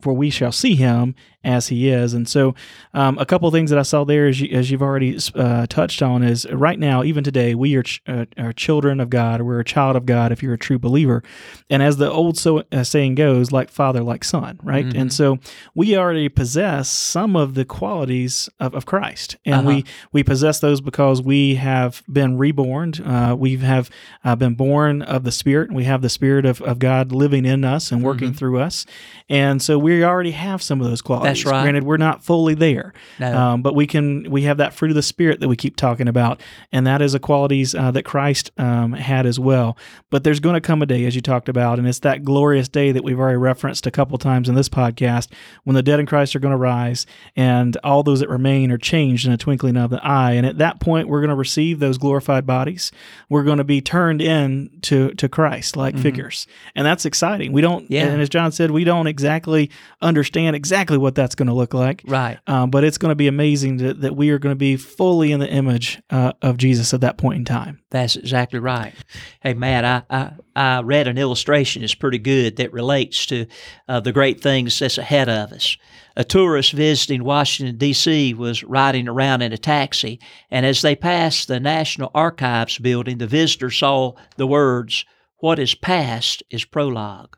for 0.00 0.14
we 0.14 0.30
shall 0.30 0.52
see 0.52 0.74
Him, 0.74 1.14
as 1.46 1.68
he 1.68 1.88
is. 1.88 2.12
And 2.12 2.28
so, 2.28 2.54
um, 2.92 3.16
a 3.18 3.24
couple 3.24 3.46
of 3.46 3.54
things 3.54 3.70
that 3.70 3.78
I 3.78 3.82
saw 3.82 4.04
there, 4.04 4.26
as, 4.26 4.40
you, 4.40 4.54
as 4.54 4.70
you've 4.70 4.82
already 4.82 5.16
uh, 5.34 5.66
touched 5.68 6.02
on, 6.02 6.22
is 6.22 6.44
right 6.50 6.78
now, 6.78 7.04
even 7.04 7.22
today, 7.22 7.54
we 7.54 7.76
are, 7.76 7.84
ch- 7.84 8.02
uh, 8.06 8.26
are 8.36 8.52
children 8.52 9.00
of 9.00 9.08
God. 9.08 9.40
We're 9.42 9.60
a 9.60 9.64
child 9.64 9.94
of 9.94 10.06
God 10.06 10.32
if 10.32 10.42
you're 10.42 10.54
a 10.54 10.58
true 10.58 10.78
believer. 10.78 11.22
And 11.70 11.82
as 11.82 11.98
the 11.98 12.10
old 12.10 12.36
so, 12.36 12.64
uh, 12.72 12.82
saying 12.82 13.14
goes, 13.14 13.52
like 13.52 13.70
father, 13.70 14.02
like 14.02 14.24
son, 14.24 14.58
right? 14.62 14.84
Mm-hmm. 14.84 14.98
And 14.98 15.12
so, 15.12 15.38
we 15.74 15.96
already 15.96 16.28
possess 16.28 16.88
some 16.88 17.36
of 17.36 17.54
the 17.54 17.64
qualities 17.64 18.48
of, 18.58 18.74
of 18.74 18.84
Christ, 18.84 19.36
and 19.44 19.60
uh-huh. 19.60 19.68
we 19.68 19.84
we 20.12 20.24
possess 20.24 20.58
those 20.58 20.80
because 20.80 21.22
we 21.22 21.54
have 21.54 22.02
been 22.12 22.36
reborn. 22.38 22.94
Uh, 22.94 23.36
we 23.38 23.56
have 23.58 23.88
uh, 24.24 24.34
been 24.34 24.54
born 24.54 25.02
of 25.02 25.22
the 25.22 25.32
Spirit. 25.32 25.68
and 25.68 25.76
We 25.76 25.84
have 25.84 26.02
the 26.02 26.08
Spirit 26.08 26.44
of, 26.44 26.60
of 26.62 26.80
God 26.80 27.12
living 27.12 27.44
in 27.44 27.64
us 27.64 27.92
and 27.92 28.02
working 28.02 28.30
mm-hmm. 28.30 28.36
through 28.36 28.58
us, 28.58 28.84
and 29.28 29.62
so 29.62 29.78
we 29.78 30.02
already 30.02 30.32
have 30.32 30.60
some 30.60 30.80
of 30.80 30.88
those 30.88 31.02
qualities. 31.02 31.35
That's 31.35 31.35
right. 31.44 31.62
Granted, 31.62 31.84
we're 31.84 31.96
not 31.96 32.24
fully 32.24 32.54
there, 32.54 32.94
no. 33.18 33.36
um, 33.36 33.62
but 33.62 33.74
we 33.74 33.86
can. 33.86 34.30
We 34.30 34.42
have 34.42 34.56
that 34.58 34.72
fruit 34.72 34.90
of 34.90 34.94
the 34.94 35.02
spirit 35.02 35.40
that 35.40 35.48
we 35.48 35.56
keep 35.56 35.76
talking 35.76 36.08
about, 36.08 36.40
and 36.72 36.86
that 36.86 37.02
is 37.02 37.14
a 37.14 37.18
qualities 37.18 37.74
uh, 37.74 37.90
that 37.90 38.04
Christ 38.04 38.50
um, 38.58 38.92
had 38.92 39.26
as 39.26 39.38
well. 39.38 39.76
But 40.10 40.24
there's 40.24 40.40
going 40.40 40.54
to 40.54 40.60
come 40.60 40.82
a 40.82 40.86
day, 40.86 41.04
as 41.04 41.14
you 41.14 41.20
talked 41.20 41.48
about, 41.48 41.78
and 41.78 41.86
it's 41.86 41.98
that 42.00 42.24
glorious 42.24 42.68
day 42.68 42.92
that 42.92 43.04
we've 43.04 43.18
already 43.18 43.36
referenced 43.36 43.86
a 43.86 43.90
couple 43.90 44.18
times 44.18 44.48
in 44.48 44.54
this 44.54 44.68
podcast, 44.68 45.28
when 45.64 45.74
the 45.74 45.82
dead 45.82 46.00
in 46.00 46.06
Christ 46.06 46.34
are 46.36 46.40
going 46.40 46.52
to 46.52 46.58
rise, 46.58 47.06
and 47.34 47.76
all 47.84 48.02
those 48.02 48.20
that 48.20 48.28
remain 48.28 48.70
are 48.70 48.78
changed 48.78 49.26
in 49.26 49.32
a 49.32 49.36
twinkling 49.36 49.76
of 49.76 49.90
the 49.90 50.04
eye. 50.04 50.32
And 50.32 50.46
at 50.46 50.58
that 50.58 50.80
point, 50.80 51.08
we're 51.08 51.20
going 51.20 51.30
to 51.30 51.36
receive 51.36 51.78
those 51.78 51.98
glorified 51.98 52.46
bodies. 52.46 52.92
We're 53.28 53.44
going 53.44 53.58
to 53.58 53.64
be 53.64 53.80
turned 53.80 54.22
in 54.22 54.70
to 54.82 55.10
to 55.14 55.28
Christ 55.28 55.76
like 55.76 55.94
mm-hmm. 55.94 56.02
figures, 56.02 56.46
and 56.74 56.86
that's 56.86 57.04
exciting. 57.04 57.52
We 57.52 57.60
don't, 57.60 57.90
yeah. 57.90 58.06
and 58.06 58.20
as 58.20 58.28
John 58.28 58.52
said, 58.52 58.70
we 58.70 58.84
don't 58.84 59.06
exactly 59.06 59.70
understand 60.00 60.56
exactly 60.56 60.98
what 60.98 61.14
that 61.16 61.25
that's 61.26 61.34
going 61.34 61.48
to 61.48 61.54
look 61.54 61.74
like. 61.74 62.04
Right. 62.06 62.38
Um, 62.46 62.70
but 62.70 62.84
it's 62.84 62.98
going 62.98 63.10
to 63.10 63.16
be 63.16 63.26
amazing 63.26 63.78
to, 63.78 63.94
that 63.94 64.14
we 64.14 64.30
are 64.30 64.38
going 64.38 64.52
to 64.52 64.56
be 64.56 64.76
fully 64.76 65.32
in 65.32 65.40
the 65.40 65.50
image 65.50 66.00
uh, 66.08 66.34
of 66.40 66.56
Jesus 66.56 66.94
at 66.94 67.00
that 67.00 67.18
point 67.18 67.38
in 67.38 67.44
time. 67.44 67.80
That's 67.90 68.14
exactly 68.14 68.60
right. 68.60 68.94
Hey, 69.40 69.52
Matt, 69.54 69.84
I, 69.84 70.02
I, 70.08 70.32
I 70.54 70.82
read 70.82 71.08
an 71.08 71.18
illustration. 71.18 71.82
It's 71.82 71.96
pretty 71.96 72.18
good 72.18 72.56
that 72.56 72.72
relates 72.72 73.26
to 73.26 73.46
uh, 73.88 73.98
the 73.98 74.12
great 74.12 74.40
things 74.40 74.78
that's 74.78 74.98
ahead 74.98 75.28
of 75.28 75.50
us. 75.50 75.76
A 76.14 76.22
tourist 76.22 76.72
visiting 76.72 77.24
Washington, 77.24 77.76
D.C. 77.76 78.32
was 78.34 78.62
riding 78.62 79.08
around 79.08 79.42
in 79.42 79.52
a 79.52 79.58
taxi, 79.58 80.20
and 80.48 80.64
as 80.64 80.80
they 80.80 80.94
passed 80.94 81.48
the 81.48 81.58
National 81.58 82.12
Archives 82.14 82.78
building, 82.78 83.18
the 83.18 83.26
visitor 83.26 83.70
saw 83.70 84.12
the 84.36 84.46
words, 84.46 85.04
What 85.38 85.58
is 85.58 85.74
past 85.74 86.44
is 86.50 86.64
prologue. 86.64 87.36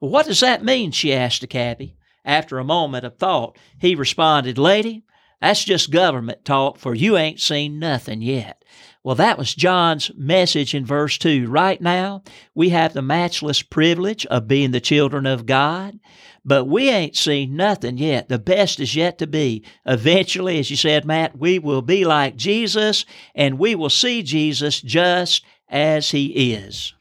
Well, 0.00 0.10
what 0.10 0.26
does 0.26 0.40
that 0.40 0.64
mean? 0.64 0.90
she 0.90 1.14
asked 1.14 1.42
the 1.42 1.46
cabbie. 1.46 1.96
After 2.24 2.58
a 2.58 2.64
moment 2.64 3.04
of 3.04 3.16
thought, 3.16 3.56
he 3.78 3.94
responded, 3.94 4.58
Lady, 4.58 5.04
that's 5.40 5.64
just 5.64 5.90
government 5.90 6.44
talk, 6.44 6.78
for 6.78 6.94
you 6.94 7.16
ain't 7.16 7.40
seen 7.40 7.78
nothing 7.78 8.20
yet. 8.20 8.62
Well, 9.02 9.14
that 9.14 9.38
was 9.38 9.54
John's 9.54 10.10
message 10.14 10.74
in 10.74 10.84
verse 10.84 11.16
2. 11.16 11.48
Right 11.48 11.80
now, 11.80 12.22
we 12.54 12.68
have 12.68 12.92
the 12.92 13.00
matchless 13.00 13.62
privilege 13.62 14.26
of 14.26 14.46
being 14.46 14.72
the 14.72 14.80
children 14.80 15.24
of 15.24 15.46
God, 15.46 15.98
but 16.44 16.66
we 16.66 16.90
ain't 16.90 17.16
seen 17.16 17.56
nothing 17.56 17.96
yet. 17.96 18.28
The 18.28 18.38
best 18.38 18.78
is 18.78 18.94
yet 18.94 19.16
to 19.18 19.26
be. 19.26 19.64
Eventually, 19.86 20.58
as 20.58 20.70
you 20.70 20.76
said, 20.76 21.06
Matt, 21.06 21.38
we 21.38 21.58
will 21.58 21.80
be 21.80 22.04
like 22.04 22.36
Jesus, 22.36 23.06
and 23.34 23.58
we 23.58 23.74
will 23.74 23.88
see 23.88 24.22
Jesus 24.22 24.82
just 24.82 25.42
as 25.70 26.10
he 26.10 26.52
is. 26.52 26.92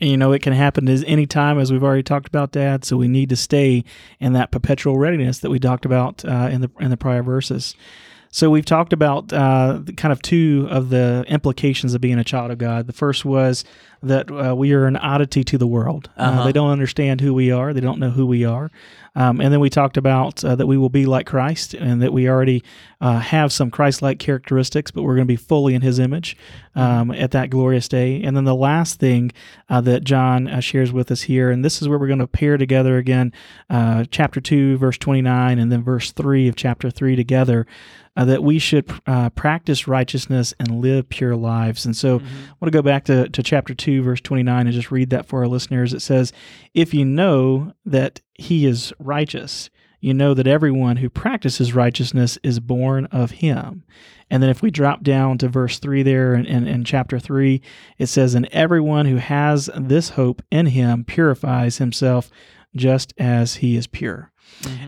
And 0.00 0.10
you 0.10 0.16
know, 0.16 0.32
it 0.32 0.42
can 0.42 0.52
happen 0.52 0.88
as 0.88 1.04
any 1.06 1.26
time, 1.26 1.58
as 1.58 1.72
we've 1.72 1.84
already 1.84 2.02
talked 2.02 2.28
about, 2.28 2.52
Dad. 2.52 2.84
So 2.84 2.96
we 2.96 3.08
need 3.08 3.28
to 3.30 3.36
stay 3.36 3.84
in 4.20 4.32
that 4.34 4.50
perpetual 4.50 4.98
readiness 4.98 5.38
that 5.40 5.50
we 5.50 5.58
talked 5.58 5.84
about 5.84 6.24
uh, 6.24 6.48
in 6.50 6.60
the 6.60 6.70
in 6.80 6.90
the 6.90 6.96
prior 6.96 7.22
verses. 7.22 7.74
So 8.30 8.50
we've 8.50 8.64
talked 8.64 8.92
about 8.92 9.32
uh, 9.32 9.80
kind 9.96 10.12
of 10.12 10.20
two 10.20 10.68
of 10.70 10.90
the 10.90 11.24
implications 11.28 11.94
of 11.94 12.00
being 12.00 12.18
a 12.18 12.24
child 12.24 12.50
of 12.50 12.58
God. 12.58 12.86
The 12.86 12.92
first 12.92 13.24
was 13.24 13.64
that 14.02 14.30
uh, 14.30 14.54
we 14.54 14.72
are 14.72 14.86
an 14.86 14.96
oddity 14.96 15.42
to 15.44 15.58
the 15.58 15.66
world. 15.66 16.08
Uh, 16.16 16.22
Uh-huh. 16.22 16.44
they 16.44 16.52
don't 16.52 16.70
understand 16.70 17.20
who 17.20 17.34
we 17.34 17.50
are. 17.50 17.72
They 17.72 17.80
don't 17.80 17.98
know 17.98 18.10
who 18.10 18.26
we 18.26 18.44
are. 18.44 18.70
Um, 19.16 19.40
and 19.40 19.52
then 19.52 19.58
we 19.58 19.68
talked 19.70 19.96
about 19.96 20.44
uh, 20.44 20.54
that 20.54 20.66
we 20.68 20.76
will 20.76 20.90
be 20.90 21.04
like 21.04 21.26
Christ, 21.26 21.74
and 21.74 22.00
that 22.02 22.12
we 22.12 22.28
already 22.28 22.62
uh, 23.00 23.18
have 23.18 23.52
some 23.52 23.68
Christ-like 23.70 24.20
characteristics, 24.20 24.92
but 24.92 25.02
we're 25.02 25.16
going 25.16 25.26
to 25.26 25.32
be 25.32 25.36
fully 25.36 25.74
in 25.74 25.82
His 25.82 25.98
image 25.98 26.36
um, 26.76 27.10
at 27.10 27.32
that 27.32 27.50
glorious 27.50 27.88
day. 27.88 28.22
And 28.22 28.36
then 28.36 28.44
the 28.44 28.54
last 28.54 29.00
thing 29.00 29.32
uh, 29.68 29.80
that 29.80 30.04
John 30.04 30.46
uh, 30.46 30.60
shares 30.60 30.92
with 30.92 31.10
us 31.10 31.22
here, 31.22 31.50
and 31.50 31.64
this 31.64 31.82
is 31.82 31.88
where 31.88 31.98
we're 31.98 32.06
going 32.06 32.20
to 32.20 32.28
pair 32.28 32.56
together 32.58 32.96
again, 32.96 33.32
uh, 33.70 34.04
chapter 34.10 34.40
two, 34.40 34.76
verse 34.78 34.98
twenty-nine, 34.98 35.58
and 35.58 35.72
then 35.72 35.82
verse 35.82 36.12
three 36.12 36.46
of 36.46 36.54
chapter 36.54 36.88
three 36.90 37.16
together. 37.16 37.66
Uh, 38.16 38.24
that 38.24 38.42
we 38.42 38.58
should 38.58 38.84
uh, 39.06 39.30
practice 39.30 39.86
righteousness 39.86 40.52
and 40.58 40.80
live 40.80 41.08
pure 41.08 41.36
lives. 41.36 41.86
And 41.86 41.96
so 41.96 42.16
I 42.16 42.52
want 42.58 42.64
to 42.72 42.76
go 42.76 42.82
back 42.82 43.04
to, 43.04 43.28
to 43.28 43.42
chapter 43.44 43.74
2, 43.76 43.87
verse 43.96 44.20
29, 44.20 44.66
and 44.66 44.74
just 44.74 44.90
read 44.90 45.10
that 45.10 45.26
for 45.26 45.40
our 45.40 45.48
listeners. 45.48 45.94
It 45.94 46.00
says, 46.00 46.32
If 46.74 46.92
you 46.92 47.04
know 47.04 47.72
that 47.84 48.20
he 48.34 48.66
is 48.66 48.92
righteous, 48.98 49.70
you 50.00 50.14
know 50.14 50.34
that 50.34 50.46
everyone 50.46 50.98
who 50.98 51.10
practices 51.10 51.74
righteousness 51.74 52.38
is 52.42 52.60
born 52.60 53.06
of 53.06 53.32
him. 53.32 53.84
And 54.30 54.42
then 54.42 54.50
if 54.50 54.62
we 54.62 54.70
drop 54.70 55.02
down 55.02 55.38
to 55.38 55.48
verse 55.48 55.78
3 55.78 56.02
there 56.02 56.34
in, 56.34 56.46
in, 56.46 56.66
in 56.66 56.84
chapter 56.84 57.18
3, 57.18 57.60
it 57.98 58.06
says, 58.06 58.34
And 58.34 58.46
everyone 58.52 59.06
who 59.06 59.16
has 59.16 59.70
this 59.74 60.10
hope 60.10 60.42
in 60.50 60.66
him 60.66 61.04
purifies 61.04 61.78
himself 61.78 62.30
just 62.76 63.14
as 63.18 63.56
he 63.56 63.76
is 63.76 63.86
pure. 63.86 64.30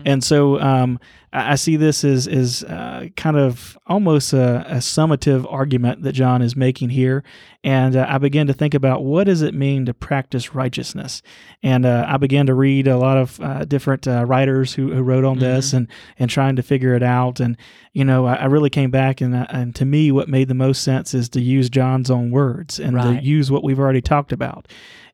And 0.05 0.23
so 0.23 0.59
um, 0.59 0.99
I 1.33 1.55
see 1.55 1.77
this 1.77 2.03
as, 2.03 2.27
as 2.27 2.61
uh, 2.63 3.07
kind 3.15 3.37
of 3.37 3.77
almost 3.87 4.33
a, 4.33 4.65
a 4.67 4.75
summative 4.77 5.45
argument 5.51 6.03
that 6.03 6.11
John 6.11 6.41
is 6.41 6.57
making 6.57 6.89
here. 6.89 7.23
And 7.63 7.95
uh, 7.95 8.05
I 8.09 8.17
began 8.17 8.47
to 8.47 8.53
think 8.53 8.73
about 8.73 9.03
what 9.03 9.25
does 9.25 9.41
it 9.41 9.53
mean 9.53 9.85
to 9.85 9.93
practice 9.93 10.53
righteousness? 10.53 11.21
And 11.63 11.85
uh, 11.85 12.05
I 12.07 12.17
began 12.17 12.47
to 12.47 12.53
read 12.53 12.87
a 12.87 12.97
lot 12.97 13.17
of 13.17 13.39
uh, 13.39 13.63
different 13.63 14.07
uh, 14.07 14.25
writers 14.25 14.73
who, 14.73 14.91
who 14.91 15.03
wrote 15.03 15.23
on 15.23 15.39
this 15.39 15.71
and, 15.71 15.87
and 16.19 16.29
trying 16.29 16.57
to 16.57 16.63
figure 16.63 16.95
it 16.95 17.03
out. 17.03 17.39
And, 17.39 17.55
you 17.93 18.03
know, 18.03 18.25
I, 18.25 18.33
I 18.33 18.45
really 18.45 18.69
came 18.69 18.91
back 18.91 19.21
and, 19.21 19.33
uh, 19.33 19.45
and 19.49 19.73
to 19.75 19.85
me, 19.85 20.11
what 20.11 20.27
made 20.27 20.49
the 20.49 20.53
most 20.53 20.83
sense 20.83 21.13
is 21.13 21.29
to 21.29 21.39
use 21.41 21.69
John's 21.69 22.11
own 22.11 22.31
words 22.31 22.77
and 22.79 22.95
Right. 22.95 23.19
to 23.19 23.25
use 23.25 23.49
what 23.49 23.63
we've 23.63 23.79
already 23.79 24.01
talked 24.01 24.33
about. 24.33 24.67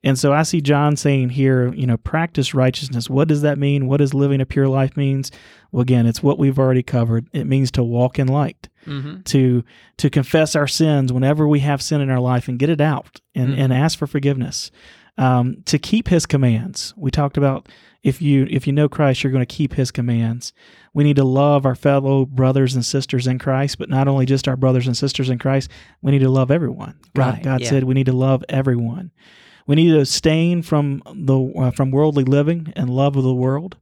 And 0.04 0.16
so 0.18 0.32
I 0.32 0.44
see 0.44 0.60
John 0.60 0.96
saying 0.96 1.30
here, 1.30 1.72
you 1.74 1.86
know, 1.86 1.96
practice 1.96 2.54
righteousness. 2.54 3.10
What 3.10 3.26
does 3.28 3.42
that 3.42 3.58
mean? 3.58 3.88
What 3.88 3.96
does 3.96 4.14
living 4.14 4.40
a 4.40 4.46
pure 4.46 4.68
life 4.68 4.96
means? 4.96 5.32
Well, 5.70 5.82
again, 5.82 6.06
it's 6.06 6.22
what 6.22 6.38
we've 6.38 6.58
already 6.58 6.82
covered. 6.82 7.26
It 7.32 7.46
means 7.46 7.70
to 7.72 7.82
walk 7.82 8.18
in 8.18 8.26
light, 8.28 8.68
Mm-hmm. 8.86 9.20
to 9.24 9.64
to 9.98 10.08
confess 10.10 10.56
our 10.56 10.66
sins 10.68 11.12
whenever 11.12 11.46
we 11.46 11.60
have 11.60 11.82
sin 11.82 12.00
in 12.00 12.08
our 12.08 12.20
life 12.20 12.48
and 12.48 12.58
get 12.58 12.70
it 12.70 12.80
out 12.80 13.20
and, 13.34 13.50
Mhm. 13.54 13.58
and 13.58 13.72
ask 13.72 13.98
for 13.98 14.06
forgiveness. 14.06 14.70
Um, 15.18 15.58
to 15.66 15.78
keep 15.78 16.08
His 16.08 16.24
commands. 16.26 16.94
We 16.96 17.10
talked 17.10 17.36
about 17.36 17.68
if 18.02 18.22
you 18.22 18.46
if 18.50 18.66
you 18.66 18.72
know 18.72 18.88
Christ, 18.88 19.22
you're 19.22 19.32
going 19.32 19.44
to 19.44 19.54
keep 19.54 19.74
His 19.74 19.90
commands. 19.90 20.52
We 20.94 21.04
need 21.04 21.16
to 21.16 21.24
love 21.24 21.66
our 21.66 21.74
fellow 21.74 22.24
brothers 22.24 22.74
and 22.74 22.84
sisters 22.86 23.26
in 23.26 23.38
Christ, 23.38 23.78
but 23.78 23.90
not 23.90 24.08
only 24.08 24.24
just 24.26 24.48
our 24.48 24.56
brothers 24.56 24.86
and 24.86 24.96
sisters 24.96 25.28
in 25.28 25.38
Christ. 25.38 25.70
We 26.00 26.12
need 26.12 26.20
to 26.20 26.30
love 26.30 26.50
everyone. 26.50 26.94
God, 27.14 27.34
Right, 27.34 27.42
God 27.42 27.60
yeah. 27.60 27.68
said 27.68 27.84
we 27.84 27.94
need 27.94 28.06
to 28.06 28.12
love 28.12 28.42
everyone. 28.48 29.10
We 29.66 29.76
need 29.76 29.90
to 29.90 30.00
abstain 30.00 30.62
from 30.62 31.02
the 31.14 31.38
uh, 31.58 31.70
from 31.72 31.90
worldly 31.90 32.24
living 32.24 32.72
and 32.76 32.88
love 32.88 33.16
of 33.16 33.24
the 33.24 33.34
world. 33.34 33.76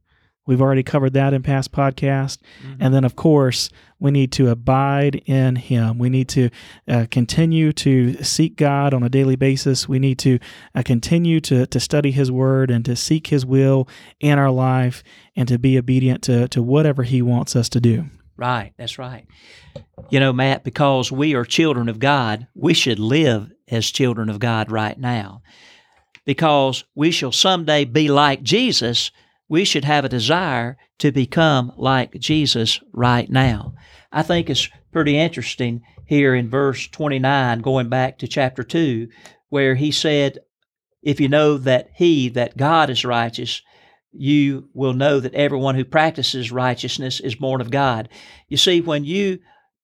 We've 0.46 0.62
already 0.62 0.82
covered 0.82 1.12
that 1.14 1.34
in 1.34 1.42
past 1.42 1.72
podcasts. 1.72 2.38
And 2.80 2.94
then, 2.94 3.04
of 3.04 3.16
course, 3.16 3.68
we 3.98 4.10
need 4.10 4.32
to 4.32 4.50
abide 4.50 5.16
in 5.26 5.56
Him. 5.56 5.98
We 5.98 6.08
need 6.08 6.28
to 6.30 6.50
uh, 6.86 7.06
continue 7.10 7.72
to 7.74 8.22
seek 8.22 8.56
God 8.56 8.94
on 8.94 9.02
a 9.02 9.08
daily 9.08 9.36
basis. 9.36 9.88
We 9.88 9.98
need 9.98 10.18
to 10.20 10.38
uh, 10.74 10.82
continue 10.84 11.40
to, 11.42 11.66
to 11.66 11.80
study 11.80 12.12
His 12.12 12.30
Word 12.30 12.70
and 12.70 12.84
to 12.84 12.94
seek 12.94 13.28
His 13.28 13.44
will 13.44 13.88
in 14.20 14.38
our 14.38 14.50
life 14.50 15.02
and 15.34 15.48
to 15.48 15.58
be 15.58 15.78
obedient 15.78 16.22
to, 16.24 16.46
to 16.48 16.62
whatever 16.62 17.02
He 17.02 17.22
wants 17.22 17.56
us 17.56 17.68
to 17.70 17.80
do. 17.80 18.06
Right, 18.36 18.72
that's 18.76 18.98
right. 18.98 19.26
You 20.10 20.20
know, 20.20 20.32
Matt, 20.32 20.62
because 20.62 21.10
we 21.10 21.34
are 21.34 21.44
children 21.44 21.88
of 21.88 21.98
God, 21.98 22.46
we 22.54 22.74
should 22.74 22.98
live 22.98 23.50
as 23.68 23.90
children 23.90 24.28
of 24.28 24.38
God 24.38 24.70
right 24.70 24.98
now. 24.98 25.42
Because 26.26 26.84
we 26.94 27.10
shall 27.10 27.32
someday 27.32 27.84
be 27.84 28.08
like 28.08 28.42
Jesus, 28.42 29.10
we 29.48 29.64
should 29.64 29.84
have 29.84 30.04
a 30.04 30.08
desire 30.08 30.76
to 30.98 31.12
become 31.12 31.72
like 31.76 32.18
Jesus 32.18 32.80
right 32.92 33.30
now. 33.30 33.74
I 34.10 34.22
think 34.22 34.50
it's 34.50 34.68
pretty 34.92 35.18
interesting 35.18 35.82
here 36.06 36.34
in 36.34 36.48
verse 36.48 36.88
29, 36.88 37.60
going 37.60 37.88
back 37.88 38.18
to 38.18 38.28
chapter 38.28 38.62
2, 38.62 39.08
where 39.48 39.74
he 39.74 39.90
said, 39.90 40.38
If 41.02 41.20
you 41.20 41.28
know 41.28 41.58
that 41.58 41.90
he, 41.94 42.28
that 42.30 42.56
God 42.56 42.90
is 42.90 43.04
righteous, 43.04 43.62
you 44.12 44.68
will 44.72 44.94
know 44.94 45.20
that 45.20 45.34
everyone 45.34 45.74
who 45.74 45.84
practices 45.84 46.50
righteousness 46.50 47.20
is 47.20 47.34
born 47.34 47.60
of 47.60 47.70
God. 47.70 48.08
You 48.48 48.56
see, 48.56 48.80
when 48.80 49.04
you 49.04 49.40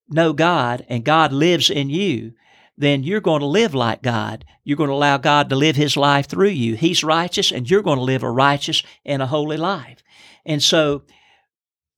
know 0.08 0.32
God 0.32 0.86
and 0.88 1.04
God 1.04 1.32
lives 1.32 1.70
in 1.70 1.90
you, 1.90 2.32
then 2.76 3.02
you're 3.02 3.20
going 3.20 3.40
to 3.40 3.46
live 3.46 3.74
like 3.74 4.02
God. 4.02 4.44
You're 4.64 4.76
going 4.76 4.88
to 4.88 4.94
allow 4.94 5.18
God 5.18 5.50
to 5.50 5.56
live 5.56 5.76
His 5.76 5.96
life 5.96 6.26
through 6.26 6.48
you. 6.48 6.74
He's 6.74 7.04
righteous, 7.04 7.52
and 7.52 7.68
you're 7.68 7.82
going 7.82 7.98
to 7.98 8.04
live 8.04 8.22
a 8.22 8.30
righteous 8.30 8.82
and 9.04 9.20
a 9.22 9.26
holy 9.26 9.56
life. 9.56 10.02
And 10.44 10.62
so, 10.62 11.02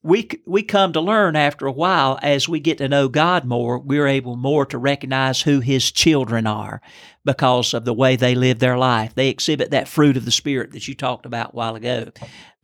we 0.04 0.28
we 0.46 0.62
come 0.62 0.92
to 0.92 1.00
learn 1.00 1.34
after 1.34 1.66
a 1.66 1.72
while 1.72 2.18
as 2.22 2.46
we 2.46 2.60
get 2.60 2.76
to 2.78 2.88
know 2.88 3.08
God 3.08 3.46
more, 3.46 3.78
we're 3.78 4.06
able 4.06 4.36
more 4.36 4.66
to 4.66 4.76
recognize 4.76 5.40
who 5.40 5.60
His 5.60 5.90
children 5.90 6.46
are 6.46 6.82
because 7.24 7.72
of 7.72 7.86
the 7.86 7.94
way 7.94 8.14
they 8.14 8.34
live 8.34 8.58
their 8.58 8.76
life. 8.76 9.14
They 9.14 9.30
exhibit 9.30 9.70
that 9.70 9.88
fruit 9.88 10.18
of 10.18 10.26
the 10.26 10.30
Spirit 10.30 10.72
that 10.72 10.86
you 10.86 10.94
talked 10.94 11.24
about 11.24 11.54
a 11.54 11.56
while 11.56 11.74
ago. 11.74 12.10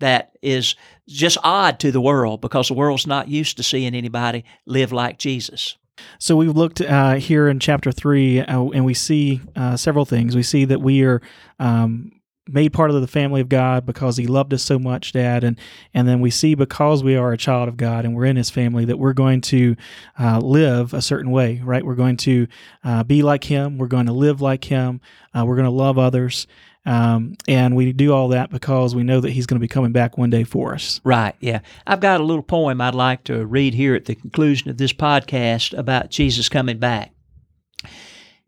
That 0.00 0.32
is 0.42 0.76
just 1.08 1.38
odd 1.42 1.80
to 1.80 1.90
the 1.90 2.00
world 2.00 2.42
because 2.42 2.68
the 2.68 2.74
world's 2.74 3.06
not 3.06 3.28
used 3.28 3.56
to 3.56 3.62
seeing 3.62 3.94
anybody 3.94 4.44
live 4.66 4.92
like 4.92 5.18
Jesus. 5.18 5.78
So 6.18 6.36
we've 6.36 6.56
looked 6.56 6.80
uh, 6.80 7.14
here 7.14 7.48
in 7.48 7.60
chapter 7.60 7.92
three, 7.92 8.40
uh, 8.40 8.64
and 8.66 8.84
we 8.84 8.94
see 8.94 9.40
uh, 9.56 9.76
several 9.76 10.04
things. 10.04 10.36
We 10.36 10.42
see 10.42 10.64
that 10.66 10.80
we 10.80 11.02
are 11.02 11.20
um, 11.58 12.12
made 12.48 12.72
part 12.72 12.90
of 12.90 13.00
the 13.00 13.06
family 13.06 13.40
of 13.40 13.48
God 13.48 13.86
because 13.86 14.16
He 14.16 14.26
loved 14.26 14.52
us 14.52 14.62
so 14.62 14.78
much, 14.78 15.12
Dad, 15.12 15.44
and 15.44 15.58
and 15.94 16.08
then 16.08 16.20
we 16.20 16.30
see 16.30 16.54
because 16.54 17.02
we 17.04 17.16
are 17.16 17.32
a 17.32 17.38
child 17.38 17.68
of 17.68 17.76
God 17.76 18.04
and 18.04 18.14
we're 18.14 18.24
in 18.24 18.36
His 18.36 18.50
family 18.50 18.84
that 18.86 18.98
we're 18.98 19.12
going 19.12 19.40
to 19.42 19.76
uh, 20.18 20.38
live 20.38 20.92
a 20.92 21.02
certain 21.02 21.30
way, 21.30 21.60
right? 21.64 21.84
We're 21.84 21.94
going 21.94 22.16
to 22.18 22.46
uh, 22.84 23.04
be 23.04 23.22
like 23.22 23.44
Him. 23.44 23.78
We're 23.78 23.86
going 23.86 24.06
to 24.06 24.12
live 24.12 24.40
like 24.40 24.64
Him. 24.64 25.00
Uh, 25.34 25.44
we're 25.46 25.56
going 25.56 25.64
to 25.64 25.70
love 25.70 25.98
others. 25.98 26.46
Um, 26.86 27.34
and 27.46 27.76
we 27.76 27.92
do 27.92 28.12
all 28.12 28.28
that 28.28 28.50
because 28.50 28.94
we 28.94 29.02
know 29.02 29.20
that 29.20 29.30
He's 29.30 29.46
going 29.46 29.58
to 29.60 29.64
be 29.64 29.68
coming 29.68 29.92
back 29.92 30.16
one 30.16 30.30
day 30.30 30.44
for 30.44 30.74
us. 30.74 31.00
Right, 31.04 31.34
yeah. 31.40 31.60
I've 31.86 32.00
got 32.00 32.20
a 32.20 32.24
little 32.24 32.42
poem 32.42 32.80
I'd 32.80 32.94
like 32.94 33.24
to 33.24 33.44
read 33.44 33.74
here 33.74 33.94
at 33.94 34.06
the 34.06 34.14
conclusion 34.14 34.70
of 34.70 34.78
this 34.78 34.92
podcast 34.92 35.76
about 35.76 36.10
Jesus 36.10 36.48
coming 36.48 36.78
back. 36.78 37.12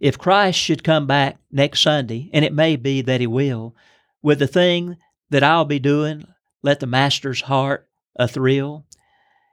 If 0.00 0.18
Christ 0.18 0.58
should 0.58 0.82
come 0.82 1.06
back 1.06 1.38
next 1.50 1.80
Sunday, 1.82 2.30
and 2.32 2.44
it 2.44 2.52
may 2.52 2.76
be 2.76 3.02
that 3.02 3.20
he 3.20 3.26
will, 3.26 3.76
with 4.22 4.38
the 4.38 4.46
thing 4.46 4.96
that 5.30 5.44
I'll 5.44 5.64
be 5.64 5.78
doing, 5.78 6.26
let 6.62 6.80
the 6.80 6.86
Master's 6.86 7.42
heart 7.42 7.88
a 8.16 8.26
thrill. 8.26 8.86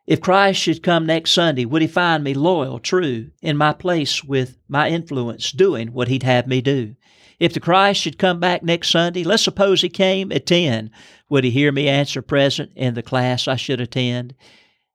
If 0.08 0.22
Christ 0.22 0.60
should 0.60 0.82
come 0.82 1.06
next 1.06 1.32
Sunday, 1.32 1.66
would 1.66 1.84
he 1.84 1.88
find 1.88 2.24
me 2.24 2.34
loyal, 2.34 2.80
true, 2.80 3.30
in 3.42 3.58
my 3.58 3.74
place 3.74 4.24
with 4.24 4.58
my 4.68 4.90
influence, 4.90 5.52
doing 5.52 5.94
what 5.94 6.08
he'd 6.08 6.24
have 6.24 6.48
me 6.48 6.62
do? 6.62 6.96
If 7.40 7.54
the 7.54 7.60
Christ 7.60 8.02
should 8.02 8.18
come 8.18 8.40
back 8.40 8.64
next 8.64 8.90
Sunday, 8.90 9.24
let's 9.24 9.44
suppose 9.44 9.82
he 9.82 9.90
came 9.90 10.32
at 10.32 10.46
10, 10.46 10.92
would 11.30 11.46
he 11.46 11.52
hear 11.52 11.72
me 11.72 11.88
answer 11.88 12.22
present 12.22 12.72
in 12.76 12.96
the 12.96 13.02
class 13.02 13.48
I 13.48 13.56
should 13.56 13.80
attend? 13.80 14.36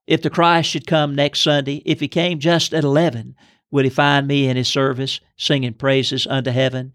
If 0.06 0.20
the 0.20 0.30
Christ 0.30 0.68
should 0.68 0.86
come 0.86 1.14
next 1.14 1.40
Sunday, 1.40 1.82
if 1.86 2.00
he 2.00 2.08
came 2.08 2.38
just 2.38 2.74
at 2.74 2.84
11, 2.84 3.34
would 3.70 3.86
he 3.86 3.90
find 3.90 4.26
me 4.26 4.46
in 4.46 4.56
his 4.56 4.68
service, 4.68 5.20
singing 5.38 5.72
praises 5.72 6.26
unto 6.26 6.50
heaven? 6.50 6.92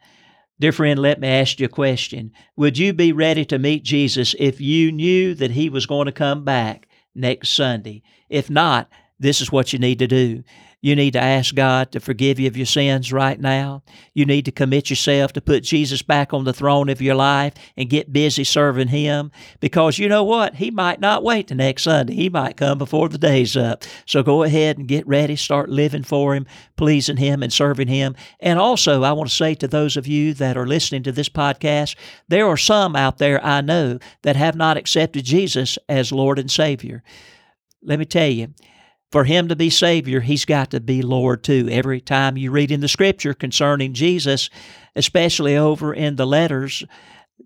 Dear 0.59 0.71
friend, 0.71 0.99
let 0.99 1.19
me 1.19 1.27
ask 1.27 1.59
you 1.59 1.65
a 1.65 1.69
question. 1.69 2.31
Would 2.55 2.77
you 2.77 2.93
be 2.93 3.11
ready 3.11 3.43
to 3.45 3.57
meet 3.57 3.83
Jesus 3.83 4.35
if 4.37 4.61
you 4.61 4.91
knew 4.91 5.33
that 5.33 5.51
he 5.51 5.69
was 5.69 5.87
going 5.87 6.05
to 6.05 6.11
come 6.11 6.43
back 6.43 6.87
next 7.15 7.49
Sunday? 7.49 8.03
If 8.29 8.49
not, 8.49 8.89
this 9.17 9.41
is 9.41 9.51
what 9.51 9.73
you 9.73 9.79
need 9.79 9.99
to 9.99 10.07
do. 10.07 10.43
You 10.81 10.95
need 10.95 11.11
to 11.11 11.21
ask 11.21 11.53
God 11.55 11.91
to 11.91 11.99
forgive 11.99 12.39
you 12.39 12.47
of 12.47 12.55
your 12.55 12.65
sins 12.65 13.11
right 13.11 13.39
now. 13.39 13.83
You 14.13 14.25
need 14.25 14.45
to 14.45 14.51
commit 14.51 14.89
yourself 14.89 15.33
to 15.33 15.41
put 15.41 15.63
Jesus 15.63 16.01
back 16.01 16.33
on 16.33 16.45
the 16.45 16.53
throne 16.53 16.87
of 16.87 17.01
your 17.01 17.15
life 17.15 17.53
and 17.75 17.89
get 17.89 18.13
busy 18.13 18.45
serving 18.45 18.87
Him 18.87 19.31
because 19.59 19.99
you 19.99 20.07
know 20.07 20.23
what? 20.23 20.55
He 20.55 20.71
might 20.71 21.01
not 21.01 21.21
wait 21.21 21.47
the 21.47 21.55
next 21.55 21.83
Sunday. 21.83 22.13
He 22.13 22.29
might 22.29 22.55
come 22.55 22.77
before 22.77 23.09
the 23.09 23.17
day's 23.17 23.57
up. 23.57 23.83
So 24.05 24.23
go 24.23 24.43
ahead 24.43 24.77
and 24.77 24.87
get 24.87 25.05
ready, 25.05 25.35
start 25.35 25.69
living 25.69 26.03
for 26.03 26.33
Him, 26.33 26.47
pleasing 26.77 27.17
Him, 27.17 27.43
and 27.43 27.51
serving 27.51 27.89
Him. 27.89 28.15
And 28.39 28.57
also, 28.57 29.03
I 29.03 29.11
want 29.11 29.29
to 29.29 29.35
say 29.35 29.55
to 29.55 29.67
those 29.67 29.97
of 29.97 30.07
you 30.07 30.33
that 30.35 30.55
are 30.55 30.67
listening 30.67 31.03
to 31.03 31.11
this 31.11 31.29
podcast, 31.29 31.95
there 32.29 32.47
are 32.47 32.57
some 32.57 32.95
out 32.95 33.17
there 33.17 33.43
I 33.45 33.59
know 33.59 33.99
that 34.21 34.37
have 34.37 34.55
not 34.55 34.77
accepted 34.77 35.25
Jesus 35.25 35.77
as 35.89 36.13
Lord 36.13 36.39
and 36.39 36.49
Savior. 36.49 37.03
Let 37.81 37.99
me 37.99 38.05
tell 38.05 38.29
you, 38.29 38.53
for 39.11 39.23
him 39.23 39.47
to 39.47 39.55
be 39.55 39.69
Savior, 39.69 40.19
he's 40.19 40.45
got 40.45 40.71
to 40.71 40.79
be 40.79 41.01
Lord 41.01 41.43
too. 41.43 41.67
Every 41.71 41.99
time 41.99 42.37
you 42.37 42.51
read 42.51 42.71
in 42.71 42.81
the 42.81 42.87
scripture 42.87 43.33
concerning 43.33 43.93
Jesus, 43.93 44.49
especially 44.95 45.57
over 45.57 45.93
in 45.93 46.15
the 46.15 46.27
letters, 46.27 46.83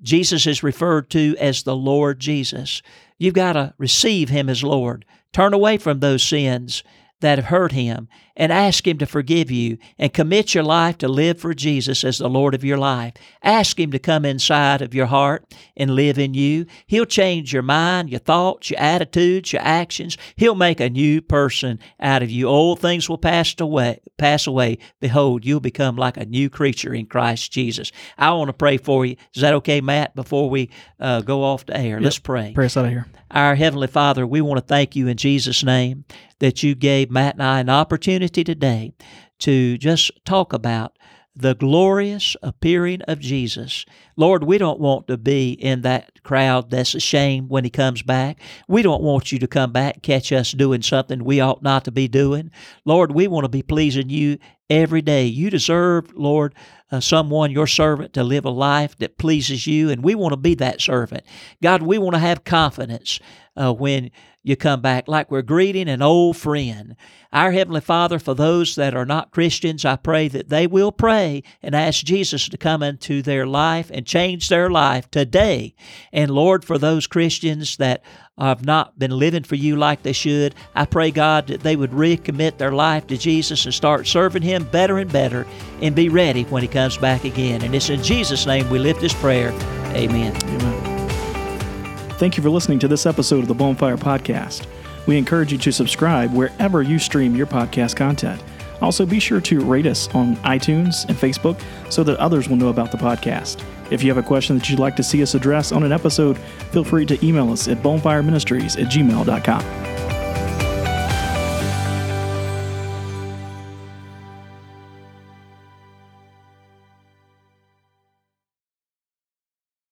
Jesus 0.01 0.45
is 0.45 0.64
referred 0.64 1.09
to 1.11 1.36
as 1.39 1.64
the 1.64 1.76
Lord 1.76 2.20
Jesus. 2.20 2.82
You've 3.18 3.34
got 3.34 3.53
to 3.53 3.74
receive 3.78 4.30
him 4.30 4.49
as 4.49 4.64
Lord. 4.64 5.05
Turn 5.32 5.53
away 5.53 5.78
from 5.78 5.99
those 5.99 6.24
sins 6.24 6.84
that 7.24 7.38
have 7.38 7.47
hurt 7.47 7.71
him 7.71 8.09
and 8.36 8.51
ask 8.51 8.86
him 8.86 8.97
to 8.97 9.05
forgive 9.05 9.49
you 9.49 9.78
and 9.97 10.13
commit 10.13 10.53
your 10.53 10.63
life 10.63 10.97
to 10.97 11.07
live 11.07 11.39
for 11.39 11.53
Jesus 11.53 12.03
as 12.03 12.17
the 12.17 12.28
Lord 12.28 12.53
of 12.53 12.65
your 12.65 12.78
life. 12.78 13.13
Ask 13.41 13.80
him 13.80 13.91
to 13.91 13.99
come 13.99 14.26
inside 14.26 14.82
of 14.82 14.93
your 14.93 15.05
heart 15.05 15.45
and 15.78 15.95
live 15.95 16.19
in 16.19 16.34
you. 16.34 16.65
He'll 16.86 17.05
change 17.05 17.53
your 17.53 17.61
mind, 17.61 18.09
your 18.09 18.19
thoughts, 18.19 18.69
your 18.69 18.80
attitudes, 18.80 19.53
your 19.53 19.61
actions. 19.61 20.17
He'll 20.36 20.53
make 20.53 20.82
a 20.82 20.89
new 20.89 21.21
person 21.21 21.80
out 21.97 22.24
of 22.24 22.30
you. 22.30 22.47
Old 22.47 22.80
things 22.80 23.07
will 23.07 23.17
pass 23.17 23.55
away, 23.57 23.99
pass 24.17 24.45
away. 24.45 24.80
Behold, 24.99 25.45
you'll 25.45 25.61
become 25.61 25.95
like 25.95 26.17
a 26.17 26.26
new 26.26 26.49
creature 26.49 26.93
in 26.93 27.05
Christ 27.05 27.53
Jesus. 27.53 27.91
I 28.17 28.32
want 28.32 28.49
to 28.49 28.53
pray 28.53 28.78
for 28.78 29.05
you. 29.05 29.15
Is 29.34 29.43
that 29.43 29.53
okay, 29.55 29.80
Matt, 29.80 30.13
before 30.13 30.49
we 30.49 30.69
uh, 30.99 31.21
go 31.21 31.43
off 31.43 31.65
the 31.65 31.78
air? 31.78 31.97
Yep. 31.97 32.01
Let's 32.03 32.19
pray. 32.19 32.51
Pray 32.53 32.65
us 32.65 32.76
out 32.76 32.86
of 32.86 32.91
here. 32.91 33.07
Our 33.34 33.55
Heavenly 33.55 33.88
Father, 33.88 34.27
we 34.27 34.41
want 34.41 34.59
to 34.59 34.65
thank 34.65 34.95
you 34.95 35.07
in 35.07 35.17
Jesus' 35.17 35.63
name 35.63 36.05
that 36.38 36.61
you 36.61 36.75
gave 36.75 37.09
Matt 37.09 37.34
and 37.34 37.41
I 37.41 37.61
an 37.61 37.69
opportunity 37.69 38.43
today 38.43 38.93
to 39.39 39.75
just 39.79 40.11
talk 40.23 40.53
about 40.53 40.95
the 41.36 41.55
glorious 41.55 42.38
appearing 42.43 43.01
of 43.03 43.19
Jesus. 43.19 43.86
Lord, 44.15 44.43
we 44.43 44.59
don't 44.59 44.79
want 44.79 45.07
to 45.07 45.17
be 45.17 45.53
in 45.53 45.81
that 45.81 46.21
crowd 46.21 46.69
that's 46.69 46.93
ashamed 46.93 47.49
when 47.49 47.63
he 47.63 47.71
comes 47.71 48.03
back. 48.03 48.39
We 48.67 48.84
don't 48.84 49.01
want 49.01 49.31
you 49.31 49.39
to 49.39 49.47
come 49.47 49.71
back, 49.71 50.03
catch 50.03 50.31
us 50.31 50.51
doing 50.51 50.84
something 50.84 51.23
we 51.23 51.39
ought 51.39 51.63
not 51.63 51.86
to 51.86 51.91
be 51.91 52.07
doing. 52.07 52.51
Lord, 52.86 53.13
we 53.13 53.27
want 53.27 53.45
to 53.45 53.49
be 53.49 53.63
pleasing 53.63 54.09
you 54.11 54.38
every 54.82 55.01
day. 55.01 55.26
You 55.26 55.49
deserve, 55.49 56.13
Lord, 56.15 56.55
uh, 56.91 56.99
someone, 56.99 57.51
your 57.51 57.67
servant, 57.67 58.13
to 58.13 58.24
live 58.24 58.45
a 58.45 58.49
life 58.49 58.97
that 58.97 59.17
pleases 59.17 59.65
you, 59.67 59.89
and 59.89 60.03
we 60.03 60.15
want 60.15 60.34
to 60.34 60.38
be 60.38 60.55
that 60.55 60.82
servant. 60.82 61.24
God, 61.61 61.82
we 61.82 61.97
want 61.97 62.13
to 62.15 62.19
have 62.19 62.43
confidence 62.43 63.19
uh, 63.55 63.74
when 63.74 64.11
you 64.44 64.58
come 64.58 64.82
back, 64.82 65.08
like 65.08 65.32
we're 65.32 65.41
greeting 65.41 65.88
an 65.88 66.02
old 66.02 66.36
friend. 66.36 66.98
Our 67.32 67.52
Heavenly 67.52 67.82
Father, 67.82 68.20
for 68.20 68.36
those 68.36 68.76
that 68.76 68.94
are 68.94 69.06
not 69.06 69.32
Christians, 69.32 69.86
I 69.86 69.96
pray 69.96 70.28
that 70.28 70.50
they 70.50 70.68
will 70.68 70.91
pray 70.91 71.44
and 71.64 71.74
ask 71.74 72.04
Jesus 72.04 72.50
to 72.50 72.58
come 72.58 72.84
into 72.84 73.22
their 73.22 73.48
life 73.48 73.89
and 73.91 74.06
change 74.06 74.50
their 74.50 74.70
life 74.70 75.10
today. 75.10 75.74
And 76.12 76.30
Lord, 76.30 76.66
for 76.66 76.78
those 76.78 77.08
Christians 77.08 77.78
that 77.78 78.04
have 78.38 78.66
not 78.66 79.00
been 79.00 79.12
living 79.12 79.44
for 79.44 79.56
you 79.56 79.78
like 79.78 80.04
they 80.04 80.12
should, 80.12 80.56
I 80.76 80.86
pray, 80.86 81.10
God, 81.10 81.48
that 81.48 81.62
they 81.62 81.78
would 81.78 81.91
recommit 81.91 82.58
their 82.58 82.74
life 82.74 83.08
to 83.08 83.18
Jesus 83.18 83.64
and 83.64 83.74
start 83.74 84.08
serving 84.08 84.44
Him 84.44 84.66
better 84.66 84.98
and 84.98 85.12
better 85.12 85.48
and 85.82 85.96
be 85.96 86.10
ready 86.10 86.44
when 86.44 86.62
He 86.62 86.68
comes 86.68 86.98
back 86.98 87.24
again. 87.24 87.62
And 87.64 87.74
it's 87.74 87.89
in 87.89 88.04
Jesus' 88.04 88.46
name 88.46 88.70
we 88.70 88.78
lift 88.78 89.00
this 89.00 89.14
prayer. 89.14 89.52
Amen. 89.96 90.36
Amen. 90.36 90.72
Thank 92.24 92.38
you 92.38 92.43
for 92.43 92.49
listening 92.49 92.80
to 92.80 92.88
this 92.88 93.05
episode 93.05 93.39
of 93.39 93.49
the 93.49 93.53
Bonfire 93.53 93.97
Podcast. 93.97 94.65
We 95.07 95.17
encourage 95.17 95.51
you 95.51 95.57
to 95.57 95.74
subscribe 95.74 96.34
wherever 96.34 96.82
you 96.82 96.97
stream 96.97 97.36
your 97.36 97.45
podcast 97.45 97.97
content. 97.97 98.41
Also, 98.82 99.05
be 99.05 99.19
sure 99.19 99.41
to 99.41 99.59
rate 99.59 99.86
us 99.86 100.07
on 100.15 100.38
iTunes 100.38 101.05
and 101.09 101.17
Facebook 101.17 101.61
so 101.91 102.01
that 102.03 102.17
others 102.19 102.47
will 102.47 102.55
know 102.55 102.69
about 102.69 102.93
the 102.93 102.97
podcast. 102.97 103.61
If 103.91 104.03
you 104.03 104.09
have 104.09 104.24
a 104.24 104.26
question 104.26 104.57
that 104.57 104.69
you'd 104.69 104.80
like 104.80 104.95
to 104.95 105.03
see 105.03 105.21
us 105.21 105.36
address 105.36 105.74
on 105.74 105.84
an 105.84 105.91
episode, 105.91 106.38
feel 106.71 106.86
free 106.86 107.05
to 107.07 107.26
email 107.26 107.51
us 107.51 107.67
at 107.67 107.84
bonefireministries 107.84 108.82
at 108.82 108.89
gmail.com. 108.89 109.93